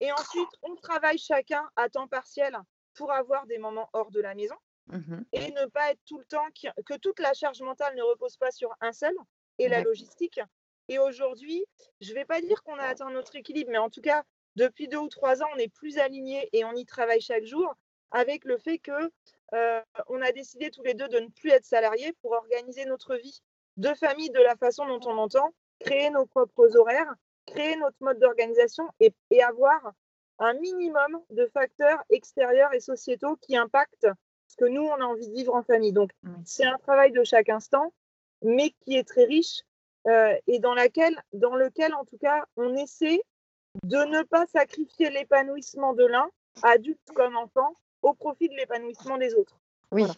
Et 0.00 0.10
ensuite, 0.12 0.48
on 0.62 0.74
travaille 0.76 1.18
chacun 1.18 1.68
à 1.76 1.88
temps 1.88 2.08
partiel 2.08 2.56
pour 2.94 3.12
avoir 3.12 3.46
des 3.46 3.58
moments 3.58 3.88
hors 3.92 4.10
de 4.10 4.20
la 4.20 4.34
maison 4.34 4.56
Mhm. 4.88 5.24
et 5.32 5.50
ne 5.52 5.66
pas 5.66 5.92
être 5.92 6.00
tout 6.06 6.18
le 6.18 6.24
temps, 6.24 6.46
qui- 6.54 6.68
que 6.86 6.94
toute 6.98 7.20
la 7.20 7.32
charge 7.34 7.60
mentale 7.62 7.94
ne 7.96 8.02
repose 8.02 8.36
pas 8.36 8.50
sur 8.50 8.70
un 8.80 8.92
seul 8.92 9.14
et 9.58 9.68
la 9.68 9.82
logistique. 9.82 10.40
Et 10.88 10.98
aujourd'hui, 10.98 11.64
je 12.00 12.10
ne 12.10 12.14
vais 12.14 12.24
pas 12.24 12.40
dire 12.40 12.62
qu'on 12.62 12.74
a 12.76 12.84
atteint 12.84 13.10
notre 13.10 13.36
équilibre, 13.36 13.70
mais 13.70 13.78
en 13.78 13.90
tout 13.90 14.00
cas, 14.00 14.24
depuis 14.56 14.88
deux 14.88 14.98
ou 14.98 15.08
trois 15.08 15.42
ans, 15.42 15.48
on 15.54 15.58
est 15.58 15.72
plus 15.72 15.98
alignés 15.98 16.48
et 16.52 16.64
on 16.64 16.72
y 16.72 16.84
travaille 16.84 17.20
chaque 17.20 17.44
jour 17.44 17.74
avec 18.10 18.44
le 18.44 18.58
fait 18.58 18.78
que 18.78 19.10
euh, 19.54 19.80
on 20.08 20.20
a 20.20 20.32
décidé 20.32 20.70
tous 20.70 20.82
les 20.82 20.94
deux 20.94 21.08
de 21.08 21.20
ne 21.20 21.28
plus 21.28 21.50
être 21.50 21.64
salariés 21.64 22.12
pour 22.20 22.32
organiser 22.32 22.84
notre 22.86 23.16
vie 23.16 23.40
de 23.76 23.94
famille 23.94 24.30
de 24.30 24.40
la 24.40 24.56
façon 24.56 24.86
dont 24.86 25.00
on 25.06 25.16
entend, 25.18 25.54
créer 25.80 26.10
nos 26.10 26.26
propres 26.26 26.76
horaires, 26.76 27.14
créer 27.46 27.76
notre 27.76 27.96
mode 28.00 28.18
d'organisation 28.18 28.86
et, 29.00 29.12
et 29.30 29.42
avoir 29.42 29.92
un 30.38 30.54
minimum 30.54 31.22
de 31.30 31.46
facteurs 31.46 32.02
extérieurs 32.10 32.74
et 32.74 32.80
sociétaux 32.80 33.36
qui 33.36 33.56
impactent 33.56 34.08
ce 34.52 34.56
que 34.56 34.66
nous, 34.66 34.82
on 34.82 35.00
a 35.00 35.04
envie 35.04 35.28
de 35.28 35.34
vivre 35.34 35.54
en 35.54 35.62
famille. 35.62 35.92
Donc, 35.92 36.10
c'est 36.44 36.66
un 36.66 36.76
travail 36.76 37.10
de 37.10 37.24
chaque 37.24 37.48
instant, 37.48 37.92
mais 38.42 38.70
qui 38.80 38.96
est 38.96 39.08
très 39.08 39.24
riche 39.24 39.62
euh, 40.06 40.34
et 40.46 40.58
dans, 40.58 40.74
laquelle, 40.74 41.16
dans 41.32 41.54
lequel, 41.54 41.94
en 41.94 42.04
tout 42.04 42.18
cas, 42.18 42.44
on 42.56 42.76
essaie 42.76 43.22
de 43.84 43.96
ne 43.96 44.22
pas 44.24 44.44
sacrifier 44.46 45.08
l'épanouissement 45.08 45.94
de 45.94 46.04
l'un, 46.04 46.28
adulte 46.62 47.00
comme 47.14 47.36
enfant, 47.36 47.74
au 48.02 48.12
profit 48.12 48.48
de 48.48 48.54
l'épanouissement 48.54 49.16
des 49.16 49.34
autres. 49.34 49.58
Oui. 49.90 50.02
Voilà. 50.02 50.14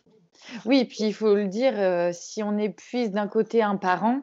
Oui, 0.65 0.85
puis 0.85 1.05
il 1.05 1.15
faut 1.15 1.37
le 1.37 1.47
dire, 1.47 1.79
euh, 1.79 2.11
si 2.13 2.43
on 2.43 2.59
épuise 2.59 3.13
d'un 3.13 3.29
côté 3.29 3.63
un 3.63 3.77
parent, 3.77 4.23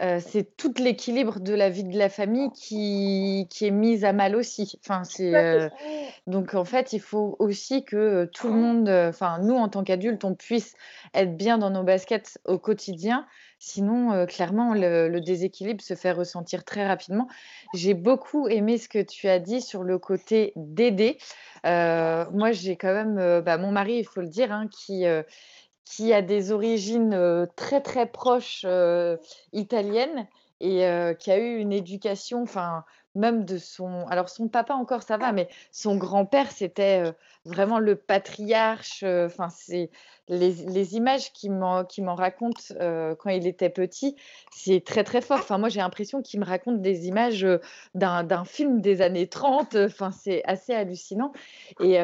euh, 0.00 0.18
c'est 0.20 0.56
tout 0.56 0.74
l'équilibre 0.78 1.38
de 1.38 1.54
la 1.54 1.70
vie 1.70 1.84
de 1.84 1.96
la 1.96 2.08
famille 2.08 2.50
qui, 2.52 3.46
qui 3.48 3.66
est 3.66 3.70
mise 3.70 4.04
à 4.04 4.12
mal 4.12 4.34
aussi. 4.34 4.78
Enfin, 4.80 5.04
c'est, 5.04 5.34
euh, 5.34 5.68
donc 6.26 6.54
en 6.54 6.64
fait, 6.64 6.92
il 6.92 7.00
faut 7.00 7.36
aussi 7.38 7.84
que 7.84 7.96
euh, 7.96 8.26
tout 8.26 8.48
le 8.48 8.54
monde, 8.54 8.88
enfin 8.88 9.38
nous 9.40 9.54
en 9.54 9.68
tant 9.68 9.84
qu'adultes, 9.84 10.24
on 10.24 10.34
puisse 10.34 10.74
être 11.14 11.36
bien 11.36 11.58
dans 11.58 11.70
nos 11.70 11.84
baskets 11.84 12.38
au 12.44 12.58
quotidien. 12.58 13.26
Sinon, 13.60 14.12
euh, 14.12 14.26
clairement, 14.26 14.74
le, 14.74 15.08
le 15.08 15.20
déséquilibre 15.20 15.80
se 15.80 15.94
fait 15.94 16.12
ressentir 16.12 16.64
très 16.64 16.86
rapidement. 16.86 17.28
J'ai 17.72 17.94
beaucoup 17.94 18.48
aimé 18.48 18.78
ce 18.78 18.88
que 18.88 19.00
tu 19.00 19.28
as 19.28 19.38
dit 19.38 19.60
sur 19.60 19.84
le 19.84 19.98
côté 19.98 20.52
d'aider. 20.56 21.18
Moi, 21.64 22.52
j'ai 22.52 22.76
quand 22.76 22.92
même, 22.92 23.40
bah, 23.40 23.56
mon 23.56 23.70
mari, 23.70 23.94
il 23.98 24.04
faut 24.04 24.20
le 24.20 24.28
dire, 24.28 24.52
hein, 24.52 24.68
qui, 24.70 25.06
qui 25.84 26.12
a 26.12 26.22
des 26.22 26.52
origines 26.52 27.46
très 27.56 27.80
très 27.80 28.06
proches 28.06 28.66
italiennes 29.52 30.26
et 30.60 30.86
qui 31.18 31.30
a 31.30 31.38
eu 31.38 31.58
une 31.58 31.72
éducation, 31.72 32.42
enfin 32.42 32.84
même 33.16 33.44
de 33.44 33.58
son, 33.58 34.06
alors 34.08 34.28
son 34.28 34.48
papa 34.48 34.74
encore 34.74 35.04
ça 35.04 35.16
va, 35.16 35.30
mais 35.30 35.48
son 35.70 35.96
grand-père 35.96 36.50
c'était 36.50 37.02
vraiment 37.44 37.78
le 37.78 37.96
patriarche. 37.96 39.04
Enfin 39.04 39.48
c'est 39.50 39.90
les, 40.28 40.52
les 40.52 40.96
images 40.96 41.32
qu'il 41.32 41.52
m'en 41.52 41.84
m'en 41.98 42.14
raconte 42.14 42.72
quand 43.18 43.30
il 43.30 43.46
était 43.46 43.70
petit, 43.70 44.16
c'est 44.52 44.82
très 44.84 45.04
très 45.04 45.20
fort. 45.20 45.40
Enfin 45.40 45.58
moi 45.58 45.68
j'ai 45.68 45.80
l'impression 45.80 46.22
qu'il 46.22 46.40
me 46.40 46.44
raconte 46.46 46.80
des 46.80 47.06
images 47.06 47.46
d'un 47.94 48.24
d'un 48.24 48.44
film 48.44 48.80
des 48.80 49.02
années 49.02 49.28
30. 49.28 49.76
Enfin 49.76 50.10
c'est 50.12 50.42
assez 50.44 50.72
hallucinant 50.72 51.32
et 51.80 51.98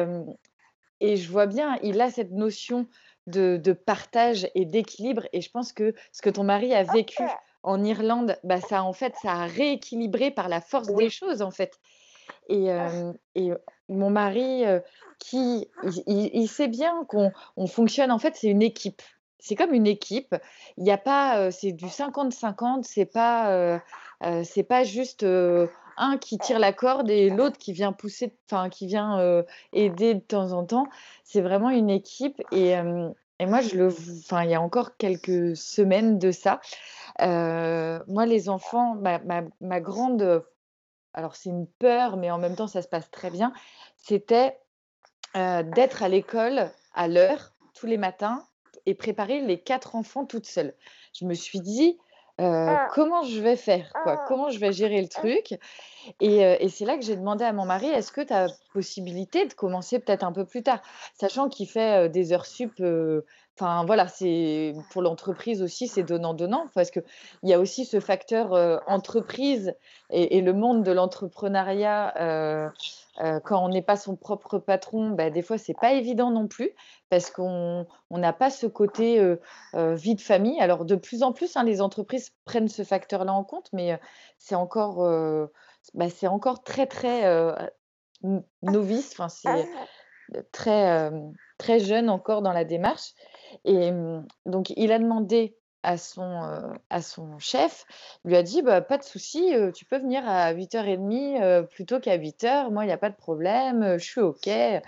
et 1.01 1.17
je 1.17 1.29
vois 1.31 1.47
bien, 1.47 1.79
il 1.81 1.99
a 1.99 2.11
cette 2.11 2.31
notion 2.31 2.87
de, 3.31 3.57
de 3.57 3.73
partage 3.73 4.47
et 4.55 4.65
d'équilibre. 4.65 5.27
Et 5.33 5.41
je 5.41 5.49
pense 5.49 5.73
que 5.73 5.93
ce 6.11 6.21
que 6.21 6.29
ton 6.29 6.43
mari 6.43 6.73
a 6.73 6.83
vécu 6.83 7.23
en 7.63 7.83
Irlande, 7.83 8.37
bah, 8.43 8.61
ça, 8.61 8.83
en 8.83 8.93
fait, 8.93 9.13
ça 9.21 9.31
a 9.31 9.45
rééquilibré 9.45 10.31
par 10.31 10.49
la 10.49 10.61
force 10.61 10.93
des 10.93 11.09
choses, 11.09 11.41
en 11.41 11.51
fait. 11.51 11.79
Et, 12.49 12.71
euh, 12.71 13.11
et 13.35 13.51
mon 13.89 14.09
mari, 14.09 14.65
euh, 14.65 14.79
qui, 15.19 15.67
il, 16.07 16.47
sait 16.47 16.67
bien 16.67 17.05
qu'on 17.07 17.31
on 17.55 17.67
fonctionne, 17.67 18.11
en 18.11 18.19
fait, 18.19 18.35
c'est 18.35 18.47
une 18.47 18.63
équipe. 18.63 19.01
C'est 19.39 19.55
comme 19.55 19.73
une 19.73 19.87
équipe. 19.87 20.35
Il 20.77 20.83
n'y 20.83 20.91
a 20.91 20.97
pas, 20.97 21.39
euh, 21.39 21.51
c'est 21.51 21.71
du 21.71 21.85
50-50. 21.85 22.83
C'est 22.83 23.05
pas, 23.05 23.51
euh, 23.51 23.79
euh, 24.23 24.43
c'est 24.43 24.63
pas 24.63 24.83
juste 24.83 25.23
euh, 25.23 25.67
un 25.97 26.17
qui 26.17 26.37
tire 26.37 26.59
la 26.59 26.73
corde 26.73 27.09
et 27.09 27.29
l'autre 27.29 27.57
qui 27.57 27.73
vient 27.73 27.91
pousser, 27.91 28.35
enfin, 28.49 28.69
qui 28.69 28.87
vient 28.87 29.19
euh, 29.19 29.43
aider 29.73 30.13
de 30.15 30.19
temps 30.19 30.51
en 30.53 30.65
temps. 30.65 30.87
C'est 31.23 31.41
vraiment 31.41 31.69
une 31.69 31.89
équipe. 31.89 32.41
Et, 32.51 32.77
euh, 32.77 33.09
et 33.41 33.45
moi, 33.47 33.61
je 33.61 33.75
le, 33.75 33.89
il 34.43 34.49
y 34.49 34.53
a 34.53 34.61
encore 34.61 34.95
quelques 34.97 35.57
semaines 35.57 36.19
de 36.19 36.31
ça. 36.31 36.61
euh, 37.21 37.99
moi, 38.07 38.25
les 38.25 38.49
enfants, 38.49 38.95
ma, 38.95 39.19
ma, 39.59 39.81
grande 39.81 40.43
alors 41.13 41.35
c'est 41.35 41.49
une 41.49 41.67
peur, 41.67 42.17
mais 42.17 42.31
en 42.31 42.37
même 42.37 42.55
temps 42.55 42.67
ça 42.67 42.81
se 42.81 42.87
passe 42.87 43.09
très 43.11 43.29
bien, 43.29 43.51
c'était 43.97 44.57
euh, 45.35 45.63
d'être 45.63 46.03
à 46.03 46.09
l'école 46.09 46.71
à 46.93 47.07
l'heure 47.07 47.53
tous 47.73 47.85
les 47.85 47.97
matins 47.97 48.45
et 48.85 48.95
préparer 48.95 49.41
les 49.41 49.59
quatre 49.59 49.95
enfants 49.95 50.25
toute 50.25 50.45
seule. 50.45 50.73
Je 51.13 51.25
me 51.25 51.33
suis 51.33 51.59
dit, 51.59 51.97
euh, 52.39 52.75
comment 52.93 53.23
je 53.23 53.39
vais 53.39 53.55
faire, 53.55 53.91
quoi, 54.03 54.17
comment 54.27 54.49
je 54.49 54.59
vais 54.59 54.71
gérer 54.71 55.01
le 55.01 55.07
truc? 55.09 55.59
Et, 56.19 56.45
euh, 56.45 56.55
et 56.59 56.69
c'est 56.69 56.85
là 56.85 56.97
que 56.97 57.03
j'ai 57.03 57.15
demandé 57.15 57.43
à 57.43 57.53
mon 57.53 57.65
mari, 57.65 57.87
est-ce 57.87 58.11
que 58.11 58.21
tu 58.21 58.33
as 58.33 58.47
possibilité 58.73 59.45
de 59.45 59.53
commencer 59.53 59.99
peut-être 59.99 60.23
un 60.23 60.31
peu 60.31 60.45
plus 60.45 60.63
tard, 60.63 60.81
sachant 61.13 61.49
qu'il 61.49 61.67
fait 61.67 62.05
euh, 62.05 62.09
des 62.09 62.33
heures 62.33 62.45
sup. 62.45 62.81
Enfin 63.59 63.85
voilà, 63.85 64.07
c'est 64.07 64.73
pour 64.91 65.01
l'entreprise 65.01 65.61
aussi, 65.61 65.87
c'est 65.87 66.03
donnant-donnant, 66.03 66.67
parce 66.73 66.89
qu'il 66.89 67.03
y 67.43 67.53
a 67.53 67.59
aussi 67.59 67.85
ce 67.85 67.99
facteur 67.99 68.53
entreprise 68.87 69.75
et, 70.09 70.37
et 70.37 70.41
le 70.41 70.53
monde 70.53 70.83
de 70.83 70.91
l'entrepreneuriat 70.91 72.71
euh, 73.19 73.39
quand 73.39 73.63
on 73.63 73.69
n'est 73.69 73.81
pas 73.81 73.97
son 73.97 74.15
propre 74.15 74.57
patron, 74.57 75.09
bah, 75.09 75.29
des 75.29 75.41
fois, 75.41 75.57
c'est 75.57 75.77
pas 75.79 75.93
évident 75.93 76.31
non 76.31 76.47
plus 76.47 76.71
parce 77.09 77.29
qu'on 77.29 77.85
n'a 78.09 78.33
pas 78.33 78.49
ce 78.49 78.67
côté 78.67 79.21
vie 79.73 80.15
de 80.15 80.21
famille. 80.21 80.59
Alors, 80.61 80.85
de 80.85 80.95
plus 80.95 81.23
en 81.23 81.33
plus, 81.33 81.57
hein, 81.57 81.63
les 81.63 81.81
entreprises 81.81 82.31
prennent 82.45 82.69
ce 82.69 82.83
facteur-là 82.83 83.33
en 83.33 83.43
compte, 83.43 83.69
mais 83.73 83.99
c'est 84.37 84.55
encore, 84.55 85.05
bah, 85.93 86.09
c'est 86.09 86.27
encore 86.27 86.63
très, 86.63 86.87
très 86.87 87.23
novice. 88.61 89.11
Enfin, 89.11 89.27
c'est 89.27 89.67
très, 90.53 91.11
très 91.57 91.79
jeune 91.79 92.09
encore 92.09 92.41
dans 92.41 92.53
la 92.53 92.63
démarche. 92.63 93.13
Et 93.65 93.91
mmh, 93.91 94.25
donc, 94.45 94.71
il 94.77 94.91
a 94.91 94.99
demandé 94.99 95.57
à 95.83 95.97
son, 95.97 96.73
à 96.89 97.01
son 97.01 97.39
chef, 97.39 97.85
lui 98.25 98.35
a 98.35 98.43
dit 98.43 98.61
bah, 98.61 98.81
Pas 98.81 98.97
de 98.97 99.03
souci, 99.03 99.53
tu 99.73 99.85
peux 99.85 99.97
venir 99.97 100.27
à 100.27 100.53
8h30 100.53 101.67
plutôt 101.67 101.99
qu'à 101.99 102.17
8h, 102.17 102.71
moi 102.71 102.83
il 102.83 102.87
n'y 102.87 102.93
a 102.93 102.97
pas 102.97 103.09
de 103.09 103.15
problème, 103.15 103.97
je 103.97 104.03
suis 104.03 104.21
OK. 104.21 104.47
Et, 104.47 104.81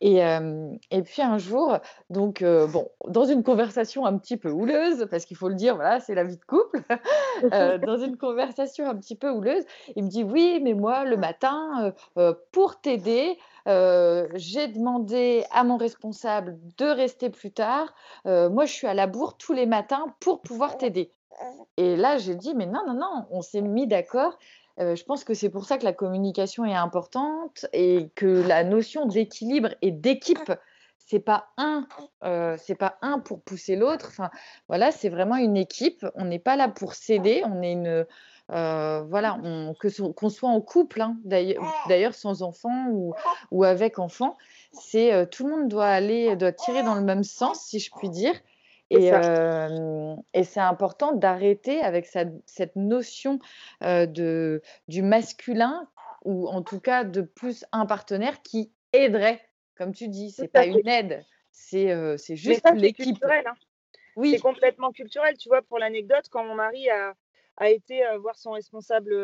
et 0.00 1.02
puis 1.02 1.22
un 1.22 1.38
jour, 1.38 1.78
donc, 2.10 2.42
bon, 2.42 2.88
dans 3.08 3.24
une 3.24 3.42
conversation 3.42 4.06
un 4.06 4.16
petit 4.18 4.36
peu 4.36 4.50
houleuse, 4.50 5.06
parce 5.10 5.24
qu'il 5.24 5.36
faut 5.36 5.48
le 5.48 5.54
dire, 5.54 5.74
voilà, 5.74 6.00
c'est 6.00 6.14
la 6.14 6.24
vie 6.24 6.36
de 6.36 6.44
couple, 6.44 6.82
dans 7.86 7.98
une 7.98 8.16
conversation 8.16 8.88
un 8.88 8.96
petit 8.96 9.16
peu 9.16 9.30
houleuse, 9.30 9.64
il 9.96 10.04
me 10.04 10.08
dit 10.08 10.24
Oui, 10.24 10.60
mais 10.62 10.74
moi 10.74 11.04
le 11.04 11.16
matin, 11.16 11.92
pour 12.52 12.80
t'aider, 12.80 13.36
j'ai 13.66 14.68
demandé 14.68 15.44
à 15.50 15.64
mon 15.64 15.76
responsable 15.76 16.58
de 16.78 16.86
rester 16.86 17.30
plus 17.30 17.52
tard. 17.52 17.94
moi, 18.24 18.64
je 18.64 18.72
suis 18.72 18.86
à 18.86 18.94
la 18.94 19.06
bourre 19.06 19.36
tous 19.36 19.52
les 19.52 19.66
matins 19.66 20.06
pour 20.20 20.40
pouvoir 20.42 20.78
t'aider. 20.78 21.12
Et 21.76 21.96
là, 21.96 22.18
j'ai 22.18 22.34
dit, 22.34 22.54
mais 22.54 22.66
non, 22.66 22.82
non, 22.86 22.94
non, 22.94 23.26
on 23.30 23.42
s'est 23.42 23.62
mis 23.62 23.86
d'accord. 23.86 24.38
je 24.78 25.02
pense 25.04 25.24
que 25.24 25.34
c'est 25.34 25.50
pour 25.50 25.64
ça 25.64 25.78
que 25.78 25.84
la 25.84 25.92
communication 25.92 26.64
est 26.64 26.74
importante 26.74 27.66
et 27.72 28.10
que 28.14 28.46
la 28.46 28.64
notion 28.64 29.06
d'équilibre 29.06 29.70
et 29.82 29.90
d'équipe, 29.90 30.52
c'est 30.98 31.20
pas 31.20 31.48
un, 31.56 31.86
c'est 32.58 32.76
pas 32.76 32.98
un 33.02 33.18
pour 33.18 33.42
pousser 33.42 33.76
l'autre. 33.76 34.06
Enfin, 34.08 34.30
voilà, 34.68 34.92
c'est 34.92 35.08
vraiment 35.08 35.36
une 35.36 35.56
équipe. 35.56 36.06
On 36.14 36.24
n'est 36.24 36.38
pas 36.38 36.56
là 36.56 36.68
pour 36.68 36.94
céder. 36.94 37.42
On 37.46 37.62
est 37.62 37.72
une, 37.72 38.06
euh, 38.52 39.02
voilà, 39.02 39.38
que 39.80 40.12
qu'on 40.12 40.28
soit 40.28 40.50
en 40.50 40.60
couple, 40.60 41.00
hein, 41.00 41.16
d'ailleurs 41.24 42.14
sans 42.14 42.42
enfant 42.42 42.88
ou, 42.90 43.14
ou 43.50 43.64
avec 43.64 43.98
enfant, 43.98 44.36
c'est 44.72 45.12
euh, 45.12 45.26
tout 45.26 45.46
le 45.46 45.56
monde 45.56 45.68
doit 45.68 45.88
aller, 45.88 46.36
doit 46.36 46.52
tirer 46.52 46.82
dans 46.82 46.94
le 46.94 47.02
même 47.02 47.24
sens, 47.24 47.64
si 47.64 47.78
je 47.78 47.90
puis 47.96 48.08
dire. 48.08 48.34
Et, 48.90 49.12
euh, 49.12 50.16
et 50.34 50.42
c'est 50.42 50.60
important 50.60 51.12
d'arrêter 51.12 51.80
avec 51.80 52.06
cette 52.06 52.74
notion 52.74 53.38
de, 53.80 54.62
du 54.88 55.02
masculin, 55.02 55.88
ou 56.24 56.48
en 56.48 56.62
tout 56.62 56.80
cas 56.80 57.04
de 57.04 57.22
plus 57.22 57.64
un 57.72 57.86
partenaire 57.86 58.42
qui 58.42 58.72
aiderait, 58.92 59.40
comme 59.76 59.94
tu 59.94 60.08
dis, 60.08 60.32
c'est 60.32 60.48
pas 60.48 60.66
une 60.66 60.88
aide, 60.88 61.24
c'est 61.52 61.94
c'est 62.18 62.36
juste 62.36 62.68
l'équipe. 62.74 63.24
Hein. 63.24 63.54
Oui. 64.16 64.32
C'est 64.32 64.40
complètement 64.40 64.90
culturel. 64.90 65.36
Tu 65.38 65.48
vois, 65.48 65.62
pour 65.62 65.78
l'anecdote, 65.78 66.26
quand 66.30 66.44
mon 66.44 66.56
mari 66.56 66.90
a, 66.90 67.14
a 67.56 67.70
été 67.70 68.02
voir 68.18 68.36
son 68.36 68.52
responsable 68.52 69.14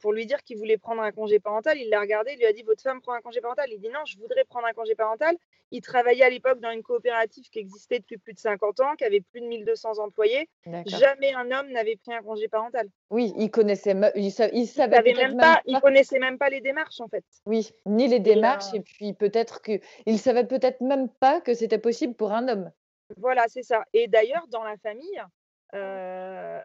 pour 0.00 0.12
lui 0.12 0.26
dire 0.26 0.42
qu'il 0.42 0.56
voulait 0.56 0.78
prendre 0.78 1.02
un 1.02 1.12
congé 1.12 1.40
parental. 1.40 1.78
Il 1.78 1.88
l'a 1.90 2.00
regardé, 2.00 2.32
il 2.32 2.38
lui 2.38 2.46
a 2.46 2.52
dit 2.52 2.62
Votre 2.62 2.82
femme 2.82 3.00
prend 3.00 3.12
un 3.12 3.20
congé 3.20 3.40
parental 3.40 3.66
Il 3.70 3.80
dit 3.80 3.88
Non, 3.88 4.04
je 4.06 4.18
voudrais 4.18 4.44
prendre 4.44 4.66
un 4.66 4.72
congé 4.72 4.94
parental. 4.94 5.36
Il 5.70 5.80
travaillait 5.80 6.24
à 6.24 6.30
l'époque 6.30 6.60
dans 6.60 6.70
une 6.70 6.82
coopérative 6.82 7.48
qui 7.50 7.58
existait 7.58 7.98
depuis 7.98 8.18
plus 8.18 8.34
de 8.34 8.38
50 8.38 8.80
ans, 8.80 8.94
qui 8.96 9.04
avait 9.04 9.20
plus 9.20 9.40
de 9.40 9.46
1200 9.46 9.98
employés. 9.98 10.48
Jamais 10.86 11.34
un 11.34 11.50
homme 11.50 11.70
n'avait 11.70 11.96
pris 11.96 12.14
un 12.14 12.22
congé 12.22 12.48
parental. 12.48 12.88
Oui, 13.10 13.32
il 13.36 13.50
connaissait, 13.50 13.94
il, 14.14 14.30
savait, 14.30 15.02
même, 15.02 15.36
pas, 15.36 15.60
il 15.66 15.80
connaissait 15.80 16.18
même 16.18 16.38
pas 16.38 16.48
les 16.48 16.60
démarches 16.60 17.00
en 17.00 17.08
fait. 17.08 17.24
Oui, 17.46 17.70
ni 17.86 18.06
les 18.06 18.20
démarches 18.20 18.72
et, 18.74 18.80
puis 18.80 19.14
peut-être 19.14 19.62
que 19.62 19.80
il 20.06 20.18
savait 20.18 20.46
peut-être 20.46 20.80
même 20.80 21.08
pas 21.08 21.40
que 21.40 21.54
c'était 21.54 21.78
possible 21.78 22.14
pour 22.14 22.32
un 22.32 22.48
homme. 22.48 22.70
Voilà, 23.16 23.44
c'est 23.48 23.62
ça. 23.62 23.84
Et 23.92 24.08
d'ailleurs, 24.08 24.46
dans 24.48 24.62
la 24.62 24.76
famille, 24.78 25.20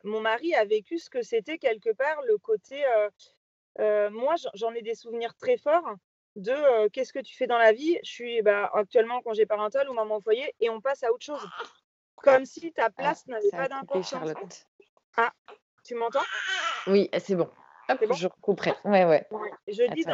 mon 0.04 0.22
mari 0.22 0.54
a 0.56 0.66
vécu 0.66 1.00
ce 1.00 1.10
que 1.10 1.22
c'était 1.22 1.58
quelque 1.58 1.92
part 1.92 2.22
le 2.24 2.38
côté. 2.38 2.84
moi, 3.78 4.36
j'en 4.54 4.74
ai 4.74 4.82
des 4.82 4.96
souvenirs 4.96 5.36
très 5.36 5.58
forts 5.58 5.96
de 6.36 6.88
qu'est-ce 6.90 7.14
que 7.14 7.20
tu 7.20 7.36
fais 7.36 7.48
dans 7.48 7.58
la 7.58 7.74
vie? 7.74 7.98
Je 8.04 8.10
suis 8.10 8.42
bah, 8.42 8.70
actuellement 8.74 9.16
en 9.16 9.22
congé 9.22 9.46
parental 9.46 9.90
ou 9.90 9.94
maman 9.94 10.18
au 10.18 10.22
foyer 10.22 10.54
et 10.60 10.70
on 10.70 10.82
passe 10.82 11.04
à 11.04 11.12
autre 11.12 11.26
chose. 11.26 11.42
Comme 12.16 12.46
si 12.46 12.74
ta 12.74 12.86
ah, 12.86 12.90
place 12.90 13.28
n'avait 13.28 13.50
pas 13.50 13.68
d'importance. 13.70 14.14
Ah, 15.16 15.32
tu 15.84 15.96
m'entends? 15.96 16.24
Oui, 16.88 17.10
c'est 17.18 17.36
bon 17.36 17.50
je 18.12 18.28
recouperai. 18.28 18.74
Ouais, 18.86 19.06
ouais. 19.06 19.28
Je 19.68 19.84
dis 19.94 20.06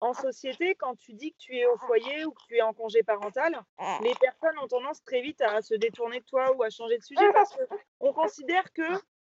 en 0.00 0.12
société, 0.14 0.74
quand 0.74 0.96
tu 0.96 1.12
dis 1.12 1.32
que 1.32 1.38
tu 1.38 1.56
es 1.56 1.66
au 1.66 1.76
foyer 1.78 2.24
ou 2.24 2.32
que 2.32 2.42
tu 2.48 2.56
es 2.56 2.62
en 2.62 2.72
congé 2.72 3.02
parental, 3.02 3.60
les 4.02 4.14
personnes 4.20 4.58
ont 4.58 4.68
tendance 4.68 5.02
très 5.04 5.20
vite 5.20 5.40
à 5.40 5.62
se 5.62 5.74
détourner 5.74 6.20
de 6.20 6.24
toi 6.24 6.54
ou 6.56 6.62
à 6.62 6.70
changer 6.70 6.98
de 6.98 7.04
sujet 7.04 7.32
parce 7.32 7.56
qu'on 7.98 8.12
considère 8.12 8.72
que 8.72 8.82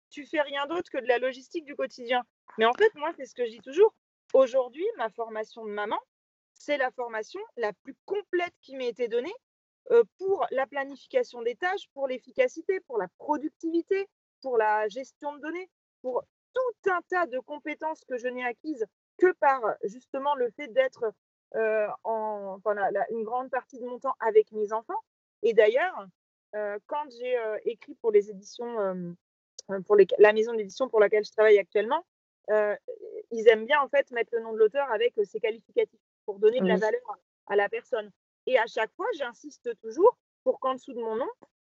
tu 0.10 0.26
fais 0.26 0.42
rien 0.42 0.68
d'autre 0.68 0.92
que 0.92 1.00
de 1.00 1.08
la 1.08 1.18
logistique 1.18 1.66
du 1.66 1.76
quotidien. 1.76 2.24
Mais 2.58 2.66
en 2.66 2.74
fait, 2.74 2.94
moi, 2.96 3.12
c'est 3.18 3.26
ce 3.26 3.34
que 3.34 3.46
je 3.46 3.52
dis 3.52 3.62
toujours. 3.62 3.94
Aujourd'hui, 4.34 4.86
ma 4.98 5.10
formation 5.10 5.66
de 5.66 5.72
maman, 5.72 6.00
c'est 6.54 6.78
la 6.78 6.92
formation 6.92 7.40
la 7.58 7.74
plus 7.74 7.96
complète 8.06 8.54
qui 8.62 8.76
m'ait 8.76 8.88
été 8.88 9.08
donnée 9.08 9.34
euh, 9.92 10.04
pour 10.18 10.46
la 10.52 10.66
planification 10.66 11.42
des 11.42 11.56
tâches, 11.56 11.90
pour 11.94 12.08
l'efficacité, 12.08 12.80
pour 12.82 12.98
la 12.98 13.08
productivité, 13.18 14.08
pour 14.42 14.58
la 14.58 14.88
gestion 14.88 15.34
de 15.34 15.42
données, 15.42 15.70
pour 16.02 16.24
tout 16.54 16.92
un 16.92 17.02
tas 17.10 17.28
de 17.28 17.40
compétences 17.40 18.04
que 18.06 18.18
je 18.18 18.28
n'ai 18.28 18.46
acquises 18.46 18.86
que 19.18 19.32
par 19.34 19.62
justement 19.84 20.36
le 20.36 20.50
fait 20.52 20.68
d'être 20.68 21.14
euh, 21.56 21.88
en, 22.04 22.60
une 23.12 23.24
grande 23.24 23.52
partie 23.52 23.78
de 23.80 23.86
mon 23.86 24.00
temps 24.00 24.16
avec 24.20 24.52
mes 24.52 24.74
enfants. 24.74 25.00
Et 25.44 25.54
d'ailleurs, 25.54 26.08
euh, 26.56 26.80
quand 26.88 27.04
j'ai 27.12 27.38
euh, 27.38 27.60
écrit 27.66 27.94
pour 27.96 28.12
les 28.12 28.32
éditions, 28.32 29.16
pour 29.86 29.96
la 30.18 30.34
maison 30.34 30.54
d'édition 30.54 30.90
pour 30.90 31.00
laquelle 31.00 31.24
je 31.24 31.32
travaille 31.32 31.60
actuellement, 31.60 32.04
ils 32.50 33.48
aiment 33.48 33.66
bien 33.66 33.80
en 33.82 33.88
fait 33.88 34.10
mettre 34.12 34.32
le 34.34 34.42
nom 34.42 34.52
de 34.54 34.58
l'auteur 34.58 34.92
avec 34.92 35.14
ses 35.24 35.40
qualificatifs 35.40 36.00
pour 36.26 36.40
donner 36.40 36.60
de 36.60 36.68
la 36.68 36.78
valeur 36.78 37.18
à 37.48 37.56
la 37.56 37.70
personne. 37.70 38.12
Et 38.46 38.58
à 38.58 38.66
chaque 38.66 38.92
fois, 38.96 39.06
j'insiste 39.18 39.80
toujours 39.80 40.18
pour 40.44 40.60
qu'en 40.60 40.74
dessous 40.74 40.94
de 40.94 41.00
mon 41.00 41.16
nom, 41.16 41.30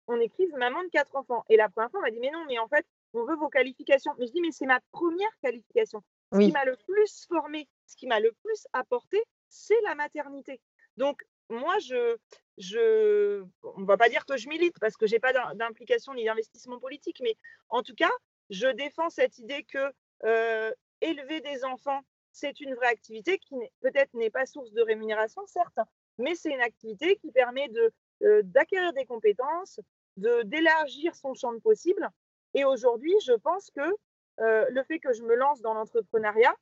on 0.07 0.19
écrive 0.19 0.53
maman 0.55 0.83
de 0.83 0.89
quatre 0.89 1.15
enfants. 1.15 1.45
Et 1.49 1.55
la 1.55 1.69
première 1.69 1.91
fois, 1.91 1.99
on 1.99 2.03
m'a 2.03 2.11
dit 2.11 2.19
mais 2.19 2.31
non, 2.31 2.43
mais 2.47 2.57
en 2.59 2.67
fait, 2.67 2.85
on 3.13 3.25
veut 3.25 3.35
vos 3.35 3.49
qualifications. 3.49 4.13
Mais 4.17 4.27
je 4.27 4.31
dis, 4.31 4.41
mais 4.41 4.51
c'est 4.51 4.65
ma 4.65 4.79
première 4.91 5.35
qualification. 5.41 6.03
Ce 6.33 6.39
qui 6.39 6.51
m'a 6.51 6.65
le 6.65 6.75
plus 6.75 7.25
formé, 7.27 7.69
ce 7.85 7.95
qui 7.95 8.07
m'a 8.07 8.19
le 8.19 8.33
plus 8.43 8.67
apporté, 8.73 9.21
c'est 9.49 9.79
la 9.83 9.95
maternité. 9.95 10.59
Donc, 10.97 11.23
moi, 11.49 11.77
je, 11.79 12.17
je, 12.57 13.45
on 13.63 13.83
va 13.83 13.97
pas 13.97 14.09
dire 14.09 14.25
que 14.25 14.35
je 14.35 14.49
milite 14.49 14.77
parce 14.79 14.97
que 14.97 15.07
j'ai 15.07 15.19
pas 15.19 15.31
d'implication 15.55 16.13
ni 16.13 16.25
d'investissement 16.25 16.79
politique, 16.79 17.21
mais 17.21 17.35
en 17.69 17.81
tout 17.81 17.95
cas, 17.95 18.11
je 18.49 18.67
défends 18.67 19.09
cette 19.09 19.37
idée 19.37 19.63
que 19.63 19.91
euh, 20.25 20.71
élever 21.01 21.41
des 21.41 21.63
enfants, 21.63 22.01
c'est 22.31 22.59
une 22.59 22.75
vraie 22.75 22.87
activité 22.87 23.37
qui 23.39 23.55
peut-être 23.81 24.13
n'est 24.13 24.29
pas 24.29 24.45
source 24.45 24.71
de 24.71 24.81
rémunération, 24.81 25.45
certes, 25.47 25.79
mais 26.17 26.35
c'est 26.35 26.51
une 26.51 26.61
activité 26.61 27.15
qui 27.17 27.31
permet 27.31 27.69
de 27.69 27.91
euh, 28.23 28.41
d'acquérir 28.43 28.93
des 28.93 29.05
compétences, 29.05 29.79
de 30.17 30.41
d'élargir 30.43 31.15
son 31.15 31.33
champ 31.33 31.53
de 31.53 31.59
possible 31.59 32.09
et 32.53 32.65
aujourd'hui, 32.65 33.13
je 33.25 33.33
pense 33.33 33.69
que 33.71 33.81
euh, 34.39 34.65
le 34.69 34.83
fait 34.83 34.99
que 34.99 35.13
je 35.13 35.23
me 35.23 35.35
lance 35.35 35.61
dans 35.61 35.73
l'entrepreneuriat, 35.73 36.53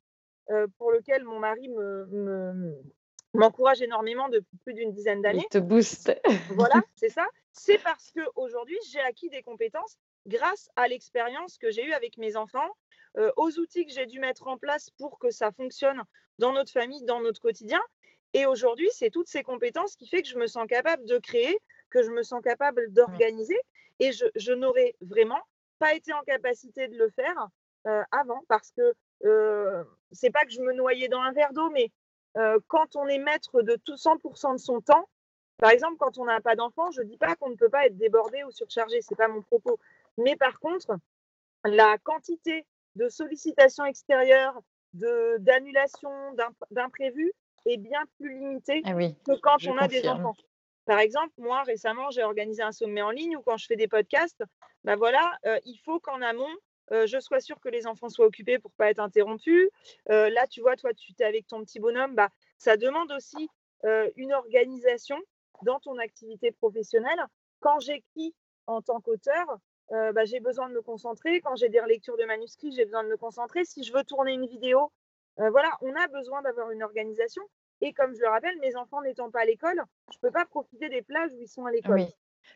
euh, 0.51 0.67
pour 0.77 0.91
lequel 0.91 1.23
mon 1.23 1.39
mari 1.39 1.69
m'encourage 3.33 3.81
énormément 3.81 4.29
depuis 4.29 4.57
plus 4.63 4.73
d'une 4.73 4.91
dizaine 4.91 5.21
d'années. 5.21 5.45
Te 5.49 5.57
booste. 5.57 6.15
voilà, 6.51 6.75
c'est 6.95 7.09
ça. 7.09 7.25
C'est 7.51 7.79
parce 7.79 8.11
qu'aujourd'hui, 8.11 8.77
j'ai 8.91 8.99
acquis 8.99 9.29
des 9.29 9.41
compétences 9.41 9.97
grâce 10.27 10.69
à 10.75 10.87
l'expérience 10.87 11.57
que 11.57 11.71
j'ai 11.71 11.85
eue 11.85 11.93
avec 11.93 12.17
mes 12.17 12.35
enfants, 12.35 12.69
euh, 13.17 13.31
aux 13.37 13.57
outils 13.59 13.85
que 13.85 13.93
j'ai 13.93 14.05
dû 14.05 14.19
mettre 14.19 14.47
en 14.47 14.57
place 14.57 14.89
pour 14.97 15.19
que 15.19 15.31
ça 15.31 15.51
fonctionne 15.51 16.01
dans 16.37 16.53
notre 16.53 16.71
famille, 16.71 17.03
dans 17.03 17.21
notre 17.21 17.41
quotidien. 17.41 17.81
Et 18.33 18.45
aujourd'hui, 18.45 18.89
c'est 18.91 19.09
toutes 19.09 19.29
ces 19.29 19.43
compétences 19.43 19.95
qui 19.95 20.07
fait 20.07 20.21
que 20.21 20.27
je 20.27 20.37
me 20.37 20.47
sens 20.47 20.67
capable 20.67 21.05
de 21.05 21.17
créer, 21.17 21.57
que 21.89 22.03
je 22.03 22.11
me 22.11 22.23
sens 22.23 22.41
capable 22.43 22.91
d'organiser. 22.91 23.59
Et 23.99 24.11
je, 24.11 24.25
je 24.35 24.51
n'aurais 24.51 24.95
vraiment 24.99 25.41
pas 25.79 25.93
été 25.93 26.13
en 26.13 26.21
capacité 26.21 26.87
de 26.87 26.97
le 26.97 27.09
faire 27.09 27.49
euh, 27.87 28.03
avant 28.11 28.41
parce 28.47 28.71
que 28.71 28.93
euh, 29.25 29.83
c'est 30.11 30.31
pas 30.31 30.43
que 30.45 30.51
je 30.51 30.61
me 30.61 30.73
noyais 30.73 31.07
dans 31.07 31.21
un 31.21 31.31
verre 31.31 31.53
d'eau, 31.53 31.69
mais 31.69 31.91
euh, 32.37 32.59
quand 32.67 32.95
on 32.95 33.07
est 33.07 33.19
maître 33.19 33.61
de 33.61 33.75
tout 33.75 33.95
100% 33.95 34.53
de 34.53 34.57
son 34.57 34.81
temps, 34.81 35.07
par 35.57 35.71
exemple, 35.71 35.95
quand 35.97 36.17
on 36.17 36.25
n'a 36.25 36.41
pas 36.41 36.55
d'enfant, 36.55 36.91
je 36.91 37.01
dis 37.01 37.17
pas 37.17 37.35
qu'on 37.35 37.49
ne 37.49 37.55
peut 37.55 37.69
pas 37.69 37.85
être 37.85 37.97
débordé 37.97 38.43
ou 38.43 38.51
surchargé, 38.51 39.01
c'est 39.01 39.15
pas 39.15 39.29
mon 39.29 39.41
propos. 39.41 39.79
Mais 40.17 40.35
par 40.35 40.59
contre, 40.59 40.97
la 41.63 41.97
quantité 41.99 42.65
de 42.95 43.07
sollicitations 43.07 43.85
extérieures, 43.85 44.59
d'annulations, 44.93 46.35
d'imprévus 46.71 47.33
est 47.65 47.77
bien 47.77 48.01
plus 48.17 48.37
limitée 48.37 48.81
ah 48.85 48.93
que 48.93 49.39
quand 49.39 49.57
on 49.67 49.77
a 49.77 49.87
des 49.87 50.07
enfants. 50.07 50.35
Par 50.85 50.99
exemple, 50.99 51.33
moi 51.37 51.63
récemment, 51.63 52.11
j'ai 52.11 52.23
organisé 52.23 52.61
un 52.61 52.71
sommet 52.71 53.01
en 53.01 53.09
ligne 53.09 53.37
où 53.37 53.41
quand 53.41 53.57
je 53.57 53.65
fais 53.65 53.75
des 53.75 53.87
podcasts, 53.87 54.43
bah 54.83 54.95
voilà, 54.95 55.31
euh, 55.45 55.59
il 55.65 55.77
faut 55.77 55.99
qu'en 55.99 56.21
amont, 56.21 56.53
je 56.91 57.19
sois 57.19 57.39
sûre 57.39 57.59
que 57.59 57.69
les 57.69 57.87
enfants 57.87 58.09
soient 58.09 58.27
occupés 58.27 58.59
pour 58.59 58.71
pas 58.73 58.91
être 58.91 58.99
interrompus. 58.99 59.69
là, 60.07 60.45
tu 60.47 60.61
vois, 60.61 60.75
toi, 60.75 60.93
tu 60.93 61.13
es 61.19 61.23
avec 61.23 61.47
ton 61.47 61.63
petit 61.63 61.79
bonhomme, 61.79 62.13
bah, 62.13 62.29
ça 62.59 62.77
demande 62.77 63.11
aussi 63.11 63.49
une 64.15 64.33
organisation 64.33 65.17
dans 65.63 65.79
ton 65.79 65.97
activité 65.97 66.51
professionnelle. 66.51 67.25
Quand 67.59 67.79
j'écris 67.79 68.35
en 68.67 68.83
tant 68.83 69.01
qu'auteur, 69.01 69.57
bah, 69.89 70.25
j'ai 70.25 70.39
besoin 70.39 70.69
de 70.69 70.75
me 70.75 70.83
concentrer. 70.83 71.41
Quand 71.41 71.55
j'ai 71.55 71.69
des 71.69 71.79
relectures 71.79 72.17
de 72.17 72.25
manuscrits, 72.25 72.71
j'ai 72.71 72.85
besoin 72.85 73.03
de 73.03 73.09
me 73.09 73.17
concentrer. 73.17 73.65
Si 73.65 73.83
je 73.83 73.91
veux 73.91 74.03
tourner 74.03 74.33
une 74.33 74.45
vidéo, 74.45 74.91
voilà, 75.37 75.71
on 75.81 75.95
a 75.95 76.07
besoin 76.09 76.43
d'avoir 76.43 76.69
une 76.69 76.83
organisation. 76.83 77.41
Et 77.81 77.93
comme 77.93 78.13
je 78.15 78.21
le 78.21 78.29
rappelle, 78.29 78.57
mes 78.59 78.75
enfants 78.75 79.01
n'étant 79.01 79.29
pas 79.29 79.41
à 79.41 79.45
l'école, 79.45 79.81
je 80.11 80.17
ne 80.17 80.21
peux 80.21 80.31
pas 80.31 80.45
profiter 80.45 80.89
des 80.89 81.01
plages 81.01 81.31
où 81.33 81.41
ils 81.41 81.47
sont 81.47 81.65
à 81.65 81.71
l'école. 81.71 81.95
Oui. 81.95 82.07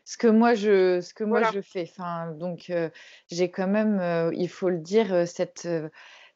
Ce 0.04 0.16
que 0.16 0.28
moi 0.28 0.54
je, 0.54 1.00
ce 1.00 1.12
que 1.12 1.24
moi 1.24 1.42
je 1.52 1.60
fais. 1.60 1.86
Enfin, 1.90 2.30
donc 2.32 2.72
j'ai 3.30 3.50
quand 3.50 3.66
même, 3.66 4.30
il 4.32 4.48
faut 4.48 4.70
le 4.70 4.78
dire, 4.78 5.26
cette 5.26 5.68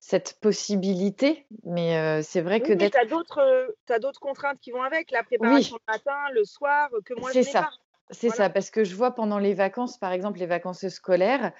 cette 0.00 0.38
possibilité, 0.40 1.46
mais 1.64 2.22
c'est 2.22 2.42
vrai 2.42 2.60
que 2.60 2.74
d'être. 2.74 2.92
Tu 2.92 3.92
as 3.92 3.98
d'autres, 3.98 4.20
contraintes 4.20 4.60
qui 4.60 4.70
vont 4.70 4.82
avec, 4.82 5.10
la 5.10 5.22
préparation 5.22 5.78
le 5.86 5.92
matin, 5.92 6.30
le 6.34 6.44
soir, 6.44 6.90
que 7.06 7.14
moi 7.18 7.30
je 7.32 7.38
n'ai 7.38 7.52
pas. 7.52 7.70
C'est 8.10 8.28
ça, 8.28 8.50
parce 8.50 8.70
que 8.70 8.84
je 8.84 8.94
vois 8.94 9.14
pendant 9.14 9.38
les 9.38 9.54
vacances, 9.54 9.96
par 9.96 10.12
exemple 10.12 10.38
les 10.40 10.46
vacances 10.46 10.86
scolaires, 10.88 11.52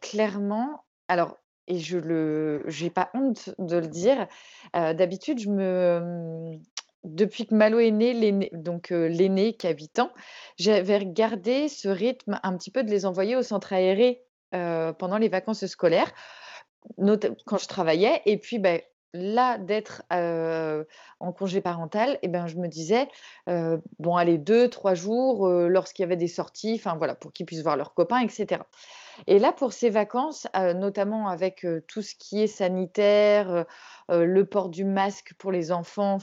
clairement, 0.00 0.84
alors 1.08 1.38
et 1.68 1.78
je 1.78 1.98
le 1.98 2.62
j'ai 2.66 2.90
pas 2.90 3.10
honte 3.14 3.50
de 3.58 3.76
le 3.76 3.88
dire, 3.88 4.26
d'habitude 4.74 5.38
je 5.38 5.50
me 5.50 6.00
mmh, 6.00 6.62
depuis 7.04 7.46
que 7.46 7.54
Malo 7.54 7.78
est 7.78 7.90
né, 7.90 8.50
donc 8.52 8.90
l'aîné 8.90 9.54
qui 9.54 9.66
a 9.66 9.70
8 9.70 9.98
ans, 9.98 10.10
j'avais 10.58 10.98
regardé 10.98 11.68
ce 11.68 11.88
rythme 11.88 12.40
un 12.42 12.56
petit 12.56 12.70
peu 12.70 12.82
de 12.82 12.90
les 12.90 13.04
envoyer 13.06 13.36
au 13.36 13.42
centre 13.42 13.72
aéré, 13.72 14.22
pendant 14.50 15.18
les 15.18 15.28
vacances 15.28 15.66
scolaires, 15.66 16.12
quand 16.98 17.58
je 17.58 17.68
travaillais 17.68 18.22
et 18.26 18.38
puis, 18.38 18.58
ben 18.58 18.80
là, 19.12 19.58
d'être, 19.58 20.02
en 20.10 21.32
congé 21.32 21.60
parental 21.60 22.18
et 22.22 22.28
ben, 22.28 22.46
je 22.46 22.56
me 22.56 22.68
disais, 22.68 23.08
bon 23.46 24.16
allez 24.16 24.38
2-3 24.38 24.94
jours, 24.94 25.48
lorsqu'il 25.48 26.02
y 26.02 26.04
avait 26.04 26.16
des 26.16 26.28
sorties, 26.28 26.80
voilà, 26.98 27.14
pour 27.14 27.32
qu'ils 27.32 27.46
puissent 27.46 27.62
voir 27.62 27.76
leurs 27.76 27.94
copains 27.94 28.20
etc. 28.20 28.62
Et 29.26 29.38
là, 29.38 29.52
pour 29.52 29.72
ces 29.72 29.90
vacances, 29.90 30.46
notamment 30.54 31.28
avec, 31.28 31.66
tout 31.88 32.02
ce 32.02 32.14
qui 32.14 32.42
est 32.42 32.46
sanitaire, 32.46 33.64
le 34.08 34.42
port 34.44 34.68
du 34.68 34.84
masque 34.84 35.34
pour 35.38 35.52
les 35.52 35.72
enfants, 35.72 36.18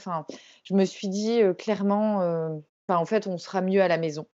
je 0.64 0.74
me 0.74 0.84
suis 0.84 1.08
dit, 1.08 1.40
clairement, 1.58 2.62
bah, 2.88 2.98
en 2.98 3.04
fait, 3.04 3.26
on 3.26 3.38
sera 3.38 3.60
mieux 3.60 3.82
à 3.82 3.88
la 3.88 3.98
maison. 3.98 4.26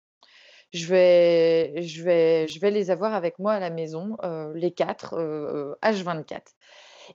Je 0.72 0.86
vais 0.86 1.80
je 1.82 2.02
vais 2.02 2.48
je 2.48 2.59
vais 2.61 2.70
les 2.70 2.90
avoir 2.90 3.14
avec 3.14 3.38
moi 3.38 3.52
à 3.52 3.61
la 3.61 3.70
maison, 3.70 4.16
les 4.54 4.72
4, 4.72 5.76
H24. 5.82 6.40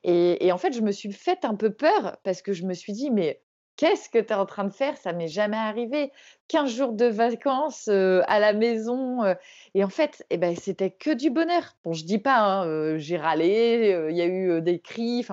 Et, 0.03 0.51
en 0.51 0.57
fait, 0.57 0.73
je 0.73 0.81
me 0.81 0.91
suis 0.91 1.11
fait 1.11 1.43
un 1.43 1.55
peu 1.55 1.71
peur 1.73 2.17
parce 2.23 2.41
que 2.41 2.53
je 2.53 2.65
me 2.65 2.73
suis 2.73 2.93
dit, 2.93 3.11
mais 3.11 3.41
qu'est-ce 3.81 4.09
que 4.09 4.19
tu 4.19 4.27
es 4.27 4.35
en 4.35 4.45
train 4.45 4.63
de 4.65 4.73
faire? 4.73 4.95
Ça 4.95 5.11
m'est 5.11 5.27
jamais 5.27 5.57
arrivé. 5.57 6.11
15 6.49 6.71
jours 6.71 6.93
de 6.93 7.05
vacances 7.05 7.87
à 7.87 8.39
la 8.39 8.53
maison. 8.53 9.23
et 9.73 9.83
en 9.83 9.89
fait, 9.89 10.23
eh 10.29 10.37
ben, 10.37 10.55
c'était 10.55 10.91
que 10.91 11.09
du 11.09 11.31
bonheur. 11.31 11.75
Bon, 11.83 11.91
je 11.91 12.05
dis 12.05 12.19
pas, 12.19 12.61
hein, 12.61 12.97
j'ai 12.99 13.17
râlé, 13.17 14.07
il 14.11 14.15
y 14.15 14.21
a 14.21 14.27
eu 14.27 14.61
des 14.61 14.79
cris. 14.79 15.25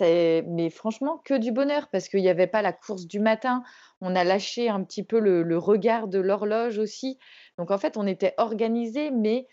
mais 0.00 0.70
franchement, 0.70 1.20
que 1.24 1.34
du 1.34 1.50
bonheur 1.50 1.88
parce 1.90 2.08
qu'il 2.08 2.20
n'y 2.20 2.28
avait 2.28 2.46
pas 2.46 2.62
la 2.62 2.72
course 2.72 3.08
du 3.08 3.18
matin. 3.18 3.64
On 4.00 4.14
a 4.14 4.22
lâché 4.22 4.68
un 4.68 4.84
petit 4.84 5.02
peu 5.02 5.18
le, 5.18 5.42
le 5.42 5.58
regard 5.58 6.06
de 6.06 6.20
l'horloge 6.20 6.78
aussi. 6.78 7.18
Donc 7.58 7.72
en 7.72 7.78
fait, 7.78 7.96
on 7.96 8.06
était 8.06 8.34
organisé, 8.36 9.10
mais 9.10 9.48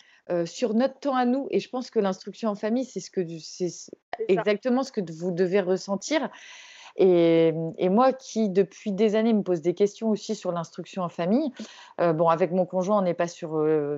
sur 0.46 0.76
notre 0.76 1.00
temps 1.00 1.16
à 1.16 1.26
nous. 1.26 1.48
Et 1.50 1.60
je 1.60 1.70
pense 1.70 1.90
que 1.90 1.98
l'instruction 1.98 2.50
en 2.50 2.56
famille, 2.56 2.86
c'est 2.86 3.00
ce 3.00 3.10
que 3.10 3.22
c'est 3.40 3.90
exactement 4.28 4.84
ce 4.84 4.92
que 4.92 5.02
vous 5.12 5.32
devez 5.32 5.62
ressentir. 5.62 6.30
Et, 6.98 7.54
moi 7.90 8.12
qui, 8.14 8.50
depuis 8.50 8.92
des 8.92 9.16
années, 9.16 9.34
me 9.34 9.44
pose 9.44 9.62
des 9.62 9.74
questions 9.74 10.10
aussi 10.10 10.36
sur 10.36 10.52
l'instruction 10.52 11.04
en 11.04 11.10
famille, 11.10 11.52
bon, 12.00 12.28
avec 12.28 12.52
mon 12.52 12.66
conjoint, 12.66 13.00
on 13.00 13.02
n'est 13.02 13.14
pas 13.14 13.28
sur 13.28 13.50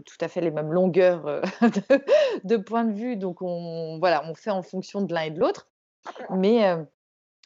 tout 0.06 0.18
à 0.22 0.28
fait 0.28 0.41
les 0.41 0.52
mêmes 0.52 0.72
longueurs 0.72 1.24
de, 1.62 2.04
de, 2.43 2.58
point 2.58 2.84
de 2.84 2.93
vue, 2.93 3.16
donc 3.16 3.41
on, 3.41 4.00
voilà, 4.00 4.24
on 4.30 4.36
fait 4.36 4.52
en 4.52 4.64
fonction 4.64 5.02
de 5.02 5.14
l'un 5.14 5.22
et 5.24 5.32
de 5.32 5.39
l'autre. 5.39 5.68
Mais, 6.30 6.76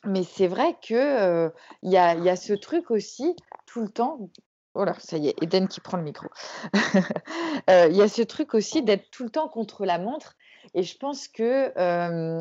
mais 0.06 0.24
c'est 0.24 0.48
vrai 0.48 0.76
qu'il 0.82 1.52
il 1.84 1.90
y, 1.90 1.94
y 1.94 1.98
a 1.98 2.36
ce 2.36 2.54
truc 2.54 2.92
aussi, 2.92 3.36
tout 3.66 3.82
le 3.82 3.90
temps, 3.90 4.30
Oh 4.76 4.86
là, 4.86 4.96
ça 4.98 5.18
y 5.18 5.28
est, 5.28 5.36
Eden 5.44 5.68
qui 5.68 5.82
prend 5.82 5.98
le 5.98 6.04
micro. 6.04 6.28
Il 7.68 7.96
y 7.96 8.02
a 8.02 8.08
ce 8.08 8.24
truc 8.24 8.56
aussi 8.56 8.82
d'être 8.82 9.12
tout 9.12 9.24
le 9.24 9.30
temps 9.30 9.48
contre 9.48 9.86
la 9.86 10.00
montre. 10.00 10.36
Et 10.74 10.84
je 10.84 10.98
pense 10.98 11.28
que 11.28 11.72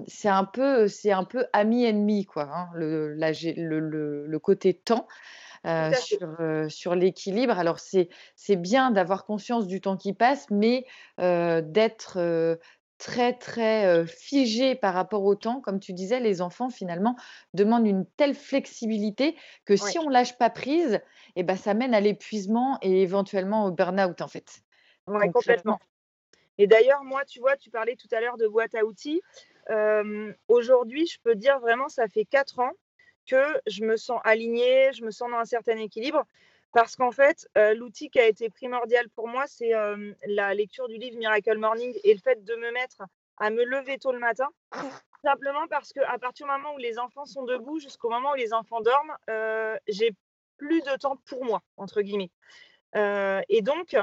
c'est 0.07 0.29
un 0.29 0.45
peu, 0.45 0.89
c'est 0.89 1.13
un 1.13 1.25
peu 1.25 1.47
ami-ennemi, 1.53 2.25
quoi, 2.25 2.45
hein, 2.45 2.69
le, 2.75 3.15
le, 3.15 4.27
le, 4.27 4.39
côté 4.39 4.75
temps. 4.75 5.07
sur, 5.65 6.37
sur 6.69 6.95
l'équilibre. 6.95 7.59
Alors, 7.59 7.79
c'est 7.79 8.57
bien 8.57 8.91
d'avoir 8.91 9.25
conscience 9.25 9.67
du 9.67 9.81
temps 9.81 9.97
qui 9.97 10.13
passe, 10.13 10.47
mais 10.51 10.87
d'être 11.19 12.59
très, 12.99 13.33
très 13.33 14.07
figé 14.07 14.75
par 14.77 14.95
rapport 14.95 15.25
au 15.25 15.35
temps. 15.35 15.61
Comme 15.61 15.81
tu 15.81 15.93
disais, 15.93 16.21
les 16.21 16.41
enfants, 16.41 16.71
finalement, 16.71 17.17
demandent 17.53 17.87
une 17.87 18.07
telle 18.17 18.35
flexibilité 18.35 19.37
que 19.65 19.77
si 19.77 19.99
on 19.99 20.09
lâche 20.09 20.39
pas 20.39 20.51
prise, 20.51 21.01
eh 21.37 21.43
ben, 21.43 21.57
ça 21.57 21.75
mène 21.75 21.95
à 21.95 22.01
l'épuisement 22.01 22.79
et 22.83 23.03
éventuellement 23.03 23.67
au 23.67 23.71
burn-out, 23.73 24.21
en 24.21 24.29
fait. 24.29 24.63
Oui, 25.09 25.31
complètement. 25.33 25.81
Et 26.59 26.67
d'ailleurs, 26.67 27.05
moi, 27.05 27.25
tu 27.25 27.41
vois, 27.41 27.57
tu 27.57 27.71
parlais 27.71 27.97
tout 27.97 28.09
à 28.13 28.21
l'heure 28.21 28.37
de 28.37 28.47
boîte 28.47 28.75
à 28.75 28.85
outils. 28.85 29.23
Aujourd'hui, 30.49 31.07
je 31.07 31.19
peux 31.23 31.35
dire 31.35 31.59
vraiment, 31.61 31.89
ça 31.89 32.09
fait 32.09 32.25
quatre 32.25 32.59
ans 32.59 32.73
que 33.27 33.61
je 33.67 33.85
me 33.85 33.97
sens 33.97 34.21
alignée, 34.25 34.93
je 34.93 35.05
me 35.05 35.11
sens 35.11 35.31
dans 35.31 35.39
un 35.39 35.45
certain 35.45 35.79
équilibre. 35.79 36.25
Parce 36.73 36.97
qu'en 36.97 37.13
fait, 37.13 37.47
euh, 37.59 37.75
l'outil 37.75 38.09
qui 38.09 38.19
a 38.19 38.27
été 38.27 38.49
primordial 38.49 39.09
pour 39.11 39.29
moi, 39.29 39.45
c'est 39.47 39.75
euh, 39.75 40.13
la 40.27 40.55
lecture 40.55 40.89
du 40.89 40.97
livre 40.97 41.19
Miracle 41.19 41.59
Morning 41.59 41.95
et 42.03 42.15
le 42.15 42.21
fait 42.21 42.43
de 42.43 42.55
me 42.57 42.73
mettre 42.73 43.03
à 43.37 43.51
me 43.51 43.63
lever 43.63 43.99
tôt 43.99 44.13
le 44.13 44.19
matin. 44.19 44.49
Simplement 45.25 45.67
parce 45.69 45.93
qu'à 45.93 46.19
partir 46.19 46.47
du 46.47 46.53
moment 46.53 46.75
où 46.75 46.79
les 46.79 46.99
enfants 46.99 47.27
sont 47.27 47.45
debout 47.45 47.79
jusqu'au 47.79 48.09
moment 48.09 48.33
où 48.33 48.37
les 48.37 48.55
enfants 48.55 48.81
dorment, 48.81 49.17
euh, 49.29 49.77
j'ai 49.87 50.13
plus 50.57 50.83
de 50.83 50.97
temps 50.97 51.17
pour 51.27 51.45
moi, 51.45 51.61
entre 51.77 52.01
guillemets. 52.01 52.31
et 52.95 53.63
donc, 53.63 53.97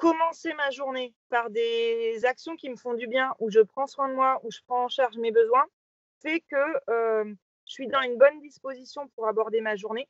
commencer 0.00 0.52
ma 0.54 0.70
journée 0.70 1.14
par 1.28 1.50
des 1.50 2.24
actions 2.24 2.56
qui 2.56 2.70
me 2.70 2.76
font 2.76 2.94
du 2.94 3.06
bien, 3.06 3.34
où 3.38 3.50
je 3.50 3.60
prends 3.60 3.86
soin 3.86 4.08
de 4.08 4.14
moi, 4.14 4.40
où 4.42 4.50
je 4.50 4.58
prends 4.66 4.84
en 4.84 4.88
charge 4.88 5.16
mes 5.18 5.30
besoins, 5.30 5.66
fait 6.22 6.40
que 6.40 6.56
je 7.70 7.72
suis 7.72 7.86
dans 7.86 8.00
une 8.00 8.18
bonne 8.18 8.40
disposition 8.40 9.06
pour 9.14 9.28
aborder 9.28 9.60
ma 9.60 9.76
journée. 9.76 10.08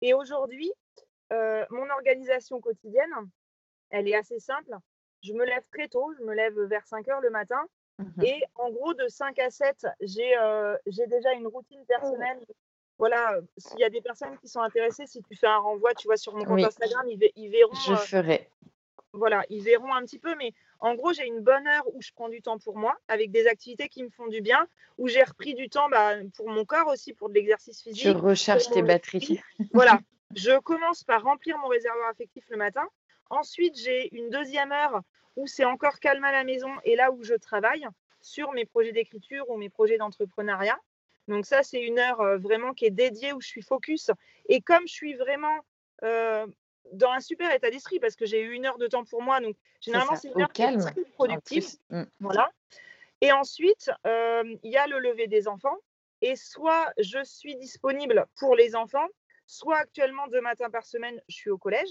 Et 0.00 0.14
aujourd'hui, 0.14 0.72
euh, 1.32 1.64
mon 1.70 1.88
organisation 1.90 2.60
quotidienne, 2.60 3.10
elle 3.90 4.08
est 4.08 4.14
assez 4.14 4.38
simple. 4.38 4.74
Je 5.22 5.32
me 5.32 5.44
lève 5.44 5.64
très 5.72 5.88
tôt, 5.88 6.12
je 6.18 6.24
me 6.24 6.34
lève 6.34 6.58
vers 6.62 6.86
5 6.86 7.08
heures 7.08 7.20
le 7.20 7.30
matin. 7.30 7.60
Mmh 7.98 8.24
et 8.24 8.42
en 8.54 8.70
gros, 8.70 8.94
de 8.94 9.08
5 9.08 9.38
à 9.40 9.50
7, 9.50 9.84
euh, 9.84 10.78
j'ai 10.86 11.06
déjà 11.06 11.32
une 11.32 11.46
routine 11.46 11.84
personnelle. 11.86 12.38
Voilà, 12.98 13.38
s'il 13.56 13.78
y 13.80 13.84
a 13.84 13.90
des 13.90 14.00
personnes 14.00 14.38
qui 14.38 14.48
sont 14.48 14.60
intéressées, 14.60 15.06
si 15.06 15.22
tu 15.22 15.34
fais 15.34 15.46
un 15.46 15.58
renvoi, 15.58 15.94
tu 15.94 16.06
vois, 16.06 16.16
sur 16.16 16.34
mon 16.34 16.44
compte 16.44 16.64
Instagram, 16.64 17.06
ils, 17.08 17.50
verront. 17.50 17.74
Je 17.74 17.94
ferai. 17.94 18.48
Voilà, 19.12 19.44
ils 19.48 19.62
verront 19.62 19.92
un 19.92 20.02
petit 20.02 20.18
peu, 20.18 20.34
mais 20.36 20.52
en 20.78 20.94
gros, 20.94 21.12
j'ai 21.12 21.26
une 21.26 21.40
bonne 21.40 21.66
heure 21.66 21.84
où 21.94 22.00
je 22.00 22.10
prends 22.12 22.28
du 22.28 22.42
temps 22.42 22.58
pour 22.58 22.76
moi, 22.76 22.96
avec 23.08 23.30
des 23.30 23.46
activités 23.46 23.88
qui 23.88 24.02
me 24.02 24.10
font 24.10 24.28
du 24.28 24.40
bien, 24.40 24.66
où 24.98 25.08
j'ai 25.08 25.22
repris 25.22 25.54
du 25.54 25.68
temps 25.68 25.88
bah, 25.88 26.14
pour 26.36 26.48
mon 26.48 26.64
corps 26.64 26.88
aussi, 26.88 27.12
pour 27.12 27.28
de 27.28 27.34
l'exercice 27.34 27.82
physique. 27.82 28.02
Je 28.02 28.10
recharge 28.10 28.68
tes 28.70 28.82
batteries. 28.82 29.40
Voilà, 29.72 30.00
Je 30.34 30.58
commence 30.60 31.04
par 31.04 31.22
remplir 31.22 31.58
mon 31.58 31.68
réservoir 31.68 32.08
affectif 32.08 32.44
le 32.50 32.56
matin. 32.56 32.86
Ensuite, 33.30 33.78
j'ai 33.78 34.14
une 34.16 34.30
deuxième 34.30 34.72
heure 34.72 35.02
où 35.36 35.46
c'est 35.46 35.64
encore 35.64 36.00
calme 36.00 36.24
à 36.24 36.32
la 36.32 36.44
maison 36.44 36.70
et 36.84 36.96
là 36.96 37.12
où 37.12 37.22
je 37.22 37.34
travaille 37.34 37.86
sur 38.20 38.52
mes 38.52 38.64
projets 38.64 38.92
d'écriture 38.92 39.48
ou 39.48 39.56
mes 39.56 39.70
projets 39.70 39.98
d'entrepreneuriat. 39.98 40.78
Donc 41.28 41.46
ça, 41.46 41.62
c'est 41.62 41.80
une 41.80 41.98
heure 41.98 42.20
euh, 42.20 42.38
vraiment 42.38 42.74
qui 42.74 42.86
est 42.86 42.90
dédiée 42.90 43.32
où 43.32 43.40
je 43.40 43.46
suis 43.46 43.62
focus. 43.62 44.10
Et 44.48 44.60
comme 44.60 44.86
je 44.86 44.92
suis 44.92 45.14
vraiment 45.14 45.64
euh, 46.02 46.46
dans 46.92 47.10
un 47.10 47.20
super 47.20 47.52
état 47.54 47.70
d'esprit 47.70 48.00
parce 48.00 48.16
que 48.16 48.26
j'ai 48.26 48.40
eu 48.40 48.52
une 48.52 48.66
heure 48.66 48.78
de 48.78 48.86
temps 48.86 49.04
pour 49.04 49.22
moi, 49.22 49.40
donc 49.40 49.56
généralement 49.80 50.16
c'est 50.16 50.28
une 50.28 50.42
heure 50.42 50.52
calme, 50.52 50.84
productive. 51.14 51.66
Mm. 51.90 52.02
Voilà. 52.20 52.50
Et 53.20 53.32
ensuite, 53.32 53.90
euh, 54.06 54.56
il 54.62 54.72
y 54.72 54.76
a 54.76 54.86
le 54.86 54.98
lever 54.98 55.26
des 55.26 55.46
enfants. 55.48 55.76
Et 56.22 56.36
soit 56.36 56.92
je 56.98 57.22
suis 57.24 57.56
disponible 57.56 58.26
pour 58.38 58.54
les 58.54 58.76
enfants, 58.76 59.06
soit 59.46 59.78
actuellement 59.78 60.26
deux 60.28 60.40
matins 60.40 60.70
par 60.70 60.84
semaine, 60.84 61.20
je 61.28 61.34
suis 61.34 61.50
au 61.50 61.58
collège. 61.58 61.90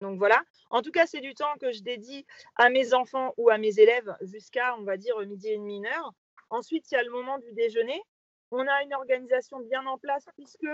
Donc 0.00 0.18
voilà. 0.18 0.42
En 0.70 0.82
tout 0.82 0.90
cas, 0.90 1.06
c'est 1.06 1.20
du 1.20 1.34
temps 1.34 1.54
que 1.60 1.72
je 1.72 1.82
dédie 1.82 2.26
à 2.56 2.68
mes 2.68 2.94
enfants 2.94 3.34
ou 3.36 3.50
à 3.50 3.58
mes 3.58 3.80
élèves 3.80 4.14
jusqu'à, 4.22 4.76
on 4.76 4.82
va 4.82 4.96
dire, 4.96 5.18
midi 5.20 5.48
et 5.48 5.56
demi, 5.56 5.78
une 5.78 5.86
heure. 5.86 6.12
Ensuite, 6.50 6.90
il 6.90 6.94
y 6.94 6.98
a 6.98 7.02
le 7.02 7.10
moment 7.10 7.38
du 7.38 7.52
déjeuner. 7.52 8.00
On 8.50 8.66
a 8.66 8.82
une 8.82 8.94
organisation 8.94 9.58
bien 9.60 9.84
en 9.86 9.98
place 9.98 10.26
puisque 10.36 10.68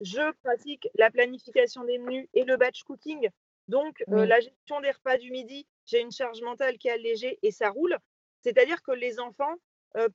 je 0.00 0.32
pratique 0.42 0.88
la 0.96 1.10
planification 1.10 1.84
des 1.84 1.98
menus 1.98 2.28
et 2.34 2.44
le 2.44 2.56
batch 2.56 2.82
cooking. 2.82 3.28
Donc, 3.68 4.02
euh, 4.10 4.26
la 4.26 4.40
gestion 4.40 4.80
des 4.80 4.90
repas 4.90 5.16
du 5.16 5.30
midi, 5.30 5.66
j'ai 5.86 6.00
une 6.00 6.12
charge 6.12 6.42
mentale 6.42 6.76
qui 6.78 6.88
est 6.88 6.92
allégée 6.92 7.38
et 7.42 7.50
ça 7.50 7.70
roule. 7.70 7.96
C'est-à-dire 8.42 8.82
que 8.82 8.92
les 8.92 9.20
enfants 9.20 9.54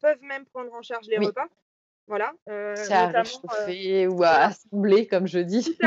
peuvent 0.01 0.21
même 0.21 0.45
prendre 0.45 0.73
en 0.73 0.82
charge 0.82 1.07
les 1.07 1.17
repas. 1.17 1.47
Voilà. 2.07 2.34
C'est 2.45 2.91
à 2.91 3.07
réchauffer 3.07 4.07
ou 4.07 4.23
à 4.23 4.45
assembler, 4.45 5.07
comme 5.07 5.25
je 5.27 5.39
dis. 5.39 5.77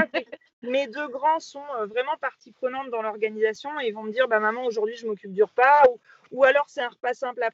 Mes 0.63 0.87
deux 0.87 1.09
grands 1.09 1.41
sont 1.41 1.65
vraiment 1.89 2.17
partie 2.21 2.53
prenante 2.53 2.91
dans 2.91 3.03
l'organisation 3.03 3.71
et 3.81 3.89
ils 3.89 3.95
vont 3.95 4.05
me 4.05 4.13
dire 4.13 4.29
bah, 4.29 4.41
Maman, 4.41 4.65
aujourd'hui, 4.65 4.97
je 4.97 5.07
m'occupe 5.07 5.33
du 5.33 5.43
repas. 5.43 5.85
Ou, 5.91 6.01
ou 6.31 6.45
alors, 6.45 6.65
c'est 6.69 6.83
un 6.83 6.89
repas 6.89 7.15
simple 7.15 7.43
à 7.43 7.51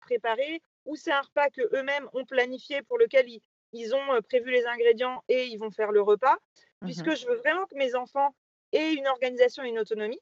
préparer. 0.00 0.62
Ou 0.86 0.96
c'est 0.96 1.12
un 1.12 1.20
repas 1.20 1.48
qu'eux-mêmes 1.50 2.08
ont 2.12 2.24
planifié 2.24 2.82
pour 2.82 2.98
lequel 2.98 3.28
ils, 3.28 3.40
ils 3.74 3.94
ont 3.94 4.22
prévu 4.22 4.50
les 4.50 4.64
ingrédients 4.66 5.22
et 5.28 5.46
ils 5.46 5.58
vont 5.58 5.70
faire 5.70 5.92
le 5.92 6.00
repas. 6.00 6.36
Mmh 6.80 6.86
puisque 6.86 7.14
je 7.16 7.26
veux 7.26 7.36
vraiment 7.36 7.64
que 7.66 7.76
mes 7.76 7.94
enfants 7.94 8.34
aient 8.72 8.92
une 8.92 9.06
organisation 9.06 9.64
et 9.64 9.68
une 9.68 9.78
autonomie. 9.78 10.20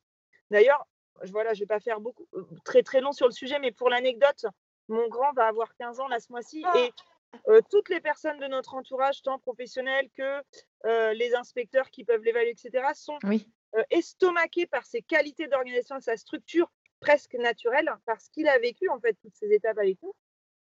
D'ailleurs, 0.51 0.87
voilà, 1.31 1.55
je 1.55 1.61
ne 1.61 1.65
vais 1.65 1.67
pas 1.67 1.81
faire 1.81 2.01
beaucoup, 2.01 2.27
très 2.65 2.83
très 2.83 3.01
long 3.01 3.13
sur 3.13 3.27
le 3.27 3.33
sujet, 3.33 3.59
mais 3.59 3.73
pour 3.73 3.89
l'anecdote, 3.89 4.47
mon 4.89 5.09
grand 5.09 5.33
va 5.33 5.47
avoir 5.47 5.75
15 5.77 6.01
ans 6.01 6.09
là 6.09 6.21
ce 6.21 6.31
mois-ci 6.31 6.63
ah! 6.65 6.79
et 6.79 6.93
toutes 7.71 7.89
les 7.89 8.01
personnes 8.01 8.39
de 8.39 8.47
notre 8.47 8.75
entourage, 8.75 9.23
tant 9.23 9.39
professionnels 9.39 10.09
que 10.17 11.13
les 11.15 11.35
inspecteurs 11.35 11.91
qui 11.91 12.05
peuvent 12.05 12.23
l'évaluer, 12.23 12.51
etc., 12.51 12.85
sont 12.95 13.19
estomaqués 13.91 14.67
par 14.67 14.85
ses 14.85 15.03
qualités 15.03 15.49
d'organisation 15.49 15.97
et 15.97 16.03
sa 16.03 16.17
structure 16.17 16.71
presque 17.01 17.35
naturelle, 17.35 17.93
parce 18.07 18.29
qu'il 18.29 18.47
a 18.49 18.59
vécu 18.59 18.89
en 18.89 19.01
fait 19.01 19.15
toutes 19.15 19.35
ces 19.35 19.51
étapes 19.53 19.79
avec 19.79 20.01
nous. 20.03 20.15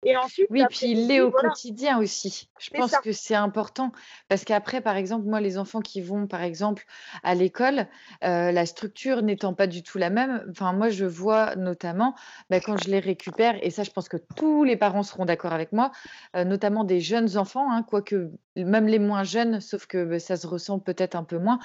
Et 0.03 0.17
ensuite, 0.17 0.47
oui, 0.49 0.63
puis 0.71 0.93
il 0.93 1.09
l'est 1.09 1.21
au 1.21 1.31
quotidien 1.31 1.99
aussi. 1.99 2.49
Je 2.59 2.71
pense 2.71 2.93
que 2.97 3.13
c'est 3.13 3.35
important 3.35 3.93
parce 4.29 4.45
qu'après, 4.45 4.81
par 4.81 4.97
exemple, 4.97 5.27
moi, 5.27 5.41
les 5.41 5.59
enfants 5.59 5.81
qui 5.81 6.01
vont, 6.01 6.27
par 6.27 6.43
exemple, 6.43 6.87
à 7.23 7.35
l'école, 7.35 7.87
euh, 8.25 8.51
la 8.51 8.65
structure 8.65 9.21
n'étant 9.21 9.53
pas 9.53 9.67
du 9.67 9.83
tout 9.83 9.99
la 9.99 10.09
même, 10.09 10.47
enfin, 10.51 10.73
moi, 10.73 10.89
je 10.89 11.05
vois 11.05 11.55
notamment 11.57 12.15
bah, 12.49 12.61
quand 12.61 12.83
je 12.83 12.89
les 12.89 12.99
récupère, 12.99 13.59
et 13.63 13.69
ça, 13.69 13.83
je 13.83 13.91
pense 13.91 14.09
que 14.09 14.17
tous 14.37 14.65
les 14.65 14.77
parents 14.77 15.03
seront 15.03 15.27
d'accord 15.27 15.53
avec 15.53 15.71
moi, 15.73 15.91
euh, 16.35 16.45
notamment 16.45 16.85
des 16.85 17.01
jeunes 17.01 17.37
enfants, 17.37 17.71
hein, 17.71 17.83
quoique 17.83 18.31
même 18.57 18.87
les 18.87 18.99
moins 18.99 19.23
jeunes, 19.23 19.61
sauf 19.61 19.87
que 19.87 20.03
bah, 20.05 20.19
ça 20.19 20.39
se 20.39 20.47
ressent 20.47 20.79
peut-être 20.79 21.15
un 21.15 21.25
peu 21.25 21.37
moins, 21.37 21.59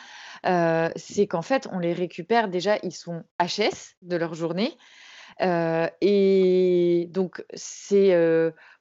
euh, 0.45 0.89
c'est 0.97 1.25
qu'en 1.27 1.41
fait, 1.41 1.69
on 1.71 1.79
les 1.79 1.93
récupère 1.93 2.49
déjà, 2.49 2.77
ils 2.83 2.91
sont 2.91 3.23
HS 3.39 3.95
de 4.01 4.17
leur 4.17 4.33
journée 4.33 4.77
et 5.41 7.07
donc, 7.11 7.43
c'est, 7.53 8.09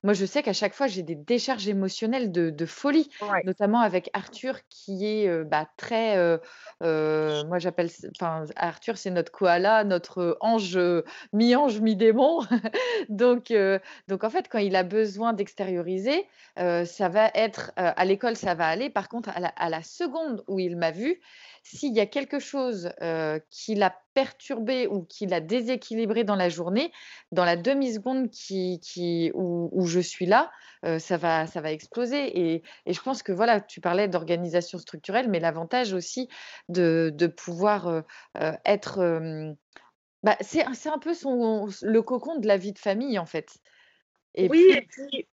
moi, 0.02 0.12
je 0.12 0.24
sais 0.26 0.42
qu'à 0.42 0.52
chaque 0.52 0.74
fois, 0.74 0.86
j'ai 0.86 1.02
des 1.02 1.14
décharges 1.14 1.66
émotionnelles 1.68 2.30
de, 2.30 2.66
folie, 2.66 3.09
notamment 3.44 3.80
avec 3.80 4.11
Arthur, 4.12 4.61
qui 4.68 5.07
est 5.07 5.44
bah, 5.44 5.68
très. 5.76 6.16
moi, 6.80 7.59
j'appelle. 7.59 7.90
Enfin, 8.16 8.44
Arthur, 8.57 8.98
c'est 8.98 9.11
notre 9.11 9.32
koala, 9.32 9.84
notre 9.84 10.36
ange, 10.40 10.78
mi-ange, 11.32 11.80
mi-démon. 11.80 12.40
donc, 13.09 13.52
donc, 14.09 14.24
en 14.24 14.30
fait, 14.30 14.48
quand 14.48 14.59
il 14.59 14.76
a 14.76 14.82
besoin 14.82 15.32
d'extérioriser, 15.32 16.26
ça 16.57 17.09
va 17.09 17.30
être. 17.34 17.72
à 17.76 18.05
l'école, 18.05 18.36
ça 18.36 18.55
va 18.55 18.66
aller. 18.66 18.90
Par 18.90 19.09
contre, 19.09 19.30
à 19.30 19.40
la, 19.40 19.48
à 19.48 19.68
la 19.68 19.82
seconde 19.82 20.44
où 20.46 20.61
il 20.61 20.76
m'a 20.76 20.92
vu, 20.92 21.20
s'il 21.62 21.94
y 21.94 22.00
a 22.00 22.07
quelque 22.07 22.38
chose 22.38 22.92
qui 23.50 23.74
l'a 23.74 23.94
perturbé 24.15 24.87
ou 24.87 25.03
qui 25.03 25.27
l'a 25.27 25.41
déséquilibré 25.41 26.25
dans 26.25 26.37
la 26.37 26.49
journée, 26.49 26.93
dans 27.33 27.45
la 27.45 27.57
demi-seconde 27.57 28.31
qui, 28.31 28.81
qui, 28.81 29.31
où, 29.35 29.87
je 29.87 30.01
suis 30.01 30.27
là, 30.27 30.51
ça, 30.99 31.17
va, 31.17 31.47
ça 31.47 31.61
va 31.61 31.73
exploser. 31.73 32.27
Et, 32.39 32.62
et, 32.87 32.93
je 32.93 33.03
pense 33.03 33.23
que 33.23 33.33
voilà, 33.33 33.61
tu 33.61 33.81
parlais 33.81 34.09
d'organisation 34.09 34.79
structurelle, 34.79 35.29
mais 35.29 35.41
l'avantage 35.41 35.93
aussi 35.93 36.29
de, 36.69 37.12
de 37.15 37.27
pouvoir 37.27 38.05
être... 38.65 39.55
Bah, 40.23 40.37
c'est 40.41 40.89
un 40.89 40.99
peu 40.99 41.12
son, 41.12 41.69
le 41.83 42.01
cocon 42.01 42.39
de 42.39 42.47
la 42.47 42.57
vie 42.57 42.73
de 42.73 42.79
famille, 42.79 43.19
en 43.19 43.27
fait. 43.27 43.59
Et 44.35 44.49
oui, 44.49 44.65
et 44.71 44.83
puis 44.83 45.29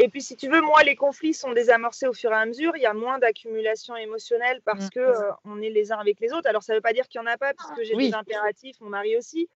et 0.00 0.08
puis, 0.08 0.22
si 0.22 0.36
tu 0.36 0.48
veux, 0.48 0.60
moi, 0.60 0.84
les 0.84 0.94
conflits 0.94 1.34
sont 1.34 1.52
désamorcés 1.52 2.06
au 2.06 2.12
fur 2.12 2.30
et 2.30 2.36
à 2.36 2.46
mesure. 2.46 2.76
Il 2.76 2.82
y 2.82 2.86
a 2.86 2.94
moins 2.94 3.18
d'accumulation 3.18 3.96
émotionnelle 3.96 4.62
parce 4.64 4.86
mmh. 4.86 4.90
que 4.90 5.00
euh, 5.00 5.32
on 5.44 5.60
est 5.60 5.70
les 5.70 5.90
uns 5.90 5.98
avec 5.98 6.20
les 6.20 6.32
autres. 6.32 6.48
Alors, 6.48 6.62
ça 6.62 6.72
ne 6.72 6.78
veut 6.78 6.82
pas 6.82 6.92
dire 6.92 7.08
qu'il 7.08 7.20
n'y 7.20 7.26
en 7.26 7.30
a 7.30 7.36
pas, 7.36 7.52
puisque 7.52 7.82
j'ai 7.82 7.96
des 7.96 8.14
impératifs, 8.14 8.80
mon 8.80 8.90
mari 8.90 9.16
aussi. 9.16 9.48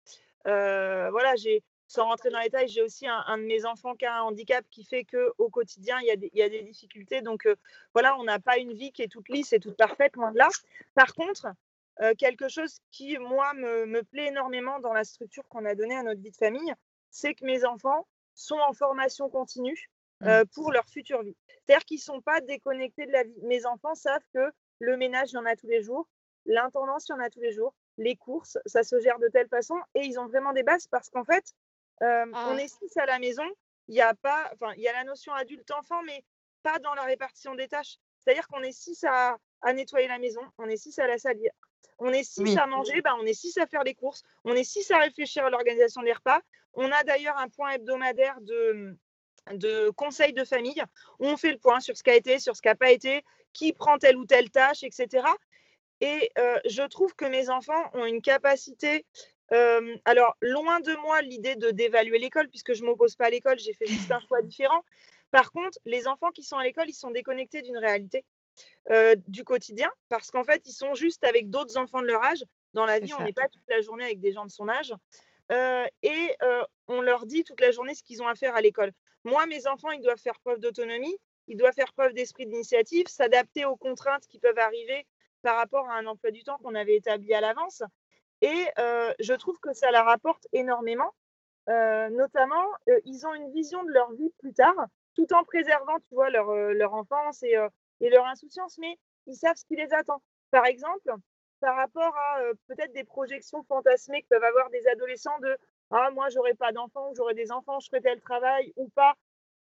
Euh, 0.46 1.10
voilà, 1.10 1.36
j'ai, 1.36 1.62
sans 1.88 2.06
rentrer 2.06 2.30
dans 2.30 2.38
les 2.38 2.46
détails, 2.46 2.68
j'ai 2.68 2.80
aussi 2.80 3.06
un, 3.06 3.36
de 3.36 3.42
mes 3.42 3.66
enfants 3.66 3.94
qui 3.94 4.06
a 4.06 4.16
un 4.16 4.22
handicap 4.22 4.64
qui 4.70 4.82
fait 4.82 5.04
qu'au 5.04 5.50
quotidien, 5.50 5.98
il 6.00 6.06
y, 6.06 6.10
a 6.10 6.16
des, 6.16 6.30
il 6.32 6.38
y, 6.38 6.42
a 6.42 6.48
des, 6.48 6.62
difficultés. 6.62 7.20
Donc, 7.20 7.44
euh, 7.44 7.54
voilà, 7.92 8.18
on 8.18 8.24
n'a 8.24 8.38
pas 8.38 8.56
une 8.56 8.72
vie 8.72 8.92
qui 8.92 9.02
est 9.02 9.08
toute 9.08 9.28
lisse 9.28 9.52
et 9.52 9.60
toute 9.60 9.76
parfaite, 9.76 10.16
loin 10.16 10.32
de 10.32 10.38
là. 10.38 10.48
Par 10.94 11.14
contre, 11.14 11.48
quelque 12.16 12.48
chose 12.48 12.78
qui, 12.90 13.18
moi, 13.18 13.52
me, 13.52 13.84
me 13.84 14.02
plaît 14.02 14.28
énormément 14.28 14.80
dans 14.80 14.94
la 14.94 15.04
structure 15.04 15.46
qu'on 15.50 15.66
a 15.66 15.74
donnée 15.74 15.96
à 15.96 16.02
notre 16.02 16.22
vie 16.22 16.30
de 16.30 16.36
famille, 16.36 16.72
c'est 17.10 17.34
que 17.34 17.44
mes 17.44 17.66
enfants 17.66 18.06
sont 18.34 18.56
en 18.56 18.72
formation 18.72 19.28
continue. 19.28 19.90
Mmh. 20.20 20.28
Euh, 20.28 20.44
pour 20.54 20.70
leur 20.70 20.86
future 20.86 21.22
vie. 21.22 21.36
C'est-à-dire 21.46 21.84
qu'ils 21.86 21.96
ne 21.96 22.02
sont 22.02 22.20
pas 22.20 22.42
déconnectés 22.42 23.06
de 23.06 23.12
la 23.12 23.22
vie. 23.22 23.40
Mes 23.42 23.64
enfants 23.64 23.94
savent 23.94 24.24
que 24.34 24.52
le 24.78 24.96
ménage, 24.98 25.30
il 25.32 25.36
y 25.36 25.38
en 25.38 25.46
a 25.46 25.56
tous 25.56 25.68
les 25.68 25.82
jours, 25.82 26.06
l'intendance, 26.44 27.08
il 27.08 27.12
y 27.12 27.14
en 27.14 27.20
a 27.20 27.30
tous 27.30 27.40
les 27.40 27.52
jours, 27.52 27.74
les 27.96 28.16
courses, 28.16 28.58
ça 28.66 28.82
se 28.82 29.00
gère 29.00 29.18
de 29.18 29.28
telle 29.28 29.48
façon 29.48 29.76
et 29.94 30.00
ils 30.00 30.18
ont 30.18 30.26
vraiment 30.26 30.52
des 30.52 30.62
bases 30.62 30.86
parce 30.88 31.08
qu'en 31.08 31.24
fait, 31.24 31.44
euh, 32.02 32.26
on 32.32 32.56
ah. 32.56 32.56
est 32.58 32.68
six 32.68 32.94
à 32.98 33.06
la 33.06 33.18
maison, 33.18 33.44
il 33.88 33.94
y 33.94 34.02
a 34.02 34.14
pas, 34.14 34.50
enfin, 34.54 34.74
il 34.76 34.82
y 34.82 34.88
a 34.88 34.92
la 34.92 35.04
notion 35.04 35.32
adulte-enfant, 35.32 36.02
mais 36.02 36.22
pas 36.62 36.78
dans 36.80 36.94
la 36.94 37.02
répartition 37.02 37.54
des 37.54 37.68
tâches. 37.68 37.96
C'est-à-dire 38.18 38.46
qu'on 38.48 38.62
est 38.62 38.72
six 38.72 39.02
à, 39.04 39.38
à, 39.62 39.72
nettoyer 39.72 40.08
la 40.08 40.18
maison, 40.18 40.42
on 40.58 40.68
est 40.68 40.76
six 40.76 40.98
à 40.98 41.06
la 41.06 41.16
salir, 41.16 41.50
on 41.98 42.12
est 42.12 42.24
six 42.24 42.58
à 42.58 42.66
manger, 42.66 43.00
bah, 43.00 43.14
on 43.18 43.24
est 43.24 43.34
six 43.34 43.56
à 43.56 43.66
faire 43.66 43.84
les 43.84 43.94
courses, 43.94 44.22
on 44.44 44.54
est 44.54 44.64
six 44.64 44.90
à 44.90 44.98
réfléchir 44.98 45.46
à 45.46 45.50
l'organisation 45.50 46.02
des 46.02 46.12
repas. 46.12 46.40
On 46.74 46.92
a 46.92 47.02
d'ailleurs 47.04 47.36
un 47.38 47.48
point 47.48 47.70
hebdomadaire 47.72 48.40
de, 48.42 48.96
de 49.52 49.90
conseils 49.90 50.32
de 50.32 50.44
famille 50.44 50.82
où 51.18 51.26
on 51.26 51.36
fait 51.36 51.52
le 51.52 51.58
point 51.58 51.80
sur 51.80 51.96
ce 51.96 52.02
qui 52.02 52.10
a 52.10 52.14
été, 52.14 52.38
sur 52.38 52.56
ce 52.56 52.62
qui 52.62 52.68
n'a 52.68 52.74
pas 52.74 52.90
été, 52.90 53.24
qui 53.52 53.72
prend 53.72 53.98
telle 53.98 54.16
ou 54.16 54.24
telle 54.24 54.50
tâche, 54.50 54.82
etc. 54.82 55.26
Et 56.00 56.30
euh, 56.38 56.58
je 56.66 56.82
trouve 56.82 57.14
que 57.14 57.24
mes 57.24 57.50
enfants 57.50 57.90
ont 57.94 58.04
une 58.04 58.22
capacité. 58.22 59.04
Euh, 59.52 59.96
alors, 60.04 60.36
loin 60.40 60.80
de 60.80 60.94
moi 61.02 61.20
l'idée 61.22 61.56
de 61.56 61.70
d'évaluer 61.70 62.18
l'école, 62.18 62.48
puisque 62.48 62.74
je 62.74 62.82
ne 62.82 62.88
m'oppose 62.88 63.16
pas 63.16 63.26
à 63.26 63.30
l'école, 63.30 63.58
j'ai 63.58 63.74
fait 63.74 63.86
juste 63.86 64.10
un 64.10 64.20
choix 64.20 64.42
différent. 64.42 64.84
Par 65.30 65.52
contre, 65.52 65.78
les 65.84 66.08
enfants 66.08 66.30
qui 66.30 66.42
sont 66.42 66.56
à 66.56 66.64
l'école, 66.64 66.88
ils 66.88 66.94
sont 66.94 67.10
déconnectés 67.10 67.62
d'une 67.62 67.76
réalité 67.76 68.24
euh, 68.90 69.14
du 69.28 69.44
quotidien, 69.44 69.90
parce 70.08 70.30
qu'en 70.30 70.44
fait, 70.44 70.62
ils 70.66 70.72
sont 70.72 70.94
juste 70.94 71.24
avec 71.24 71.50
d'autres 71.50 71.76
enfants 71.76 72.00
de 72.00 72.06
leur 72.06 72.22
âge. 72.24 72.44
Dans 72.72 72.86
la 72.86 73.00
vie, 73.00 73.12
on 73.14 73.22
n'est 73.22 73.32
pas 73.32 73.48
toute 73.48 73.68
la 73.68 73.80
journée 73.80 74.04
avec 74.04 74.20
des 74.20 74.32
gens 74.32 74.44
de 74.44 74.50
son 74.50 74.68
âge. 74.68 74.94
et 76.02 76.36
on 76.88 77.00
leur 77.00 77.26
dit 77.26 77.44
toute 77.44 77.60
la 77.60 77.72
journée 77.72 77.94
ce 77.94 78.02
qu'ils 78.02 78.22
ont 78.22 78.28
à 78.28 78.34
faire 78.34 78.54
à 78.54 78.60
l'école. 78.60 78.92
Moi, 79.24 79.46
mes 79.46 79.66
enfants, 79.66 79.90
ils 79.90 80.02
doivent 80.02 80.20
faire 80.20 80.38
preuve 80.40 80.60
d'autonomie, 80.60 81.16
ils 81.46 81.56
doivent 81.56 81.74
faire 81.74 81.92
preuve 81.92 82.14
d'esprit 82.14 82.46
d'initiative, 82.46 83.06
s'adapter 83.08 83.64
aux 83.64 83.76
contraintes 83.76 84.26
qui 84.26 84.38
peuvent 84.38 84.58
arriver 84.58 85.06
par 85.42 85.56
rapport 85.56 85.88
à 85.88 85.94
un 85.94 86.06
emploi 86.06 86.30
du 86.30 86.42
temps 86.44 86.58
qu'on 86.58 86.74
avait 86.74 86.96
établi 86.96 87.34
à 87.34 87.40
l'avance. 87.40 87.82
Et 88.40 88.66
euh, 88.78 89.12
je 89.18 89.34
trouve 89.34 89.58
que 89.60 89.72
ça 89.72 89.90
leur 89.90 90.08
apporte 90.08 90.46
énormément. 90.52 91.12
Euh, 91.68 92.08
notamment, 92.10 92.64
euh, 92.88 92.98
ils 93.04 93.26
ont 93.26 93.34
une 93.34 93.52
vision 93.52 93.84
de 93.84 93.90
leur 93.90 94.12
vie 94.12 94.30
plus 94.38 94.54
tard, 94.54 94.74
tout 95.14 95.32
en 95.34 95.44
préservant, 95.44 95.98
tu 96.08 96.14
vois, 96.14 96.30
leur, 96.30 96.52
leur 96.54 96.94
enfance 96.94 97.42
et, 97.42 97.56
et, 98.00 98.08
leur 98.08 98.26
insouciance, 98.26 98.78
mais 98.78 98.98
ils 99.26 99.36
savent 99.36 99.56
ce 99.56 99.64
qui 99.64 99.76
les 99.76 99.92
attend. 99.92 100.22
Par 100.50 100.64
exemple, 100.66 101.12
par 101.60 101.76
rapport 101.76 102.16
à 102.16 102.40
peut-être 102.68 102.92
des 102.92 103.04
projections 103.04 103.62
fantasmées 103.64 104.22
que 104.22 104.28
peuvent 104.28 104.44
avoir 104.44 104.70
des 104.70 104.86
adolescents 104.88 105.38
de 105.40 105.58
ah, 105.90 106.10
moi, 106.12 106.28
j'aurais 106.28 106.54
pas 106.54 106.72
d'enfants, 106.72 107.12
j'aurais 107.16 107.34
des 107.34 107.50
enfants, 107.50 107.80
je 107.80 107.88
ferais 107.88 108.00
tel 108.00 108.20
travail 108.20 108.72
ou 108.76 108.88
pas, 108.90 109.14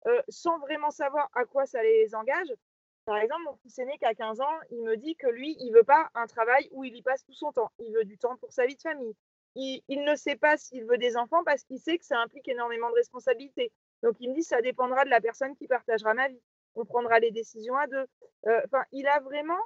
euh, 0.07 0.20
sans 0.29 0.59
vraiment 0.59 0.91
savoir 0.91 1.29
à 1.35 1.45
quoi 1.45 1.64
ça 1.66 1.83
les 1.83 2.14
engage. 2.14 2.53
Par 3.07 3.16
exemple, 3.16 3.43
mon 3.45 3.57
fils 3.57 3.79
aîné 3.79 3.97
qui 3.97 4.05
a 4.05 4.14
15 4.14 4.41
ans, 4.43 4.59
il 4.70 4.83
me 4.83 4.97
dit 4.97 5.16
que 5.16 5.29
lui, 5.29 5.57
il 5.61 5.72
veut 5.72 5.85
pas 5.85 6.11
un 6.14 6.26
travail 6.26 6.68
où 6.72 6.85
il 6.85 6.95
y 6.95 7.03
passe 7.03 7.24
tout 7.24 7.33
son 7.33 7.53
temps. 7.53 7.72
Il 7.79 7.95
veut 7.95 8.05
du 8.05 8.18
temps 8.18 8.37
pour 8.37 8.53
sa 8.53 8.66
vie 8.66 8.76
de 8.76 8.83
famille. 8.83 9.14
Il, 9.55 10.05
ne 10.05 10.14
sait 10.14 10.37
pas 10.37 10.57
s'il 10.59 10.85
veut 10.85 10.99
des 10.99 11.16
enfants 11.16 11.43
parce 11.43 11.64
qu'il 11.64 11.81
sait 11.81 11.99
que 11.99 12.05
ça 12.05 12.20
implique 12.20 12.47
énormément 12.47 12.91
de 12.91 12.95
responsabilités. 12.95 13.72
Donc, 14.03 14.16
il 14.20 14.29
me 14.31 14.35
dit, 14.35 14.43
ça 14.43 14.61
dépendra 14.61 15.05
de 15.05 15.11
la 15.11 15.22
personne 15.22 15.57
qui 15.57 15.66
partagera 15.66 16.12
ma 16.12 16.29
vie. 16.29 16.41
On 16.74 16.85
prendra 16.85 17.18
les 17.18 17.31
décisions 17.31 17.76
à 17.76 17.87
deux. 17.87 18.07
Euh, 18.47 18.61
enfin, 18.66 18.85
il 18.93 19.07
a 19.09 19.18
vraiment 19.20 19.59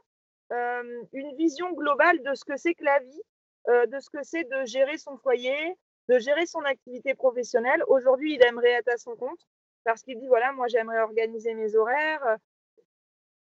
euh, 0.53 1.03
une 1.13 1.35
vision 1.37 1.73
globale 1.73 2.23
de 2.23 2.35
ce 2.35 2.45
que 2.45 2.57
c'est 2.57 2.75
que 2.75 2.85
la 2.85 3.01
vie, 3.01 3.23
de 3.67 4.01
ce 4.01 4.11
que 4.11 4.23
c'est 4.23 4.45
de 4.45 4.65
gérer 4.65 4.99
son 4.99 5.17
foyer, 5.19 5.77
de 6.09 6.19
gérer 6.19 6.47
son 6.47 6.61
activité 6.61 7.15
professionnelle. 7.15 7.83
Aujourd'hui, 7.89 8.35
il 8.35 8.45
aimerait 8.45 8.73
être 8.73 8.89
à 8.89 8.97
son 8.97 9.17
compte 9.17 9.47
parce 9.85 10.03
qu'il 10.03 10.19
dit 10.19 10.29
voilà, 10.29 10.53
moi 10.53 10.69
j'aimerais 10.69 11.01
organiser 11.01 11.55
mes 11.55 11.75
horaires. 11.77 12.37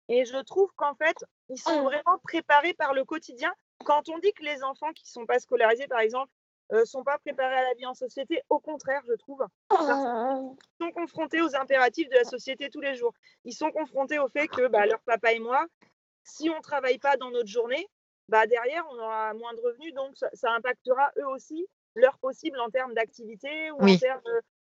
Et 0.10 0.26
je 0.26 0.38
trouve 0.38 0.70
qu'en 0.76 0.94
fait, 0.96 1.16
ils 1.50 1.60
sont 1.60 1.82
mmh. 1.82 1.86
vraiment 1.86 2.18
préparés 2.24 2.74
par 2.74 2.94
le 2.94 3.06
quotidien. 3.06 3.54
Quand 3.86 4.10
on 4.10 4.20
dit 4.20 4.34
que 4.34 4.44
les 4.44 4.64
enfants 4.64 4.92
qui 4.94 5.06
ne 5.06 5.12
sont 5.12 5.26
pas 5.26 5.40
scolarisés, 5.40 5.88
par 5.88 6.00
exemple, 6.00 6.30
ne 6.72 6.78
euh, 6.78 6.86
sont 6.86 7.04
pas 7.04 7.18
préparés 7.20 7.56
à 7.56 7.64
la 7.64 7.74
vie 7.76 7.86
en 7.86 7.94
société, 7.94 8.42
au 8.50 8.60
contraire, 8.60 9.02
je 9.08 9.14
trouve. 9.14 9.46
Ils 9.72 10.86
sont 10.86 10.92
confrontés 10.92 11.42
aux 11.42 11.56
impératifs 11.56 12.10
de 12.10 12.16
la 12.16 12.24
société 12.24 12.70
tous 12.70 12.82
les 12.82 12.96
jours. 12.96 13.14
Ils 13.46 13.54
sont 13.54 13.72
confrontés 13.72 14.20
au 14.20 14.30
fait 14.30 14.48
que 14.48 14.68
bah, 14.68 14.86
leur 14.86 15.00
papa 15.02 15.34
et 15.34 15.40
moi, 15.40 15.66
si 16.24 16.50
on 16.50 16.58
ne 16.58 16.62
travaille 16.62 17.00
pas 17.00 17.18
dans 17.18 17.32
notre 17.32 17.50
journée, 17.50 17.88
bah, 18.30 18.48
derrière, 18.48 18.86
on 18.92 19.00
aura 19.00 19.34
moins 19.34 19.54
de 19.54 19.62
revenus, 19.62 19.94
donc 19.94 20.16
ça 20.34 20.52
impactera 20.54 21.12
eux 21.18 21.28
aussi 21.28 21.68
leur 21.96 22.18
possible 22.20 22.60
en 22.60 22.70
termes 22.70 22.94
d'activité 22.94 23.72
ou 23.72 23.82
en 23.82 23.98
termes 23.98 24.22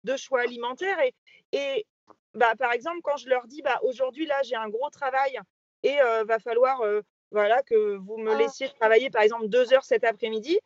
de 0.05 0.17
choix 0.17 0.41
alimentaires. 0.41 0.99
Et, 1.01 1.15
et 1.53 1.87
bah, 2.35 2.55
par 2.57 2.73
exemple, 2.73 3.01
quand 3.03 3.17
je 3.17 3.29
leur 3.29 3.47
dis, 3.47 3.63
bah, 3.63 3.79
aujourd'hui, 3.83 4.27
là, 4.27 4.41
j'ai 4.43 4.57
un 4.57 4.69
gros 4.69 4.91
travail 4.91 5.39
et 5.83 6.01
euh, 6.01 6.25
va 6.25 6.39
falloir 6.39 6.81
euh, 6.83 7.03
voilà, 7.31 7.63
que 7.63 7.97
vous 7.97 8.19
me 8.19 8.33
ah. 8.33 8.39
laissiez 8.39 8.69
travailler, 8.81 9.11
par 9.11 9.23
exemple, 9.23 9.49
deux 9.49 9.73
heures 9.73 9.85
cet 9.85 10.05
après-midi, 10.05 10.59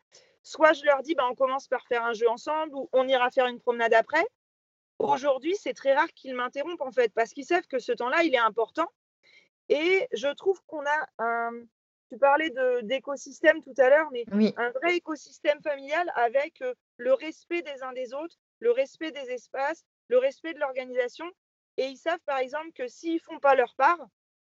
soit 0.43 0.73
je 0.73 0.85
leur 0.85 1.03
dis, 1.03 1.15
bah, 1.15 1.27
on 1.31 1.35
commence 1.35 1.69
par 1.69 1.87
faire 1.87 2.05
un 2.05 2.13
jeu 2.13 2.29
ensemble 2.29 2.75
ou 2.75 2.89
on 2.93 3.07
ira 3.09 3.31
faire 3.31 3.47
une 3.47 3.61
promenade 3.61 3.95
après. 3.95 4.25
Aujourd'hui, 4.99 5.57
c'est 5.57 5.75
très 5.75 5.95
rare 5.95 6.09
qu'ils 6.15 6.35
m'interrompent, 6.35 6.81
en 6.81 6.93
fait, 6.93 7.13
parce 7.15 7.33
qu'ils 7.33 7.45
savent 7.45 7.67
que 7.67 7.79
ce 7.79 7.93
temps-là, 7.93 8.23
il 8.23 8.35
est 8.35 8.39
important. 8.39 8.87
Et 9.69 10.07
je 10.13 10.29
trouve 10.29 10.61
qu'on 10.67 10.85
a 10.87 11.09
un, 11.19 11.51
tu 12.09 12.19
parlais 12.19 12.53
d'écosystème 12.83 13.63
tout 13.63 13.75
à 13.79 13.89
l'heure, 13.89 14.09
mais 14.13 14.25
un 14.57 14.71
vrai 14.71 14.97
écosystème 14.97 15.61
familial 15.63 16.11
avec 16.15 16.61
euh, 16.63 16.75
le 16.99 17.13
respect 17.15 17.63
des 17.63 17.83
uns 17.83 17.93
des 17.93 18.15
autres, 18.15 18.37
le 18.61 18.71
respect 18.71 19.11
des 19.11 19.31
espaces, 19.31 19.85
le 20.09 20.19
respect 20.19 20.55
de 20.55 20.61
l'organisation. 20.61 21.27
Et 21.79 21.87
ils 21.87 21.97
savent 21.97 22.21
par 22.25 22.39
exemple 22.39 22.71
que 22.75 22.87
s'ils 22.87 23.21
font 23.21 23.39
pas 23.39 23.55
leur 23.55 23.75
part, 23.77 23.99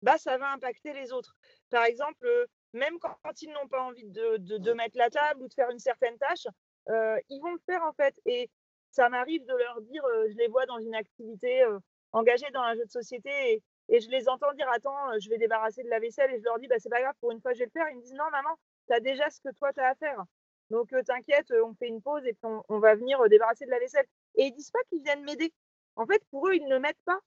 bah, 0.02 0.18
ça 0.18 0.36
va 0.36 0.52
impacter 0.52 0.92
les 0.92 1.12
autres. 1.12 1.36
Par 1.70 1.84
exemple, 1.84 2.26
euh, 2.26 2.46
même 2.72 2.98
quand, 2.98 3.42
ils 3.42 3.50
n'ont 3.50 3.68
pas 3.68 3.82
envie 3.82 4.04
de, 4.06 4.36
de, 4.38 4.72
mettre 4.72 4.98
la 4.98 5.08
table 5.08 5.42
ou 5.42 5.48
de 5.48 5.54
faire 5.54 5.70
une 5.70 5.78
certaine 5.78 6.18
tâche, 6.18 6.46
euh, 6.88 7.18
ils 7.30 7.40
vont 7.40 7.52
le 7.52 7.60
faire 7.66 7.84
en 7.84 7.92
fait. 7.92 8.20
Et 8.26 8.50
ça 8.90 9.08
m'arrive 9.08 9.44
de 9.46 9.54
leur 9.54 9.80
dire, 9.82 10.02
je 10.28 10.36
les 10.36 10.48
vois 10.48 10.66
dans 10.66 10.78
une 10.78 10.94
activité 10.94 11.64
engagée 12.12 12.50
dans 12.52 12.62
un 12.62 12.74
jeu 12.74 12.84
de 12.84 12.90
société 12.90 13.30
et, 13.52 13.62
et 13.88 14.00
je 14.00 14.08
les 14.10 14.28
entends 14.28 14.52
dire 14.54 14.68
Attends, 14.74 15.18
je 15.18 15.28
vais 15.28 15.38
débarrasser 15.38 15.82
de 15.82 15.88
la 15.88 15.98
vaisselle. 15.98 16.32
Et 16.32 16.38
je 16.38 16.44
leur 16.44 16.58
dis 16.58 16.68
bah, 16.68 16.76
C'est 16.78 16.88
pas 16.88 17.00
grave, 17.00 17.14
pour 17.20 17.32
une 17.32 17.40
fois, 17.40 17.52
je 17.52 17.60
vais 17.60 17.66
le 17.66 17.70
faire. 17.70 17.86
Ils 17.90 17.96
me 17.96 18.02
disent 18.02 18.14
Non, 18.14 18.30
maman, 18.30 18.56
tu 18.88 18.94
as 18.94 19.00
déjà 19.00 19.28
ce 19.30 19.40
que 19.40 19.54
toi, 19.54 19.72
tu 19.72 19.80
as 19.80 19.88
à 19.88 19.94
faire. 19.94 20.22
Donc, 20.70 20.94
t'inquiète, 21.06 21.52
on 21.62 21.74
fait 21.74 21.88
une 21.88 22.00
pause 22.00 22.24
et 22.24 22.32
puis 22.32 22.50
on, 22.68 22.78
va 22.78 22.94
venir 22.94 23.20
débarrasser 23.28 23.66
de 23.66 23.70
la 23.70 23.78
vaisselle. 23.78 24.06
Et 24.36 24.46
ils 24.46 24.52
disent 24.52 24.70
pas 24.70 24.80
qu'ils 24.88 25.02
viennent 25.02 25.24
m'aider. 25.24 25.52
En 25.96 26.06
fait, 26.06 26.22
pour 26.30 26.48
eux, 26.48 26.54
ils 26.54 26.66
ne 26.66 26.78
m'aident 26.78 26.94
pas. 27.04 27.20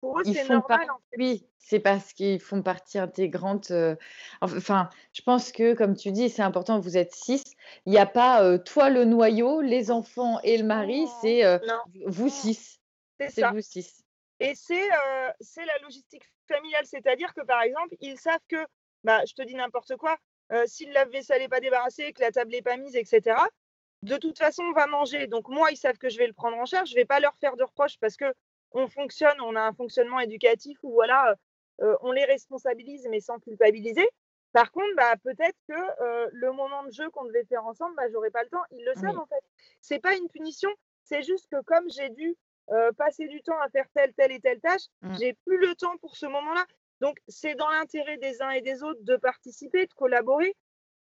Pour 0.00 0.18
eux, 0.18 0.24
c'est 0.24 0.48
normal. 0.48 0.86
Oui, 1.18 1.46
c'est 1.58 1.78
parce 1.78 2.14
qu'ils 2.14 2.40
font 2.40 2.62
partie 2.62 2.98
intégrante. 2.98 3.70
Enfin, 4.40 4.88
je 5.12 5.20
pense 5.20 5.52
que, 5.52 5.74
comme 5.74 5.94
tu 5.94 6.10
dis, 6.10 6.30
c'est 6.30 6.42
important, 6.42 6.80
vous 6.80 6.96
êtes 6.96 7.14
six. 7.14 7.44
Il 7.84 7.92
n'y 7.92 7.98
a 7.98 8.06
pas 8.06 8.58
toi, 8.60 8.88
le 8.88 9.04
noyau, 9.04 9.60
les 9.60 9.90
enfants 9.90 10.40
et 10.42 10.56
le 10.56 10.64
mari, 10.64 11.06
c'est 11.20 11.42
vous 12.06 12.30
six. 12.30 12.80
C'est 13.28 13.46
vous 13.50 13.60
six. 13.60 13.99
Et 14.40 14.52
euh, 14.70 15.30
c'est 15.40 15.64
la 15.66 15.78
logistique 15.82 16.24
familiale, 16.48 16.86
c'est-à-dire 16.86 17.32
que 17.34 17.42
par 17.42 17.62
exemple, 17.62 17.94
ils 18.00 18.18
savent 18.18 18.40
que, 18.48 18.66
bah, 19.04 19.24
je 19.26 19.34
te 19.34 19.42
dis 19.42 19.54
n'importe 19.54 19.96
quoi, 19.96 20.16
euh, 20.52 20.64
si 20.66 20.86
le 20.86 20.92
lave-vaisselle 20.92 21.40
n'est 21.40 21.48
pas 21.48 21.60
débarrassé, 21.60 22.12
que 22.12 22.22
la 22.22 22.32
table 22.32 22.50
n'est 22.50 22.62
pas 22.62 22.76
mise, 22.76 22.96
etc., 22.96 23.36
de 24.02 24.16
toute 24.16 24.38
façon, 24.38 24.62
on 24.62 24.72
va 24.72 24.86
manger. 24.86 25.26
Donc 25.26 25.48
moi, 25.48 25.70
ils 25.70 25.76
savent 25.76 25.98
que 25.98 26.08
je 26.08 26.16
vais 26.16 26.26
le 26.26 26.32
prendre 26.32 26.56
en 26.56 26.64
charge. 26.64 26.88
Je 26.88 26.94
ne 26.94 27.00
vais 27.00 27.04
pas 27.04 27.20
leur 27.20 27.36
faire 27.36 27.56
de 27.56 27.64
reproches 27.64 27.98
parce 28.00 28.16
que 28.16 28.32
on 28.72 28.88
fonctionne, 28.88 29.38
on 29.42 29.56
a 29.56 29.60
un 29.60 29.74
fonctionnement 29.74 30.20
éducatif 30.20 30.78
où 30.82 30.92
voilà, 30.92 31.34
euh, 31.82 31.96
on 32.00 32.12
les 32.12 32.24
responsabilise 32.24 33.06
mais 33.10 33.20
sans 33.20 33.38
culpabiliser. 33.40 34.08
Par 34.52 34.72
contre, 34.72 34.94
bah, 34.96 35.16
peut-être 35.22 35.56
que 35.68 36.02
euh, 36.02 36.28
le 36.32 36.52
moment 36.52 36.82
de 36.84 36.90
jeu 36.90 37.08
qu'on 37.10 37.24
devait 37.24 37.44
faire 37.44 37.64
ensemble, 37.66 37.94
bah, 37.96 38.04
j'aurais 38.10 38.30
pas 38.30 38.42
le 38.42 38.48
temps. 38.48 38.62
Ils 38.70 38.84
le 38.84 38.94
savent 38.94 39.18
en 39.18 39.26
fait. 39.26 39.42
C'est 39.80 40.00
pas 40.00 40.16
une 40.16 40.28
punition, 40.28 40.70
c'est 41.04 41.22
juste 41.22 41.48
que 41.50 41.60
comme 41.62 41.88
j'ai 41.90 42.08
dû 42.08 42.36
euh, 42.70 42.92
passer 42.92 43.26
du 43.26 43.42
temps 43.42 43.58
à 43.60 43.68
faire 43.68 43.86
telle, 43.94 44.12
telle 44.14 44.32
et 44.32 44.40
telle 44.40 44.60
tâche, 44.60 44.86
mmh. 45.02 45.14
j'ai 45.18 45.32
plus 45.44 45.58
le 45.58 45.74
temps 45.74 45.96
pour 45.98 46.16
ce 46.16 46.26
moment-là. 46.26 46.64
Donc, 47.00 47.18
c'est 47.28 47.54
dans 47.54 47.70
l'intérêt 47.70 48.18
des 48.18 48.42
uns 48.42 48.50
et 48.50 48.60
des 48.60 48.82
autres 48.82 49.02
de 49.02 49.16
participer, 49.16 49.86
de 49.86 49.92
collaborer. 49.94 50.54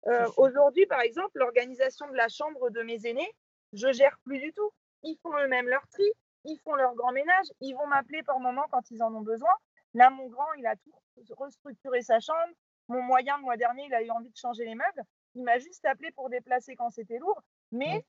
Euh, 0.07 0.27
aujourd'hui, 0.37 0.85
par 0.85 1.01
exemple, 1.01 1.31
l'organisation 1.35 2.07
de 2.07 2.15
la 2.15 2.29
chambre 2.29 2.69
de 2.69 2.81
mes 2.83 3.05
aînés, 3.05 3.31
je 3.73 3.91
gère 3.91 4.17
plus 4.23 4.39
du 4.39 4.53
tout. 4.53 4.71
Ils 5.03 5.17
font 5.17 5.35
eux-mêmes 5.37 5.67
leur 5.67 5.85
tri, 5.87 6.05
ils 6.45 6.59
font 6.63 6.75
leur 6.75 6.95
grand 6.95 7.11
ménage, 7.11 7.47
ils 7.59 7.73
vont 7.73 7.87
m'appeler 7.87 8.23
par 8.23 8.39
moment 8.39 8.65
quand 8.71 8.89
ils 8.91 9.01
en 9.03 9.13
ont 9.13 9.21
besoin. 9.21 9.51
Là, 9.93 10.09
mon 10.09 10.27
grand, 10.27 10.53
il 10.57 10.65
a 10.65 10.75
tout 10.75 10.93
restructuré 11.35 12.01
sa 12.01 12.19
chambre. 12.19 12.53
Mon 12.87 13.01
moyen, 13.01 13.37
le 13.37 13.43
mois 13.43 13.57
dernier, 13.57 13.85
il 13.85 13.93
a 13.93 14.01
eu 14.01 14.09
envie 14.11 14.29
de 14.29 14.37
changer 14.37 14.63
les 14.63 14.75
meubles. 14.75 15.03
Il 15.35 15.43
m'a 15.43 15.57
juste 15.59 15.83
appelé 15.85 16.11
pour 16.11 16.29
déplacer 16.29 16.75
quand 16.75 16.89
c'était 16.89 17.17
lourd. 17.17 17.41
Mais 17.71 18.05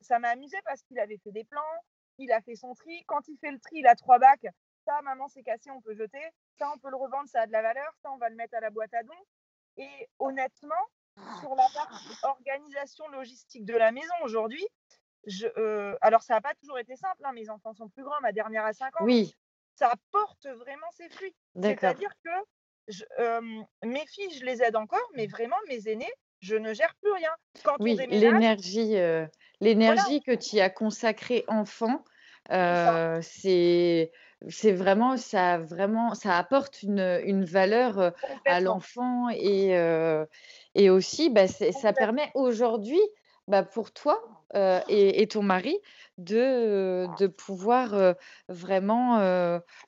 ça 0.00 0.18
m'a 0.18 0.28
amusé 0.28 0.56
parce 0.64 0.82
qu'il 0.82 0.98
avait 0.98 1.18
fait 1.18 1.32
des 1.32 1.44
plans, 1.44 1.60
il 2.18 2.32
a 2.32 2.40
fait 2.40 2.56
son 2.56 2.74
tri. 2.74 3.04
Quand 3.06 3.26
il 3.28 3.38
fait 3.38 3.50
le 3.50 3.58
tri, 3.58 3.76
il 3.78 3.86
a 3.86 3.94
trois 3.94 4.18
bacs. 4.18 4.46
Ça, 4.84 5.00
maman, 5.02 5.28
c'est 5.28 5.42
cassé, 5.42 5.70
on 5.70 5.80
peut 5.80 5.94
jeter. 5.94 6.22
Ça, 6.58 6.70
on 6.74 6.78
peut 6.78 6.90
le 6.90 6.96
revendre, 6.96 7.28
ça 7.28 7.42
a 7.42 7.46
de 7.46 7.52
la 7.52 7.62
valeur. 7.62 7.90
Ça, 8.02 8.10
on 8.12 8.18
va 8.18 8.28
le 8.28 8.36
mettre 8.36 8.54
à 8.54 8.60
la 8.60 8.70
boîte 8.70 8.92
à 8.94 9.02
dons. 9.02 9.12
Et 9.76 10.08
honnêtement, 10.18 10.74
sur 11.40 11.54
la 11.54 11.66
partie 11.74 12.16
organisation 12.22 13.08
logistique 13.08 13.64
de 13.64 13.74
la 13.74 13.92
maison 13.92 14.14
aujourd'hui, 14.22 14.66
je, 15.26 15.46
euh, 15.56 15.96
alors 16.00 16.22
ça 16.22 16.34
n'a 16.34 16.40
pas 16.40 16.54
toujours 16.54 16.78
été 16.78 16.96
simple. 16.96 17.22
Hein. 17.24 17.32
Mes 17.32 17.48
enfants 17.50 17.72
sont 17.72 17.88
plus 17.88 18.04
grands, 18.04 18.20
ma 18.20 18.32
dernière 18.32 18.64
a 18.64 18.72
5 18.72 19.00
ans. 19.00 19.04
Oui. 19.04 19.34
Ça 19.74 19.92
porte 20.12 20.46
vraiment 20.46 20.90
ses 20.92 21.08
fruits. 21.08 21.34
C'est-à-dire 21.60 22.12
que 22.22 22.30
euh, 23.18 23.62
mes 23.82 24.06
filles, 24.06 24.38
je 24.38 24.44
les 24.44 24.62
aide 24.62 24.76
encore, 24.76 25.08
mais 25.14 25.26
vraiment, 25.26 25.56
mes 25.68 25.88
aînés, 25.88 26.12
je 26.44 26.56
ne 26.56 26.74
gère 26.74 26.94
plus 27.00 27.12
rien. 27.12 27.30
Quand 27.64 27.76
oui, 27.80 27.98
l'énergie, 28.08 28.96
euh, 28.96 29.26
l'énergie 29.60 30.22
que 30.22 30.32
tu 30.32 30.60
as 30.60 30.70
consacrée 30.70 31.44
enfant, 31.48 32.04
euh, 32.50 33.18
c'est 33.22 34.12
c'est 34.48 34.72
vraiment 34.72 35.16
ça 35.16 35.56
vraiment 35.58 36.14
ça 36.14 36.36
apporte 36.36 36.82
une, 36.82 37.20
une 37.24 37.46
valeur 37.46 37.98
euh, 37.98 38.10
à 38.44 38.60
l'enfant 38.60 39.30
et, 39.30 39.70
et 40.74 40.90
aussi 40.90 41.30
bah, 41.30 41.48
ça 41.48 41.92
permet 41.94 42.30
aujourd'hui 42.34 43.00
bah, 43.48 43.62
pour 43.62 43.92
toi 43.92 44.22
et, 44.88 45.22
et, 45.22 45.26
ton 45.28 45.42
mari 45.42 45.78
de, 46.18 47.06
de 47.18 47.26
pouvoir 47.26 48.14
vraiment 48.48 49.18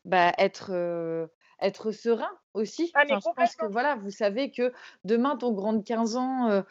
bah, 0.06 0.32
être 0.38 1.28
être 1.60 1.92
serein 1.92 2.30
aussi. 2.56 2.90
Ah, 2.94 3.04
je 3.08 3.14
pense 3.14 3.56
que 3.56 3.66
voilà, 3.66 3.94
vous 3.96 4.10
savez 4.10 4.50
que 4.50 4.72
demain, 5.04 5.36
ton 5.36 5.52
grand 5.52 5.74
de 5.74 5.82
15 5.82 6.16
ans, 6.16 6.62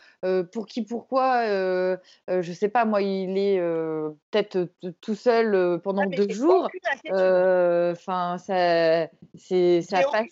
pour 0.52 0.66
qui, 0.66 0.84
pourquoi, 0.84 1.46
je 1.46 2.42
je 2.42 2.54
sais 2.54 2.70
pas, 2.70 2.86
moi, 2.86 3.02
il 3.02 3.38
est 3.38 3.60
peut-être 4.32 4.70
tout 5.02 5.16
seul 5.16 5.80
pendant 5.82 6.04
ah, 6.04 6.16
deux 6.16 6.30
jours. 6.30 6.70
Enfin, 7.10 8.38
ça, 8.38 9.08
c'est, 9.36 9.82
ça 9.82 10.04
passe. 10.12 10.28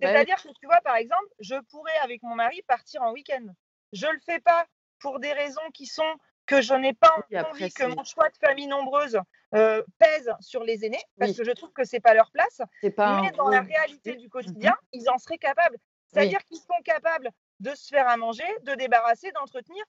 C'est-à-dire 0.00 0.36
que 0.36 0.48
tu 0.48 0.66
vois, 0.66 0.80
par 0.82 0.96
exemple, 0.96 1.28
je 1.40 1.54
pourrais 1.70 1.96
avec 2.02 2.22
mon 2.22 2.34
mari 2.34 2.62
partir 2.66 3.02
en 3.02 3.12
week-end. 3.12 3.46
Je 3.92 4.06
le 4.06 4.18
fais 4.26 4.40
pas 4.40 4.66
pour 4.98 5.20
des 5.20 5.32
raisons 5.32 5.70
qui 5.72 5.86
sont 5.86 6.02
que 6.46 6.60
je 6.60 6.74
n'ai 6.74 6.92
pas 6.92 7.14
envie 7.50 7.72
que 7.72 7.84
mon 7.84 8.04
choix 8.04 8.28
de 8.28 8.36
famille 8.36 8.66
nombreuse 8.66 9.18
euh, 9.54 9.82
pèse 9.98 10.30
sur 10.40 10.62
les 10.64 10.84
aînés, 10.84 11.02
parce 11.18 11.36
que 11.36 11.44
je 11.44 11.50
trouve 11.52 11.72
que 11.72 11.84
c'est 11.84 12.00
pas 12.00 12.14
leur 12.14 12.30
place. 12.30 12.60
Pas 12.96 13.22
mais 13.22 13.30
dans 13.32 13.48
la 13.48 13.60
réalité 13.60 14.14
du 14.16 14.28
quotidien, 14.28 14.72
mhm. 14.72 15.00
ils 15.00 15.10
en 15.10 15.18
seraient 15.18 15.38
capables. 15.38 15.78
C'est-à-dire 16.08 16.44
qu'ils 16.44 16.58
sont 16.58 16.82
capables 16.84 17.30
de 17.60 17.74
se 17.74 17.88
faire 17.88 18.08
à 18.08 18.16
manger, 18.16 18.44
de 18.62 18.74
débarrasser, 18.74 19.32
d'entretenir. 19.32 19.82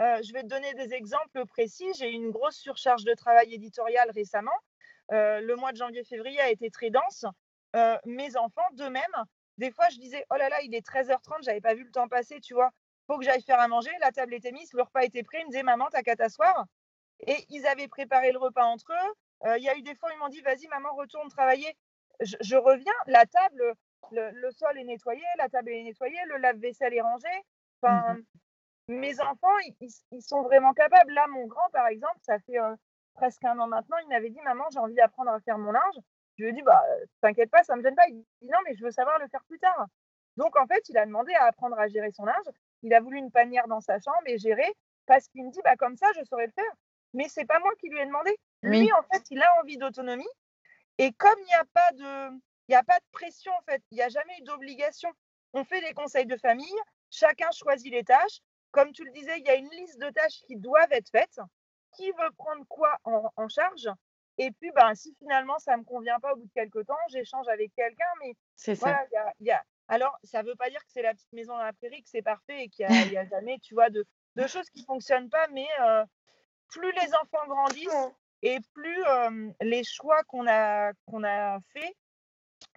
Euh, 0.00 0.20
je 0.22 0.32
vais 0.32 0.42
te 0.42 0.48
donner 0.48 0.72
des 0.74 0.94
exemples 0.94 1.44
précis. 1.46 1.86
J'ai 1.98 2.10
eu 2.10 2.14
une 2.14 2.30
grosse 2.30 2.56
surcharge 2.56 3.04
de 3.04 3.14
travail 3.14 3.52
éditorial 3.52 4.08
récemment. 4.14 4.52
Euh, 5.12 5.40
le 5.40 5.56
mois 5.56 5.72
de 5.72 5.76
janvier-février 5.76 6.40
a 6.40 6.50
été 6.50 6.70
très 6.70 6.90
dense. 6.90 7.24
mes 8.04 8.36
enfants, 8.36 8.68
d'eux-mêmes, 8.74 9.24
des 9.58 9.70
fois, 9.70 9.88
je 9.90 9.98
disais, 9.98 10.24
oh 10.30 10.36
là 10.36 10.48
là, 10.48 10.56
il 10.62 10.74
est 10.74 10.86
13h30, 10.86 11.42
j'avais 11.42 11.60
pas 11.60 11.74
vu 11.74 11.84
le 11.84 11.90
temps 11.90 12.08
passer, 12.08 12.40
tu 12.40 12.54
vois 12.54 12.70
faut 13.06 13.18
que 13.18 13.24
j'aille 13.24 13.42
faire 13.42 13.60
à 13.60 13.68
manger. 13.68 13.90
La 14.00 14.12
table 14.12 14.34
était 14.34 14.52
mise, 14.52 14.72
le 14.72 14.82
repas 14.82 15.02
était 15.02 15.22
prêt. 15.22 15.40
Ils 15.40 15.46
me 15.46 15.50
disaient, 15.50 15.62
maman, 15.62 15.88
t'as 15.90 16.02
qu'à 16.02 16.16
t'asseoir. 16.16 16.66
Et 17.26 17.36
ils 17.50 17.66
avaient 17.66 17.88
préparé 17.88 18.32
le 18.32 18.38
repas 18.38 18.64
entre 18.64 18.92
eux. 18.92 19.48
Euh, 19.48 19.58
il 19.58 19.64
y 19.64 19.68
a 19.68 19.76
eu 19.76 19.82
des 19.82 19.94
fois, 19.94 20.10
ils 20.12 20.18
m'ont 20.18 20.28
dit, 20.28 20.40
vas-y, 20.40 20.68
maman, 20.68 20.94
retourne 20.94 21.28
travailler. 21.28 21.76
Je, 22.20 22.56
reviens, 22.56 22.92
la 23.06 23.26
table, 23.26 23.74
le, 24.12 24.50
sol 24.50 24.78
est 24.78 24.84
nettoyé, 24.84 25.22
la 25.38 25.48
table 25.48 25.70
est 25.70 25.82
nettoyée, 25.82 26.18
le 26.26 26.36
lave-vaisselle 26.36 26.94
est 26.94 27.00
rangé. 27.00 27.28
Enfin, 27.80 28.14
mmh 28.14 28.22
mes 28.88 29.20
enfants, 29.20 29.56
ils, 29.80 30.22
sont 30.22 30.42
vraiment 30.42 30.72
capables. 30.72 31.12
Là, 31.12 31.26
mon 31.28 31.46
grand, 31.46 31.68
par 31.72 31.86
exemple, 31.86 32.18
ça 32.22 32.38
fait 32.40 32.58
euh, 32.58 32.74
presque 33.14 33.44
un 33.44 33.58
an 33.58 33.66
maintenant, 33.66 33.96
il 34.02 34.08
m'avait 34.08 34.30
dit, 34.30 34.40
maman, 34.42 34.64
j'ai 34.72 34.78
envie 34.78 34.94
d'apprendre 34.94 35.30
à 35.30 35.40
faire 35.40 35.58
mon 35.58 35.72
linge. 35.72 35.98
Je 36.36 36.44
lui 36.44 36.50
ai 36.50 36.52
dit, 36.52 36.62
bah, 36.62 36.82
t'inquiète 37.20 37.50
pas, 37.50 37.62
ça 37.62 37.76
me 37.76 37.82
gêne 37.82 37.94
pas. 37.94 38.08
Il 38.08 38.16
dit, 38.16 38.48
non, 38.48 38.58
mais 38.64 38.74
je 38.74 38.84
veux 38.84 38.90
savoir 38.90 39.18
le 39.18 39.28
faire 39.28 39.44
plus 39.44 39.58
tard. 39.58 39.86
Donc, 40.36 40.56
en 40.56 40.66
fait, 40.66 40.88
il 40.88 40.96
a 40.98 41.06
demandé 41.06 41.32
à 41.34 41.44
apprendre 41.44 41.78
à 41.78 41.88
gérer 41.88 42.10
son 42.10 42.24
linge. 42.24 42.46
Il 42.82 42.94
a 42.94 43.00
voulu 43.00 43.18
une 43.18 43.30
panière 43.30 43.68
dans 43.68 43.80
sa 43.80 43.98
chambre 44.00 44.22
et 44.26 44.38
gérer 44.38 44.72
parce 45.06 45.28
qu'il 45.28 45.44
me 45.44 45.50
dit 45.50 45.60
bah, 45.64 45.76
comme 45.76 45.96
ça, 45.96 46.06
je 46.18 46.24
saurais 46.24 46.46
le 46.46 46.52
faire. 46.52 46.72
Mais 47.14 47.28
c'est 47.28 47.44
pas 47.44 47.58
moi 47.58 47.72
qui 47.78 47.88
lui 47.88 48.00
ai 48.00 48.06
demandé. 48.06 48.36
Lui, 48.62 48.90
en 48.92 49.02
fait, 49.02 49.22
il 49.30 49.42
a 49.42 49.60
envie 49.60 49.76
d'autonomie. 49.76 50.28
Et 50.98 51.12
comme 51.12 51.38
il 51.38 51.46
n'y 51.46 51.54
a 51.54 51.64
pas 51.72 51.92
de. 51.92 52.40
Il 52.68 52.74
a 52.74 52.84
pas 52.84 52.98
de 52.98 53.04
pression 53.10 53.52
en 53.52 53.62
fait, 53.62 53.82
il 53.90 53.96
n'y 53.96 54.02
a 54.02 54.08
jamais 54.08 54.38
eu 54.38 54.42
d'obligation. 54.42 55.10
On 55.52 55.64
fait 55.64 55.80
des 55.80 55.92
conseils 55.92 56.26
de 56.26 56.36
famille, 56.36 56.78
chacun 57.10 57.50
choisit 57.50 57.92
les 57.92 58.04
tâches. 58.04 58.40
Comme 58.70 58.92
tu 58.92 59.04
le 59.04 59.10
disais, 59.10 59.38
il 59.38 59.44
y 59.44 59.50
a 59.50 59.56
une 59.56 59.68
liste 59.70 59.98
de 59.98 60.08
tâches 60.10 60.40
qui 60.46 60.56
doivent 60.56 60.92
être 60.92 61.10
faites. 61.10 61.40
Qui 61.96 62.10
veut 62.12 62.30
prendre 62.38 62.64
quoi 62.68 62.96
en, 63.04 63.48
charge? 63.48 63.88
Et 64.38 64.50
puis, 64.52 64.70
ben, 64.74 64.94
si 64.94 65.14
finalement 65.18 65.58
ça 65.58 65.72
ne 65.72 65.80
me 65.80 65.84
convient 65.84 66.18
pas 66.20 66.32
au 66.32 66.36
bout 66.36 66.46
de 66.46 66.52
quelques 66.54 66.86
temps, 66.86 66.96
j'échange 67.08 67.48
avec 67.48 67.74
quelqu'un. 67.74 68.06
Mais 68.20 68.34
voilà, 68.74 69.04
il 69.40 69.46
y 69.46 69.50
a, 69.50 69.62
alors, 69.88 70.18
ça 70.24 70.42
ne 70.42 70.48
veut 70.48 70.54
pas 70.54 70.70
dire 70.70 70.80
que 70.80 70.90
c'est 70.92 71.02
la 71.02 71.12
petite 71.12 71.32
maison 71.32 71.56
dans 71.56 71.64
la 71.64 71.72
prairie, 71.72 72.02
que 72.02 72.08
c'est 72.08 72.22
parfait 72.22 72.64
et 72.64 72.68
qu'il 72.68 72.86
n'y 72.86 73.16
a, 73.16 73.24
jamais, 73.30 73.58
tu 73.60 73.74
vois, 73.74 73.90
de, 73.90 74.04
choses 74.46 74.68
qui 74.70 74.80
ne 74.80 74.86
fonctionnent 74.86 75.30
pas, 75.30 75.46
mais 75.48 75.66
plus 76.68 76.92
les 76.92 77.14
enfants 77.14 77.46
grandissent, 77.46 78.12
et 78.42 78.58
plus 78.74 79.04
les 79.60 79.84
choix 79.84 80.22
qu'on 80.24 80.46
a, 80.48 80.92
qu'on 81.06 81.24
a 81.24 81.58
fait 81.72 81.94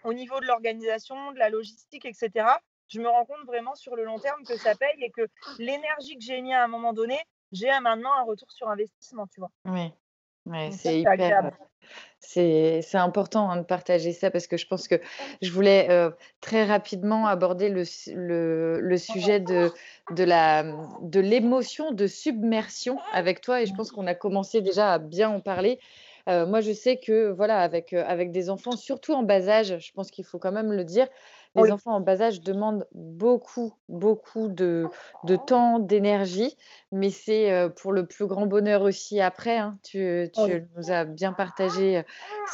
au 0.03 0.13
niveau 0.13 0.39
de 0.39 0.45
l'organisation, 0.45 1.31
de 1.31 1.39
la 1.39 1.49
logistique, 1.49 2.05
etc., 2.05 2.47
je 2.87 3.01
me 3.01 3.09
rends 3.09 3.25
compte 3.25 3.45
vraiment 3.45 3.73
sur 3.75 3.95
le 3.95 4.05
long 4.05 4.19
terme 4.19 4.43
que 4.43 4.57
ça 4.57 4.75
paye 4.75 5.03
et 5.03 5.09
que 5.09 5.27
l'énergie 5.57 6.15
que 6.15 6.23
j'ai 6.23 6.39
mis 6.41 6.53
à 6.53 6.63
un 6.63 6.67
moment 6.67 6.93
donné, 6.93 7.19
j'ai 7.51 7.67
maintenant 7.79 8.13
un 8.13 8.23
retour 8.23 8.51
sur 8.51 8.69
investissement, 8.69 9.25
tu 9.27 9.39
vois. 9.39 9.49
Oui, 9.65 9.91
ouais, 10.45 10.69
c'est 10.71 10.99
hyper. 11.01 11.51
C'est 12.19 12.81
important 12.95 13.51
hein, 13.51 13.57
de 13.57 13.63
partager 13.63 14.11
ça 14.11 14.31
parce 14.31 14.47
que 14.47 14.57
je 14.57 14.65
pense 14.67 14.87
que 14.87 14.95
je 15.41 15.51
voulais 15.51 15.87
très 16.41 16.65
rapidement 16.65 17.27
aborder 17.27 17.69
le, 17.69 17.83
le, 18.13 18.79
le 18.79 18.97
sujet 18.97 19.39
de, 19.39 19.71
de 20.11 21.19
l'émotion 21.19 21.91
de, 21.91 21.95
de 21.95 22.07
submersion 22.07 22.97
avec 23.13 23.41
toi 23.41 23.61
et 23.61 23.67
je 23.67 23.73
pense 23.75 23.91
qu'on 23.91 24.07
a 24.07 24.15
commencé 24.15 24.61
déjà 24.61 24.93
à 24.93 24.97
bien 24.97 25.29
en 25.29 25.39
parler. 25.39 25.79
moi, 26.27 26.61
je 26.61 26.71
sais 26.71 26.97
que 26.97 27.29
voilà, 27.29 27.59
avec, 27.59 27.93
avec 27.93 28.31
des 28.31 28.49
enfants, 28.49 28.75
surtout 28.75 29.13
en 29.13 29.21
bas 29.23 29.47
âge, 29.47 29.77
je 29.79 29.91
pense 29.91 30.09
qu'il 30.09 30.25
faut 30.25 30.39
quand 30.39 30.51
même 30.51 30.71
le 30.73 30.83
dire, 30.83 31.07
les 31.55 31.71
enfants 31.71 31.95
en 31.95 32.01
bas 32.01 32.21
âge 32.21 32.41
demandent 32.41 32.85
beaucoup, 32.93 33.73
beaucoup 33.89 34.47
de, 34.47 34.87
de 35.23 35.35
temps, 35.35 35.79
d'énergie, 35.79 36.57
mais 36.91 37.09
c'est 37.09 37.69
pour 37.77 37.93
le 37.93 38.05
plus 38.05 38.25
grand 38.27 38.45
bonheur 38.45 38.81
aussi 38.81 39.21
après. 39.21 39.57
Hein. 39.57 39.77
Tu, 39.83 40.29
tu 40.33 40.67
nous 40.75 40.91
as 40.91 41.05
bien 41.05 41.33
partagé 41.33 42.03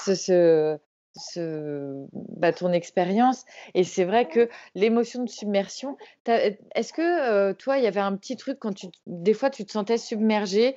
ce, 0.04 0.16
ce, 0.16 0.78
ce, 1.16 2.06
bah, 2.14 2.54
ton 2.54 2.72
expérience. 2.72 3.46
Et 3.74 3.84
c'est 3.84 4.06
vrai 4.06 4.28
que 4.28 4.50
l'émotion 4.76 5.24
de 5.24 5.30
submersion, 5.30 5.98
est-ce 6.26 6.94
que 6.94 7.52
toi, 7.54 7.78
il 7.78 7.84
y 7.84 7.88
avait 7.88 8.00
un 8.00 8.16
petit 8.16 8.38
truc 8.38 8.60
quand 8.60 8.74
tu, 8.74 8.88
des 9.08 9.34
fois, 9.34 9.50
tu 9.50 9.66
te 9.66 9.72
sentais 9.72 9.98
submergé, 9.98 10.76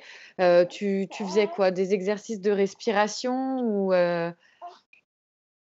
tu, 0.69 1.07
tu, 1.09 1.25
faisais 1.25 1.47
quoi? 1.47 1.71
Des 1.71 1.93
exercices 1.93 2.41
de 2.41 2.51
respiration 2.51 3.59
ou 3.59 3.93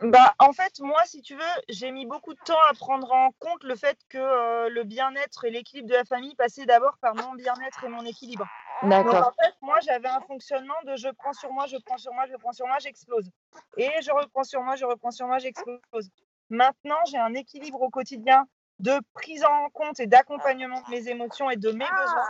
bah, 0.03 0.35
en 0.39 0.53
fait, 0.53 0.81
moi, 0.81 1.01
si 1.05 1.21
tu 1.21 1.35
veux, 1.35 1.61
j'ai 1.69 1.91
mis 1.91 2.07
beaucoup 2.07 2.33
de 2.33 2.41
temps 2.45 2.61
à 2.71 2.75
prendre 2.75 3.13
en 3.13 3.33
compte 3.39 3.63
le 3.65 3.77
fait 3.77 3.99
que 4.09 4.19
euh, 4.19 4.69
le 4.71 4.85
bien-être 4.85 5.45
et 5.45 5.51
l'équilibre 5.51 5.89
de 5.89 5.95
la 5.95 6.05
famille 6.05 6.35
passaient 6.35 6.65
d'abord 6.65 6.97
par 6.99 7.15
mon 7.15 7.35
bien-être 7.35 7.85
et 7.85 7.89
mon 7.89 8.05
équilibre. 8.07 8.47
D'accord. 8.83 9.29
en 9.29 9.43
fait, 9.43 9.55
moi, 9.61 9.79
j'avais 9.81 10.09
un 10.09 10.21
fonctionnement 10.23 10.81
de 10.87 10.97
je 10.97 11.09
prends 11.09 11.35
sur 11.35 11.53
moi, 11.53 11.67
je 11.67 11.77
prends 11.85 11.99
sur 11.99 12.15
moi, 12.15 12.25
je 12.31 12.37
prends 12.37 12.53
sur 12.53 12.67
moi, 12.67 12.79
j'explose. 12.79 13.31
Et 13.77 13.91
je 14.01 14.11
reprends 14.11 14.45
sur 14.45 14.63
moi, 14.63 14.77
je 14.77 14.87
reprends 14.87 15.11
sur 15.11 15.27
moi, 15.27 15.39
j'explose. 15.39 16.09
Maintenant, 16.49 16.99
j'ai 17.11 17.19
un 17.19 17.35
équilibre 17.35 17.83
au 17.83 17.91
quotidien 17.91 18.47
de 18.79 18.99
prise 19.13 19.45
en 19.45 19.69
compte 19.69 20.01
et 20.01 20.07
d'accompagnement 20.07 20.81
de 20.81 20.91
mes 20.91 21.09
émotions 21.09 21.51
et 21.51 21.57
de 21.57 21.71
mes 21.73 21.85
besoins. 21.85 22.27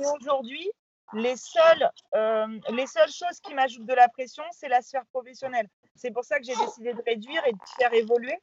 Et 0.00 0.06
aujourd'hui, 0.16 0.70
les 1.12 1.36
seules, 1.36 1.90
euh, 2.14 2.46
les 2.70 2.86
seules 2.86 3.10
choses 3.10 3.40
qui 3.40 3.54
m'ajoutent 3.54 3.86
de 3.86 3.94
la 3.94 4.08
pression, 4.08 4.42
c'est 4.50 4.68
la 4.68 4.82
sphère 4.82 5.06
professionnelle. 5.06 5.68
C'est 5.94 6.10
pour 6.10 6.24
ça 6.24 6.38
que 6.38 6.44
j'ai 6.44 6.56
décidé 6.56 6.92
de 6.92 7.02
réduire 7.06 7.44
et 7.46 7.52
de 7.52 7.58
faire 7.78 7.92
évoluer. 7.94 8.38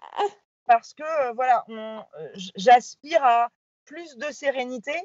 Parce 0.66 0.94
que, 0.94 1.04
euh, 1.04 1.34
voilà, 1.34 1.66
euh, 1.70 2.00
j'aspire 2.56 3.24
à 3.24 3.50
plus 3.86 4.16
de 4.16 4.32
sérénité 4.32 4.96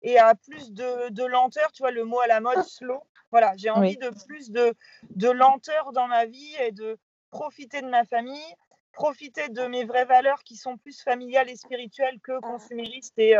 et 0.00 0.18
à 0.18 0.34
plus 0.34 0.72
de, 0.72 1.24
lenteur. 1.24 1.70
Tu 1.72 1.82
vois, 1.82 1.90
le 1.90 2.04
mot 2.04 2.20
à 2.20 2.26
la 2.26 2.40
mode, 2.40 2.62
slow. 2.62 3.02
Voilà, 3.30 3.52
j'ai 3.56 3.70
envie 3.70 3.96
de 3.96 4.10
plus 4.26 4.50
de, 4.50 4.74
de 5.10 5.30
lenteur 5.30 5.92
dans 5.92 6.06
ma 6.06 6.26
vie 6.26 6.54
et 6.60 6.72
de 6.72 6.98
profiter 7.30 7.80
de 7.80 7.88
ma 7.88 8.04
famille, 8.04 8.54
profiter 8.92 9.48
de 9.48 9.66
mes 9.66 9.84
vraies 9.84 10.04
valeurs 10.04 10.42
qui 10.42 10.56
sont 10.56 10.76
plus 10.76 11.00
familiales 11.02 11.48
et 11.48 11.56
spirituelles 11.56 12.20
que 12.22 12.38
consuméristes 12.40 13.18
et, 13.18 13.34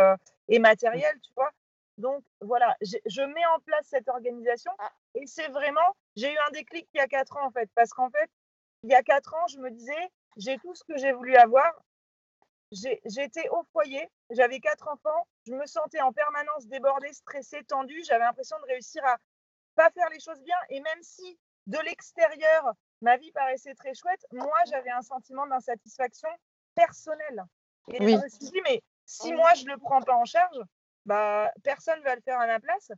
et 0.48 0.58
matérielles, 0.58 1.18
tu 1.22 1.32
vois. 1.34 1.50
Donc 1.98 2.24
voilà, 2.40 2.76
je 2.80 3.22
mets 3.22 3.46
en 3.46 3.60
place 3.60 3.86
cette 3.86 4.08
organisation 4.08 4.72
ah. 4.78 4.90
et 5.14 5.26
c'est 5.26 5.48
vraiment, 5.48 5.96
j'ai 6.16 6.32
eu 6.32 6.38
un 6.48 6.50
déclic 6.50 6.88
il 6.94 6.98
y 6.98 7.00
a 7.00 7.06
quatre 7.06 7.36
ans 7.36 7.46
en 7.46 7.50
fait, 7.50 7.70
parce 7.74 7.90
qu'en 7.90 8.10
fait, 8.10 8.30
il 8.82 8.90
y 8.90 8.94
a 8.94 9.02
quatre 9.02 9.34
ans, 9.34 9.46
je 9.48 9.58
me 9.58 9.70
disais, 9.70 10.10
j'ai 10.36 10.58
tout 10.58 10.74
ce 10.74 10.84
que 10.84 10.96
j'ai 10.96 11.12
voulu 11.12 11.36
avoir. 11.36 11.70
J'étais 12.70 13.48
au 13.50 13.62
foyer, 13.72 14.08
j'avais 14.30 14.58
quatre 14.58 14.88
enfants, 14.88 15.28
je 15.46 15.52
me 15.52 15.66
sentais 15.66 16.00
en 16.00 16.10
permanence 16.10 16.66
débordée, 16.66 17.12
stressée, 17.12 17.62
tendue, 17.64 18.02
j'avais 18.04 18.24
l'impression 18.24 18.56
de 18.60 18.64
réussir 18.64 19.04
à 19.04 19.18
pas 19.74 19.90
faire 19.90 20.08
les 20.08 20.20
choses 20.20 20.40
bien 20.40 20.56
et 20.70 20.80
même 20.80 21.02
si 21.02 21.38
de 21.66 21.78
l'extérieur, 21.78 22.72
ma 23.02 23.18
vie 23.18 23.30
paraissait 23.32 23.74
très 23.74 23.92
chouette, 23.94 24.24
moi 24.32 24.56
j'avais 24.70 24.90
un 24.90 25.02
sentiment 25.02 25.46
d'insatisfaction 25.46 26.30
personnelle. 26.74 27.44
Et 27.88 27.98
je 27.98 28.16
me 28.16 28.28
suis 28.28 28.50
dit, 28.50 28.60
mais 28.64 28.82
si 29.04 29.34
moi 29.34 29.52
je 29.54 29.64
ne 29.64 29.72
le 29.72 29.78
prends 29.78 30.00
pas 30.00 30.16
en 30.16 30.24
charge, 30.24 30.58
bah, 31.06 31.50
personne 31.64 31.98
ne 31.98 32.04
va 32.04 32.14
le 32.14 32.20
faire 32.22 32.40
à 32.40 32.46
ma 32.46 32.60
place. 32.60 32.90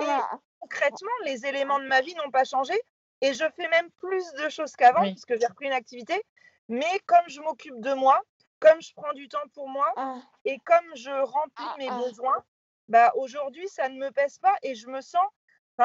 Et 0.00 0.04
ah. 0.06 0.30
concrètement, 0.60 1.10
les 1.24 1.46
éléments 1.46 1.78
de 1.78 1.86
ma 1.86 2.00
vie 2.00 2.14
n'ont 2.14 2.30
pas 2.30 2.44
changé. 2.44 2.74
Et 3.20 3.34
je 3.34 3.44
fais 3.56 3.68
même 3.68 3.90
plus 3.92 4.32
de 4.34 4.48
choses 4.48 4.72
qu'avant, 4.72 5.02
parce 5.02 5.24
que 5.24 5.38
j'ai 5.38 5.46
repris 5.46 5.66
une 5.66 5.72
activité. 5.72 6.20
Mais 6.68 7.00
comme 7.06 7.28
je 7.28 7.40
m'occupe 7.40 7.80
de 7.80 7.92
moi, 7.94 8.20
comme 8.58 8.80
je 8.80 8.92
prends 8.94 9.12
du 9.12 9.28
temps 9.28 9.46
pour 9.54 9.68
moi, 9.68 9.92
ah. 9.96 10.16
et 10.44 10.58
comme 10.64 10.96
je 10.96 11.10
remplis 11.10 11.64
ah, 11.68 11.74
mes 11.78 11.90
besoins, 11.90 12.44
bah, 12.88 13.12
aujourd'hui, 13.16 13.68
ça 13.68 13.88
ne 13.88 13.96
me 13.98 14.10
pèse 14.10 14.38
pas 14.38 14.56
et 14.62 14.74
je 14.74 14.88
me 14.88 15.00
sens, 15.00 15.22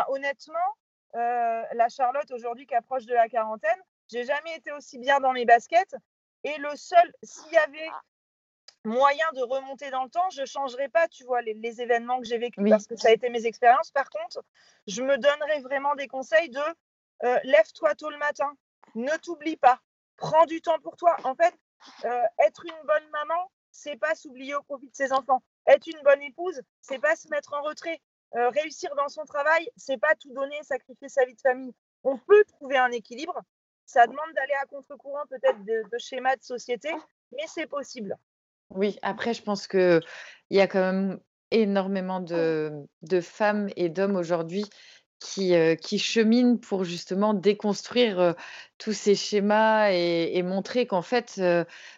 honnêtement, 0.10 0.76
euh, 1.16 1.64
la 1.74 1.90
Charlotte 1.90 2.30
aujourd'hui 2.32 2.66
qui 2.66 2.76
approche 2.76 3.06
de 3.06 3.14
la 3.14 3.30
quarantaine, 3.30 3.80
j'ai 4.08 4.24
jamais 4.24 4.56
été 4.56 4.72
aussi 4.72 4.98
bien 5.00 5.20
dans 5.20 5.34
mes 5.34 5.46
baskets. 5.46 5.96
Et 6.44 6.58
le 6.58 6.76
seul, 6.76 7.12
s'il 7.24 7.52
y 7.52 7.58
avait 7.58 7.90
moyen 8.88 9.26
de 9.34 9.42
remonter 9.42 9.92
dans 9.92 10.06
le 10.06 10.10
temps, 10.10 10.30
je 10.30 10.42
ne 10.42 10.46
changerai 10.46 10.88
pas, 10.88 11.08
tu 11.10 11.26
vois, 11.26 11.42
les, 11.42 11.82
événements 11.82 12.20
que 12.20 12.26
j'ai 12.26 12.38
vécus 12.38 12.64
parce 12.70 12.88
que 12.88 12.96
ça 12.96 13.10
a 13.10 13.12
été 13.12 13.30
mes 13.30 13.46
expériences. 13.46 13.92
Par 13.92 14.10
contre, 14.10 14.44
je 14.88 15.04
me 15.04 15.18
donnerai 15.18 15.60
vraiment 15.62 15.94
des 15.96 16.08
conseils 16.08 16.50
de 16.50 16.62
euh, 17.24 17.40
lève-toi 17.44 17.96
tôt 17.96 18.10
le 18.10 18.18
matin, 18.18 18.52
ne 18.96 19.16
t'oublie 19.18 19.58
pas, 19.58 19.82
prends 20.16 20.46
du 20.46 20.62
temps 20.62 20.80
pour 20.80 20.96
toi. 20.96 21.18
En 21.26 21.36
fait, 21.36 21.54
euh, 22.06 22.22
être 22.40 22.64
une 22.66 22.88
bonne 22.88 23.10
maman, 23.12 23.52
c'est 23.72 23.98
pas 23.98 24.16
s'oublier 24.16 24.56
au 24.56 24.64
profit 24.64 24.88
de 24.88 24.96
ses 24.96 25.12
enfants. 25.12 25.44
Être 25.68 25.88
une 25.88 26.02
bonne 26.04 26.22
épouse, 26.22 26.62
c'est 26.80 27.00
pas 27.00 27.16
se 27.16 27.28
mettre 27.28 27.54
en 27.54 27.62
retrait. 27.64 28.02
Euh, 28.36 28.50
réussir 28.50 28.94
dans 28.96 29.10
son 29.10 29.26
travail, 29.26 29.70
c'est 29.76 29.98
pas 29.98 30.16
tout 30.16 30.34
donner, 30.34 30.62
sacrifier 30.64 31.10
sa 31.10 31.26
vie 31.26 31.36
de 31.36 31.42
famille. 31.42 31.74
On 32.04 32.18
peut 32.18 32.44
trouver 32.46 32.78
un 32.78 32.92
équilibre. 32.92 33.42
Ça 33.86 34.08
demande 34.08 34.34
d'aller 34.34 34.54
à 34.62 34.66
contre-courant 34.66 35.26
peut-être 35.30 35.64
de, 35.66 35.84
de 35.92 35.98
schémas 35.98 36.36
de 36.38 36.44
société, 36.44 36.92
mais 37.32 37.44
c'est 37.48 37.68
possible. 37.68 38.18
Oui, 38.70 38.98
après, 39.02 39.34
je 39.34 39.42
pense 39.44 39.68
qu'il 39.68 40.02
y 40.50 40.60
a 40.60 40.68
quand 40.68 40.80
même 40.82 41.20
énormément 41.52 42.20
de, 42.20 42.72
de 43.02 43.22
femmes 43.22 43.70
et 43.78 43.90
d'hommes 43.90 44.16
aujourd'hui 44.18 44.66
qui, 45.20 45.54
qui 45.82 46.00
cheminent 46.00 46.58
pour 46.58 46.84
justement 46.84 47.34
déconstruire 47.34 48.36
tous 48.78 48.94
ces 48.94 49.16
schémas 49.16 49.90
et, 49.92 50.42
montrer 50.44 50.86
qu'en 50.86 51.02
fait, 51.02 51.42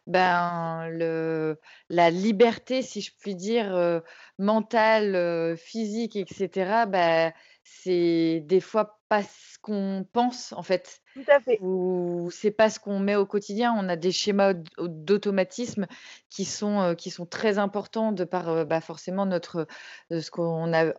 ben, 0.07 0.87
le, 0.89 1.59
la 1.89 2.09
liberté, 2.09 2.81
si 2.81 3.01
je 3.01 3.11
puis 3.19 3.35
dire, 3.35 4.01
mentale, 4.37 5.57
physique, 5.57 6.15
etc., 6.15 6.85
ben, 6.87 7.33
c'est 7.63 8.41
des 8.45 8.59
fois 8.59 8.99
pas 9.09 9.23
ce 9.23 9.59
qu'on 9.61 10.05
pense 10.11 10.53
en 10.53 10.63
fait. 10.63 11.01
Tout 11.13 11.23
à 11.27 11.39
fait. 11.39 11.59
Ou 11.61 12.29
c'est 12.31 12.51
pas 12.51 12.69
ce 12.69 12.79
qu'on 12.79 12.99
met 12.99 13.15
au 13.15 13.25
quotidien. 13.25 13.73
On 13.77 13.89
a 13.89 13.95
des 13.95 14.11
schémas 14.11 14.53
d'automatisme 14.77 15.87
qui 16.29 16.45
sont 16.45 16.95
qui 16.97 17.09
sont 17.09 17.25
très 17.25 17.57
importants 17.57 18.11
de 18.11 18.23
par 18.23 18.65
bah, 18.65 18.81
forcément 18.81 19.25
notre 19.25 19.67
ce 20.11 20.31
qu'on 20.31 20.73
a 20.73 20.93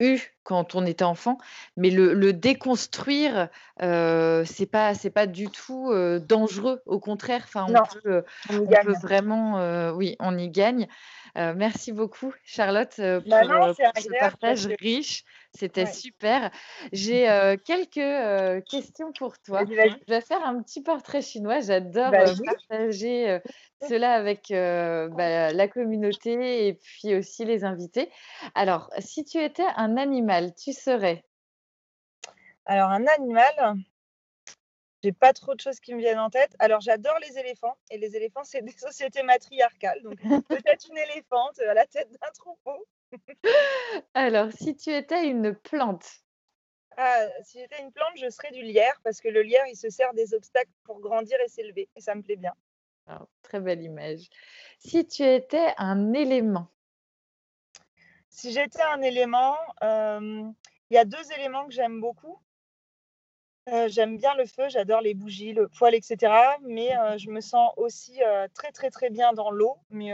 eu 0.00 0.20
quand 0.42 0.74
on 0.74 0.86
était 0.86 1.04
enfant, 1.04 1.38
mais 1.76 1.90
le, 1.90 2.32
déconstruire, 2.32 3.48
euh, 3.82 4.44
c'est 4.44 4.66
pas 4.66 4.94
c'est 4.94 5.10
pas 5.10 5.26
du 5.26 5.48
tout 5.48 5.92
dangereux. 6.20 6.82
Au 6.86 7.00
contraire, 7.00 7.42
enfin 7.44 7.66
on, 7.68 8.00
peut, 8.00 8.24
on, 8.50 8.66
peut, 8.66 8.94
vraiment, 9.02 9.90
oui, 9.92 10.16
on 10.20 10.38
y 10.38 10.48
gagne. 10.48 10.86
merci 11.34 11.92
beaucoup, 11.92 12.32
Charlotte, 12.44 12.94
bah 12.98 13.20
pour, 13.22 13.74
ce 13.74 14.18
partage 14.20 14.68
riche. 14.80 15.24
C'était 15.56 15.86
super. 15.86 16.50
J'ai 16.92 17.56
quelques 17.64 18.64
questions 18.66 19.12
pour 19.12 19.38
toi. 19.38 19.64
Je 19.66 20.12
vais 20.12 20.20
faire 20.20 20.44
un 20.44 20.62
petit 20.62 20.82
portrait 20.82 21.22
chinois. 21.22 21.60
J'adore 21.60 22.12
partager 22.44 23.40
cela 23.88 24.14
avec 24.14 24.48
bah, 24.50 25.52
la 25.52 25.68
communauté 25.68 26.68
et 26.68 26.74
puis 26.74 27.14
aussi 27.14 27.44
les 27.44 27.64
invités. 27.64 28.10
Alors, 28.54 28.90
si 28.98 29.24
tu 29.24 29.38
étais 29.42 29.66
un 29.76 29.96
animal, 29.96 30.54
tu 30.54 30.72
serais? 30.72 31.24
Alors, 32.66 32.90
un 32.90 33.06
animal, 33.06 33.76
j'ai 35.02 35.12
pas 35.12 35.32
trop 35.32 35.54
de 35.54 35.60
choses 35.60 35.78
qui 35.78 35.94
me 35.94 36.00
viennent 36.00 36.18
en 36.18 36.30
tête. 36.30 36.56
Alors, 36.58 36.80
j'adore 36.80 37.16
les 37.20 37.38
éléphants 37.38 37.76
et 37.90 37.98
les 37.98 38.16
éléphants, 38.16 38.42
c'est 38.42 38.62
des 38.62 38.72
sociétés 38.76 39.22
matriarcales. 39.22 40.02
Donc, 40.02 40.18
peut-être 40.48 40.88
une 40.90 40.98
éléphante 40.98 41.60
à 41.60 41.74
la 41.74 41.86
tête 41.86 42.10
d'un 42.10 42.30
troupeau. 42.34 42.84
Alors, 44.14 44.52
si 44.52 44.76
tu 44.76 44.90
étais 44.90 45.26
une 45.26 45.54
plante 45.54 46.22
ah, 46.98 47.26
si 47.42 47.58
j'étais 47.60 47.82
une 47.82 47.92
plante, 47.92 48.16
je 48.16 48.30
serais 48.30 48.50
du 48.52 48.62
lierre 48.62 48.98
parce 49.04 49.20
que 49.20 49.28
le 49.28 49.42
lierre, 49.42 49.66
il 49.68 49.76
se 49.76 49.90
sert 49.90 50.14
des 50.14 50.32
obstacles 50.32 50.70
pour 50.84 50.98
grandir 51.00 51.36
et 51.44 51.48
s'élever. 51.48 51.90
Et 51.94 52.00
ça 52.00 52.14
me 52.14 52.22
plaît 52.22 52.36
bien. 52.36 52.54
très 53.42 53.60
belle 53.60 53.82
image. 53.82 54.30
Si 54.78 55.06
tu 55.06 55.22
étais 55.22 55.74
un 55.76 56.14
élément 56.14 56.68
Si 58.30 58.50
j'étais 58.50 58.80
un 58.80 59.02
élément, 59.02 59.56
il 59.82 60.54
y 60.90 60.96
a 60.96 61.04
deux 61.04 61.32
éléments 61.32 61.66
que 61.66 61.74
j'aime 61.74 62.00
beaucoup. 62.00 62.40
Euh, 63.68 63.88
j'aime 63.88 64.16
bien 64.16 64.32
le 64.34 64.46
feu, 64.46 64.68
j'adore 64.68 65.00
les 65.00 65.14
bougies, 65.14 65.52
le 65.52 65.66
poêle, 65.66 65.96
etc. 65.96 66.32
Mais 66.62 66.96
euh, 66.96 67.18
je 67.18 67.30
me 67.30 67.40
sens 67.40 67.72
aussi 67.76 68.22
euh, 68.22 68.46
très, 68.54 68.70
très, 68.70 68.90
très 68.90 69.10
bien 69.10 69.32
dans 69.32 69.50
l'eau. 69.50 69.76
Mais 69.90 70.12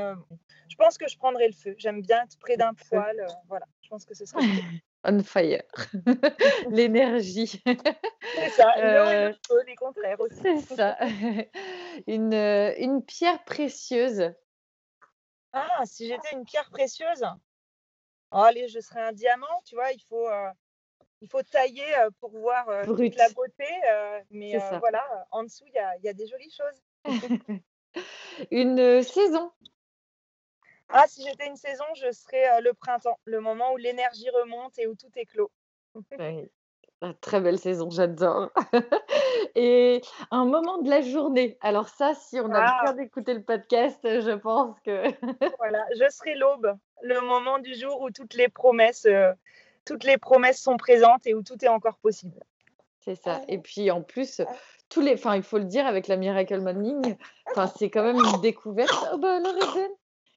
je 0.69 0.77
pense 0.77 0.97
que 0.97 1.07
je 1.07 1.19
prendrai 1.19 1.49
le 1.49 1.53
feu. 1.53 1.75
J'aime 1.77 2.01
bien 2.01 2.25
être 2.25 2.39
près 2.39 2.57
d'un 2.57 2.73
poêle. 2.73 3.27
voilà, 3.49 3.67
je 3.83 3.89
pense 3.89 4.05
que 4.07 4.15
ce 4.15 4.25
serait. 4.25 4.41
On 5.05 5.21
fire. 5.23 5.65
L'énergie. 6.71 7.61
C'est 7.67 8.51
ça. 8.51 8.73
le 8.77 9.35
feu, 9.47 9.63
les 9.67 9.75
contraires 9.75 10.21
aussi. 10.21 10.41
C'est 10.41 10.77
ça. 10.77 10.97
Une, 12.07 12.33
une 12.35 13.05
pierre 13.05 13.43
précieuse. 13.45 14.33
Ah, 15.53 15.83
si 15.85 16.07
j'étais 16.07 16.35
une 16.35 16.45
pierre 16.45 16.71
précieuse, 16.71 17.25
oh, 18.31 18.39
allez, 18.39 18.69
je 18.69 18.79
serais 18.79 19.03
un 19.03 19.13
diamant, 19.13 19.61
tu 19.67 19.75
vois, 19.75 19.91
il 19.91 20.01
faut, 20.09 20.29
il 21.23 21.29
faut 21.29 21.43
tailler 21.43 21.87
pour 22.21 22.31
voir 22.31 22.67
toute 22.85 23.17
la 23.17 23.31
beauté. 23.31 23.65
mais 24.31 24.59
voilà, 24.81 25.03
en 25.31 25.45
dessous, 25.45 25.65
il 25.67 25.75
y 25.75 25.79
a, 25.79 25.97
y 26.03 26.09
a, 26.09 26.13
des 26.13 26.27
jolies 26.27 26.51
choses. 26.51 26.83
une 28.51 29.03
saison. 29.03 29.51
Ah, 30.89 31.07
si 31.09 31.25
j'étais 31.27 31.47
une 31.47 31.57
saison, 31.57 31.85
je 31.95 32.13
serais 32.13 32.61
le 32.61 32.75
printemps, 32.75 33.19
le 33.25 33.41
moment 33.41 33.73
où 33.73 33.77
l'énergie 33.79 34.29
remonte 34.29 34.79
et 34.79 34.87
où 34.87 34.95
tout 34.95 35.11
est 35.17 35.25
clos. 35.25 35.51
très 37.21 37.41
belle 37.41 37.59
saison, 37.59 37.91
j'adore. 37.91 38.51
et 39.55 40.03
un 40.31 40.45
moment 40.45 40.79
de 40.79 40.91
la 40.91 41.01
journée. 41.01 41.57
Alors 41.61 41.89
ça, 41.89 42.15
si 42.15 42.39
on 42.41 42.51
a 42.53 42.61
ah. 42.61 42.93
bien 42.93 43.05
écouté 43.05 43.35
le 43.35 43.43
podcast, 43.43 43.99
je 44.03 44.37
pense 44.37 44.79
que... 44.81 45.05
voilà, 45.59 45.85
je 45.99 46.09
serai 46.11 46.35
l'aube, 46.35 46.77
le 47.03 47.21
moment 47.21 47.59
du 47.59 47.75
jour 47.75 48.01
où 48.03 48.11
toutes 48.11 48.35
les 48.35 48.49
promesses 48.49 49.09
toutes 49.85 50.05
les 50.05 50.19
promesses 50.19 50.61
sont 50.61 50.77
présentes 50.77 51.27
et 51.27 51.35
où 51.35 51.43
tout 51.43 51.63
est 51.65 51.69
encore 51.69 51.99
possible. 51.99 52.41
C'est 53.01 53.17
ça. 53.17 53.43
Et 53.49 53.59
puis 53.59 53.91
en 53.91 54.03
plus, 54.03 54.41
tous 54.89 55.01
les, 55.01 55.15
enfin, 55.15 55.37
il 55.37 55.43
faut 55.43 55.59
le 55.59 55.65
dire 55.65 55.87
avec 55.87 56.07
la 56.09 56.17
Miracle 56.17 56.61
Morning, 56.61 57.17
enfin, 57.51 57.67
c'est 57.77 57.91
quand 57.91 58.05
même 58.05 58.19
une 58.19 58.41
découverte. 58.41 58.93
Oh 59.13 59.19
bah 59.19 59.39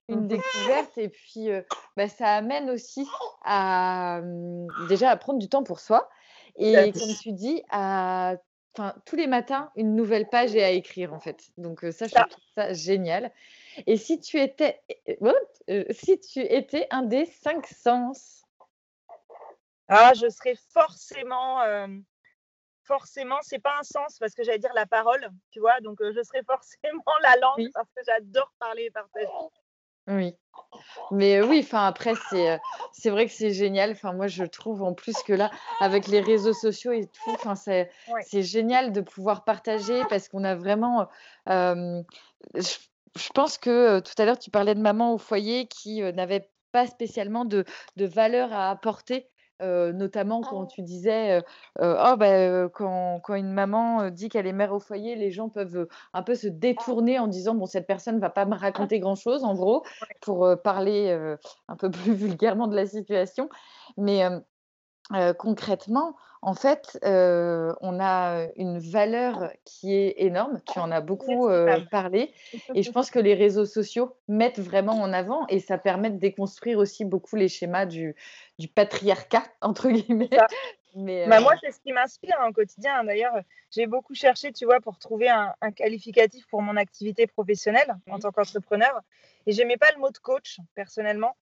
une 0.08 0.20
mmh. 0.20 0.28
découverte 0.28 0.98
et 0.98 1.08
puis 1.08 1.50
euh, 1.50 1.62
bah, 1.96 2.06
ça 2.06 2.36
amène 2.36 2.70
aussi 2.70 3.08
à 3.44 4.20
mmh, 4.22 4.86
déjà 4.88 5.10
à 5.10 5.16
prendre 5.16 5.40
du 5.40 5.48
temps 5.48 5.64
pour 5.64 5.80
soi 5.80 6.08
et 6.54 6.92
comme 6.92 7.14
tu 7.20 7.32
dis 7.32 7.62
à 7.70 8.36
Enfin, 8.78 8.94
tous 9.06 9.16
les 9.16 9.26
matins, 9.26 9.70
une 9.74 9.94
nouvelle 9.96 10.28
page 10.28 10.54
est 10.54 10.62
à 10.62 10.70
écrire 10.70 11.14
en 11.14 11.18
fait. 11.18 11.48
Donc 11.56 11.82
euh, 11.82 11.90
ça, 11.90 12.08
je 12.08 12.14
trouve 12.14 12.44
ça 12.54 12.74
génial. 12.74 13.32
Et 13.86 13.96
si 13.96 14.20
tu 14.20 14.38
étais, 14.38 14.82
euh, 15.70 15.84
si 15.90 16.20
tu 16.20 16.40
étais 16.40 16.86
un 16.90 17.02
des 17.02 17.24
cinq 17.24 17.66
sens, 17.66 18.44
ah, 19.88 20.12
je 20.14 20.28
serais 20.28 20.56
forcément, 20.72 21.62
euh, 21.62 21.86
forcément, 22.82 23.38
c'est 23.42 23.60
pas 23.60 23.76
un 23.78 23.84
sens 23.84 24.18
parce 24.18 24.34
que 24.34 24.42
j'allais 24.42 24.58
dire 24.58 24.74
la 24.74 24.86
parole, 24.86 25.28
tu 25.50 25.60
vois, 25.60 25.80
donc 25.80 25.98
je 26.00 26.22
serais 26.22 26.42
forcément 26.46 27.02
la 27.22 27.36
langue 27.36 27.70
parce 27.72 27.88
que 27.94 28.02
j'adore 28.04 28.52
parler 28.58 28.84
et 28.84 28.90
partager. 28.90 29.28
Oui. 30.08 30.34
Mais 31.10 31.42
oui, 31.42 31.62
enfin 31.64 31.86
après 31.86 32.14
c'est 32.30 32.60
c'est 32.92 33.10
vrai 33.10 33.26
que 33.26 33.32
c'est 33.32 33.52
génial. 33.52 33.90
Enfin 33.90 34.12
moi 34.12 34.28
je 34.28 34.44
trouve 34.44 34.82
en 34.82 34.94
plus 34.94 35.20
que 35.24 35.32
là 35.32 35.50
avec 35.80 36.06
les 36.06 36.20
réseaux 36.20 36.52
sociaux 36.52 36.92
et 36.92 37.06
tout, 37.06 37.30
enfin 37.32 37.56
c'est 37.56 37.90
c'est 38.22 38.42
génial 38.44 38.92
de 38.92 39.00
pouvoir 39.00 39.44
partager 39.44 40.04
parce 40.08 40.28
qu'on 40.28 40.44
a 40.44 40.54
vraiment 40.54 41.08
je, 41.46 42.02
je, 42.54 43.28
pense 43.34 43.58
que 43.58 43.98
tout 43.98 44.14
à 44.18 44.24
l'heure 44.24 44.38
tu 44.38 44.50
parlais 44.50 44.76
de 44.76 44.80
maman 44.80 45.12
au 45.12 45.18
foyer 45.18 45.66
qui 45.66 46.00
n'avait 46.00 46.48
pas 46.70 46.86
spécialement 46.86 47.44
de, 47.44 47.64
de 47.96 48.06
valeur 48.06 48.52
à 48.52 48.70
apporter 48.70 49.28
notamment 49.60 50.42
quand 50.42 50.62
oh. 50.62 50.66
tu 50.66 50.82
disais 50.82 51.42
oh, 51.80 52.14
bah, 52.18 52.68
quand, 52.68 53.20
quand, 53.20 53.34
une 53.34 53.52
maman 53.52 54.10
dit 54.10 54.28
qu'elle 54.28 54.46
est 54.46 54.52
mère 54.52 54.72
au 54.72 54.80
foyer, 54.80 55.16
les 55.16 55.30
gens 55.30 55.48
peuvent 55.48 55.88
un 56.12 56.22
peu 56.22 56.34
se 56.34 56.46
détourner 56.46 57.18
en 57.18 57.26
disant 57.26 57.54
bon 57.54 57.66
cette 57.66 57.86
personne 57.86 58.18
va 58.18 58.30
pas 58.30 58.44
me 58.44 58.54
raconter 58.54 59.00
grand 59.00 59.16
chose 59.16 59.44
en 59.44 59.54
gros 59.54 59.84
pour 60.20 60.48
parler 60.62 61.36
un 61.68 61.76
peu 61.76 61.90
plus 61.90 62.12
vulgairement 62.12 62.66
de 62.66 62.76
la 62.76 62.86
situation, 62.86 63.48
mais 63.96 64.22
concrètement 65.38 66.16
en 66.46 66.54
fait, 66.54 66.96
on 67.02 68.00
a 68.00 68.46
une 68.54 68.78
valeur 68.78 69.50
qui 69.64 69.92
est 69.92 70.14
énorme. 70.18 70.60
Tu 70.72 70.78
en 70.78 70.92
as 70.92 71.00
beaucoup 71.00 71.48
parlé. 71.90 72.32
Et 72.74 72.84
je 72.84 72.90
pense 72.92 73.10
que 73.10 73.18
les 73.18 73.34
réseaux 73.34 73.66
sociaux 73.66 74.16
mettent 74.28 74.60
vraiment 74.60 74.94
en 74.94 75.12
avant 75.12 75.46
et 75.48 75.58
ça 75.58 75.76
permet 75.76 76.08
de 76.08 76.18
déconstruire 76.18 76.78
aussi 76.78 77.04
beaucoup 77.04 77.34
les 77.34 77.48
schémas 77.48 77.84
du, 77.84 78.14
du 78.60 78.68
patriarcat, 78.68 79.42
entre 79.60 79.88
guillemets. 79.90 80.30
Mais, 80.94 81.26
bah, 81.26 81.40
moi, 81.40 81.54
c'est 81.60 81.72
ce 81.72 81.80
qui 81.80 81.92
m'inspire 81.92 82.38
au 82.48 82.52
quotidien. 82.52 83.04
D'ailleurs, 83.04 83.34
j'ai 83.70 83.86
beaucoup 83.86 84.14
cherché, 84.14 84.52
tu 84.52 84.64
vois, 84.64 84.80
pour 84.80 84.98
trouver 84.98 85.28
un, 85.28 85.52
qualificatif 85.74 86.46
pour 86.46 86.62
mon 86.62 86.76
activité 86.76 87.26
professionnelle 87.26 87.94
en 88.08 88.18
tant 88.18 88.30
qu'entrepreneur. 88.30 89.02
Et 89.46 89.52
j'aimais 89.52 89.76
pas 89.76 89.90
le 89.92 90.00
mot 90.00 90.10
de 90.10 90.18
coach, 90.18 90.58
personnellement. 90.74 91.36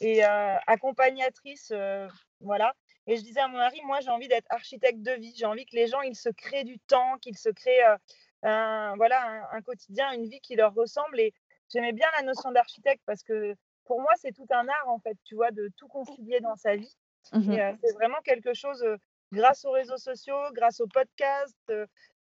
Et 0.00 0.22
accompagnatrice, 0.22 1.72
voilà. 2.40 2.72
Et 3.08 3.16
je 3.16 3.22
disais 3.22 3.40
à 3.40 3.48
mon 3.48 3.56
mari, 3.56 3.80
moi, 3.84 4.00
j'ai 4.00 4.10
envie 4.10 4.28
d'être 4.28 4.46
architecte 4.50 5.00
de 5.00 5.12
vie. 5.12 5.34
J'ai 5.34 5.46
envie 5.46 5.64
que 5.64 5.74
les 5.74 5.86
gens, 5.86 6.02
ils 6.02 6.14
se 6.14 6.28
créent 6.28 6.64
du 6.64 6.78
temps, 6.78 7.16
qu'ils 7.22 7.38
se 7.38 7.48
créent 7.48 7.82
euh, 7.82 7.96
un, 8.42 8.94
voilà, 8.96 9.48
un, 9.50 9.62
quotidien, 9.62 10.12
une 10.12 10.28
vie 10.28 10.40
qui 10.40 10.56
leur 10.56 10.74
ressemble. 10.74 11.18
Et 11.18 11.32
j'aimais 11.72 11.94
bien 11.94 12.06
la 12.18 12.22
notion 12.22 12.52
d'architecte 12.52 13.02
parce 13.06 13.22
que 13.22 13.54
pour 13.86 14.02
moi, 14.02 14.12
c'est 14.16 14.32
tout 14.32 14.46
un 14.50 14.68
art, 14.68 14.88
en 14.88 14.98
fait, 14.98 15.16
tu 15.24 15.36
vois, 15.36 15.50
de 15.52 15.70
tout 15.78 15.88
concilier 15.88 16.40
dans 16.40 16.56
sa 16.56 16.76
vie. 16.76 16.94
Mmh 17.32 17.50
euh, 17.50 17.72
c'est 17.82 17.94
vraiment 17.94 18.20
quelque 18.24 18.52
chose, 18.52 18.82
euh, 18.82 18.96
grâce 19.32 19.64
aux 19.64 19.72
réseaux 19.72 19.96
sociaux, 19.96 20.52
grâce 20.52 20.80
aux 20.80 20.86
podcasts, 20.86 21.72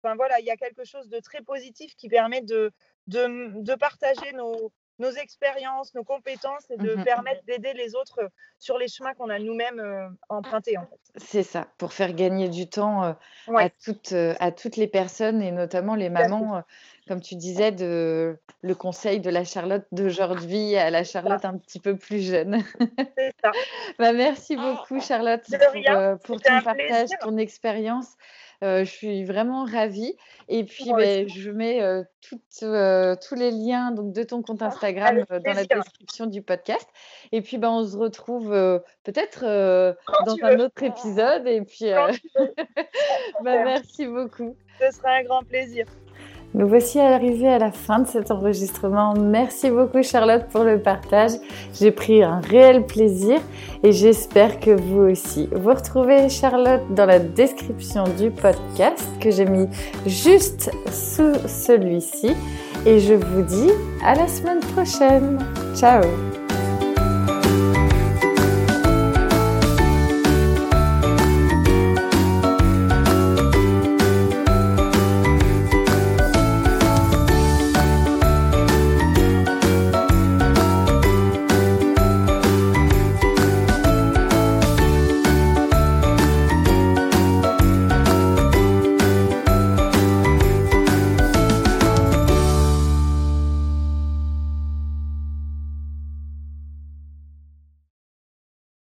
enfin 0.03 0.15
voilà, 0.15 0.41
il 0.41 0.47
y 0.47 0.51
a 0.51 0.57
quelque 0.57 0.85
chose 0.85 1.09
de 1.09 1.21
très 1.21 1.43
positif 1.43 1.95
qui 1.97 2.09
permet 2.09 2.41
de, 2.41 2.73
de, 3.07 3.61
de 3.63 3.75
partager 3.75 4.33
nos, 4.33 4.73
nos 4.99 5.11
expériences, 5.11 5.95
nos 5.95 6.05
compétences 6.05 6.71
et 6.71 6.77
de 6.77 6.97
mmh 6.97 7.05
permettre 7.05 7.45
d'aider 7.45 7.73
les 7.75 7.95
autres 7.95 8.31
sur 8.59 8.79
les 8.79 8.89
chemins 8.89 9.15
qu'on 9.15 9.31
a 9.31 9.39
nous-mêmes 9.39 9.79
euh, 9.79 10.09
empruntés. 10.29 10.77
En 10.77 10.87
fait. 10.87 10.99
C'est 11.17 11.43
ça, 11.43 11.69
pour 11.79 11.93
faire 11.93 12.13
gagner 12.13 12.49
du 12.49 12.69
temps 12.69 13.05
euh, 13.05 13.13
à, 13.55 13.71
toutes, 13.71 14.13
euh, 14.13 14.35
à 14.41 14.51
toutes 14.51 14.77
les 14.77 14.89
personnes 14.89 15.41
et 15.43 15.53
notamment 15.53 15.95
les 15.95 16.11
mamans, 16.11 16.63
comme 17.07 17.21
tu 17.21 17.37
disais, 17.37 17.71
de, 17.73 18.37
le 18.63 18.75
conseil 18.75 19.21
de 19.21 19.31
la 19.31 19.45
Charlotte 19.45 19.87
d'aujourd'hui 19.93 20.77
à 20.77 20.91
la 20.91 21.05
Charlotte 21.05 21.45
un 21.45 21.57
petit 21.57 21.81
peu 21.81 21.97
plus 21.97 22.21
jeune. 22.21 22.63
C'est 23.17 23.33
ça. 23.43 23.53
bah, 23.99 24.13
merci 24.13 24.57
beaucoup 24.57 25.01
Charlotte 25.01 25.43
pour, 25.49 26.19
pour 26.25 26.43
ton 26.43 26.61
partage, 26.63 27.11
ton 27.21 27.37
expérience. 27.37 28.17
Je 28.63 28.85
suis 28.85 29.25
vraiment 29.25 29.65
ravie. 29.65 30.15
Et 30.49 30.65
puis, 30.65 30.93
ben, 30.93 31.29
je 31.29 31.51
mets 31.51 31.81
tous 32.59 33.35
les 33.35 33.51
liens 33.51 33.93
donc, 33.93 34.13
de 34.13 34.23
ton 34.23 34.43
compte 34.43 34.63
ah, 34.63 34.67
Instagram 34.67 35.25
dans 35.29 35.53
la 35.53 35.65
description 35.65 36.27
du 36.27 36.43
podcast. 36.43 36.89
Et 37.33 37.43
puis, 37.43 37.59
ben, 37.59 37.71
on 37.71 37.87
se 37.87 37.97
retrouve 37.97 38.51
peut-être 39.05 39.43
dans 40.27 40.37
un 40.43 40.59
autre 40.61 40.83
épisode. 40.83 41.47
Et 41.47 41.63
puis, 41.63 41.87
ben, 43.45 43.65
merci 43.65 44.07
beaucoup. 44.07 44.57
Ce 44.81 44.97
sera 44.97 45.11
un 45.11 45.25
grand 45.25 45.43
plaisir. 45.43 45.87
Nous 46.55 46.67
voici 46.67 46.99
arrivés 46.99 47.49
à 47.49 47.59
la 47.59 47.71
fin 47.71 48.01
de 48.01 48.07
cet 48.07 48.31
enregistrement. 48.31 49.15
Merci 49.15 49.71
beaucoup 49.71 50.03
Charlotte 50.03 50.47
pour 50.51 50.65
le 50.65 50.81
partage. 50.81 51.33
J'ai 51.79 51.91
pris 51.91 52.23
un 52.23 52.41
réel 52.41 52.87
plaisir 52.87 53.39
et 53.83 53.93
j'espère 53.93 54.59
que 54.59 54.71
vous 54.71 55.03
aussi. 55.03 55.49
Vous 55.53 55.71
retrouvez 55.71 56.29
Charlotte 56.29 56.83
dans 56.95 57.07
la 57.07 57.19
description 57.19 58.05
du 58.19 58.31
podcast 58.31 59.07
que 59.21 59.31
j'ai 59.31 59.45
mis 59.45 59.69
juste 60.07 60.71
sous 60.91 61.35
celui-ci. 61.47 62.35
Et 62.87 62.99
je 62.99 63.15
vous 63.15 63.43
dis 63.43 63.71
à 64.05 64.15
la 64.15 64.27
semaine 64.27 64.61
prochaine. 64.61 65.39
Ciao 65.75 66.03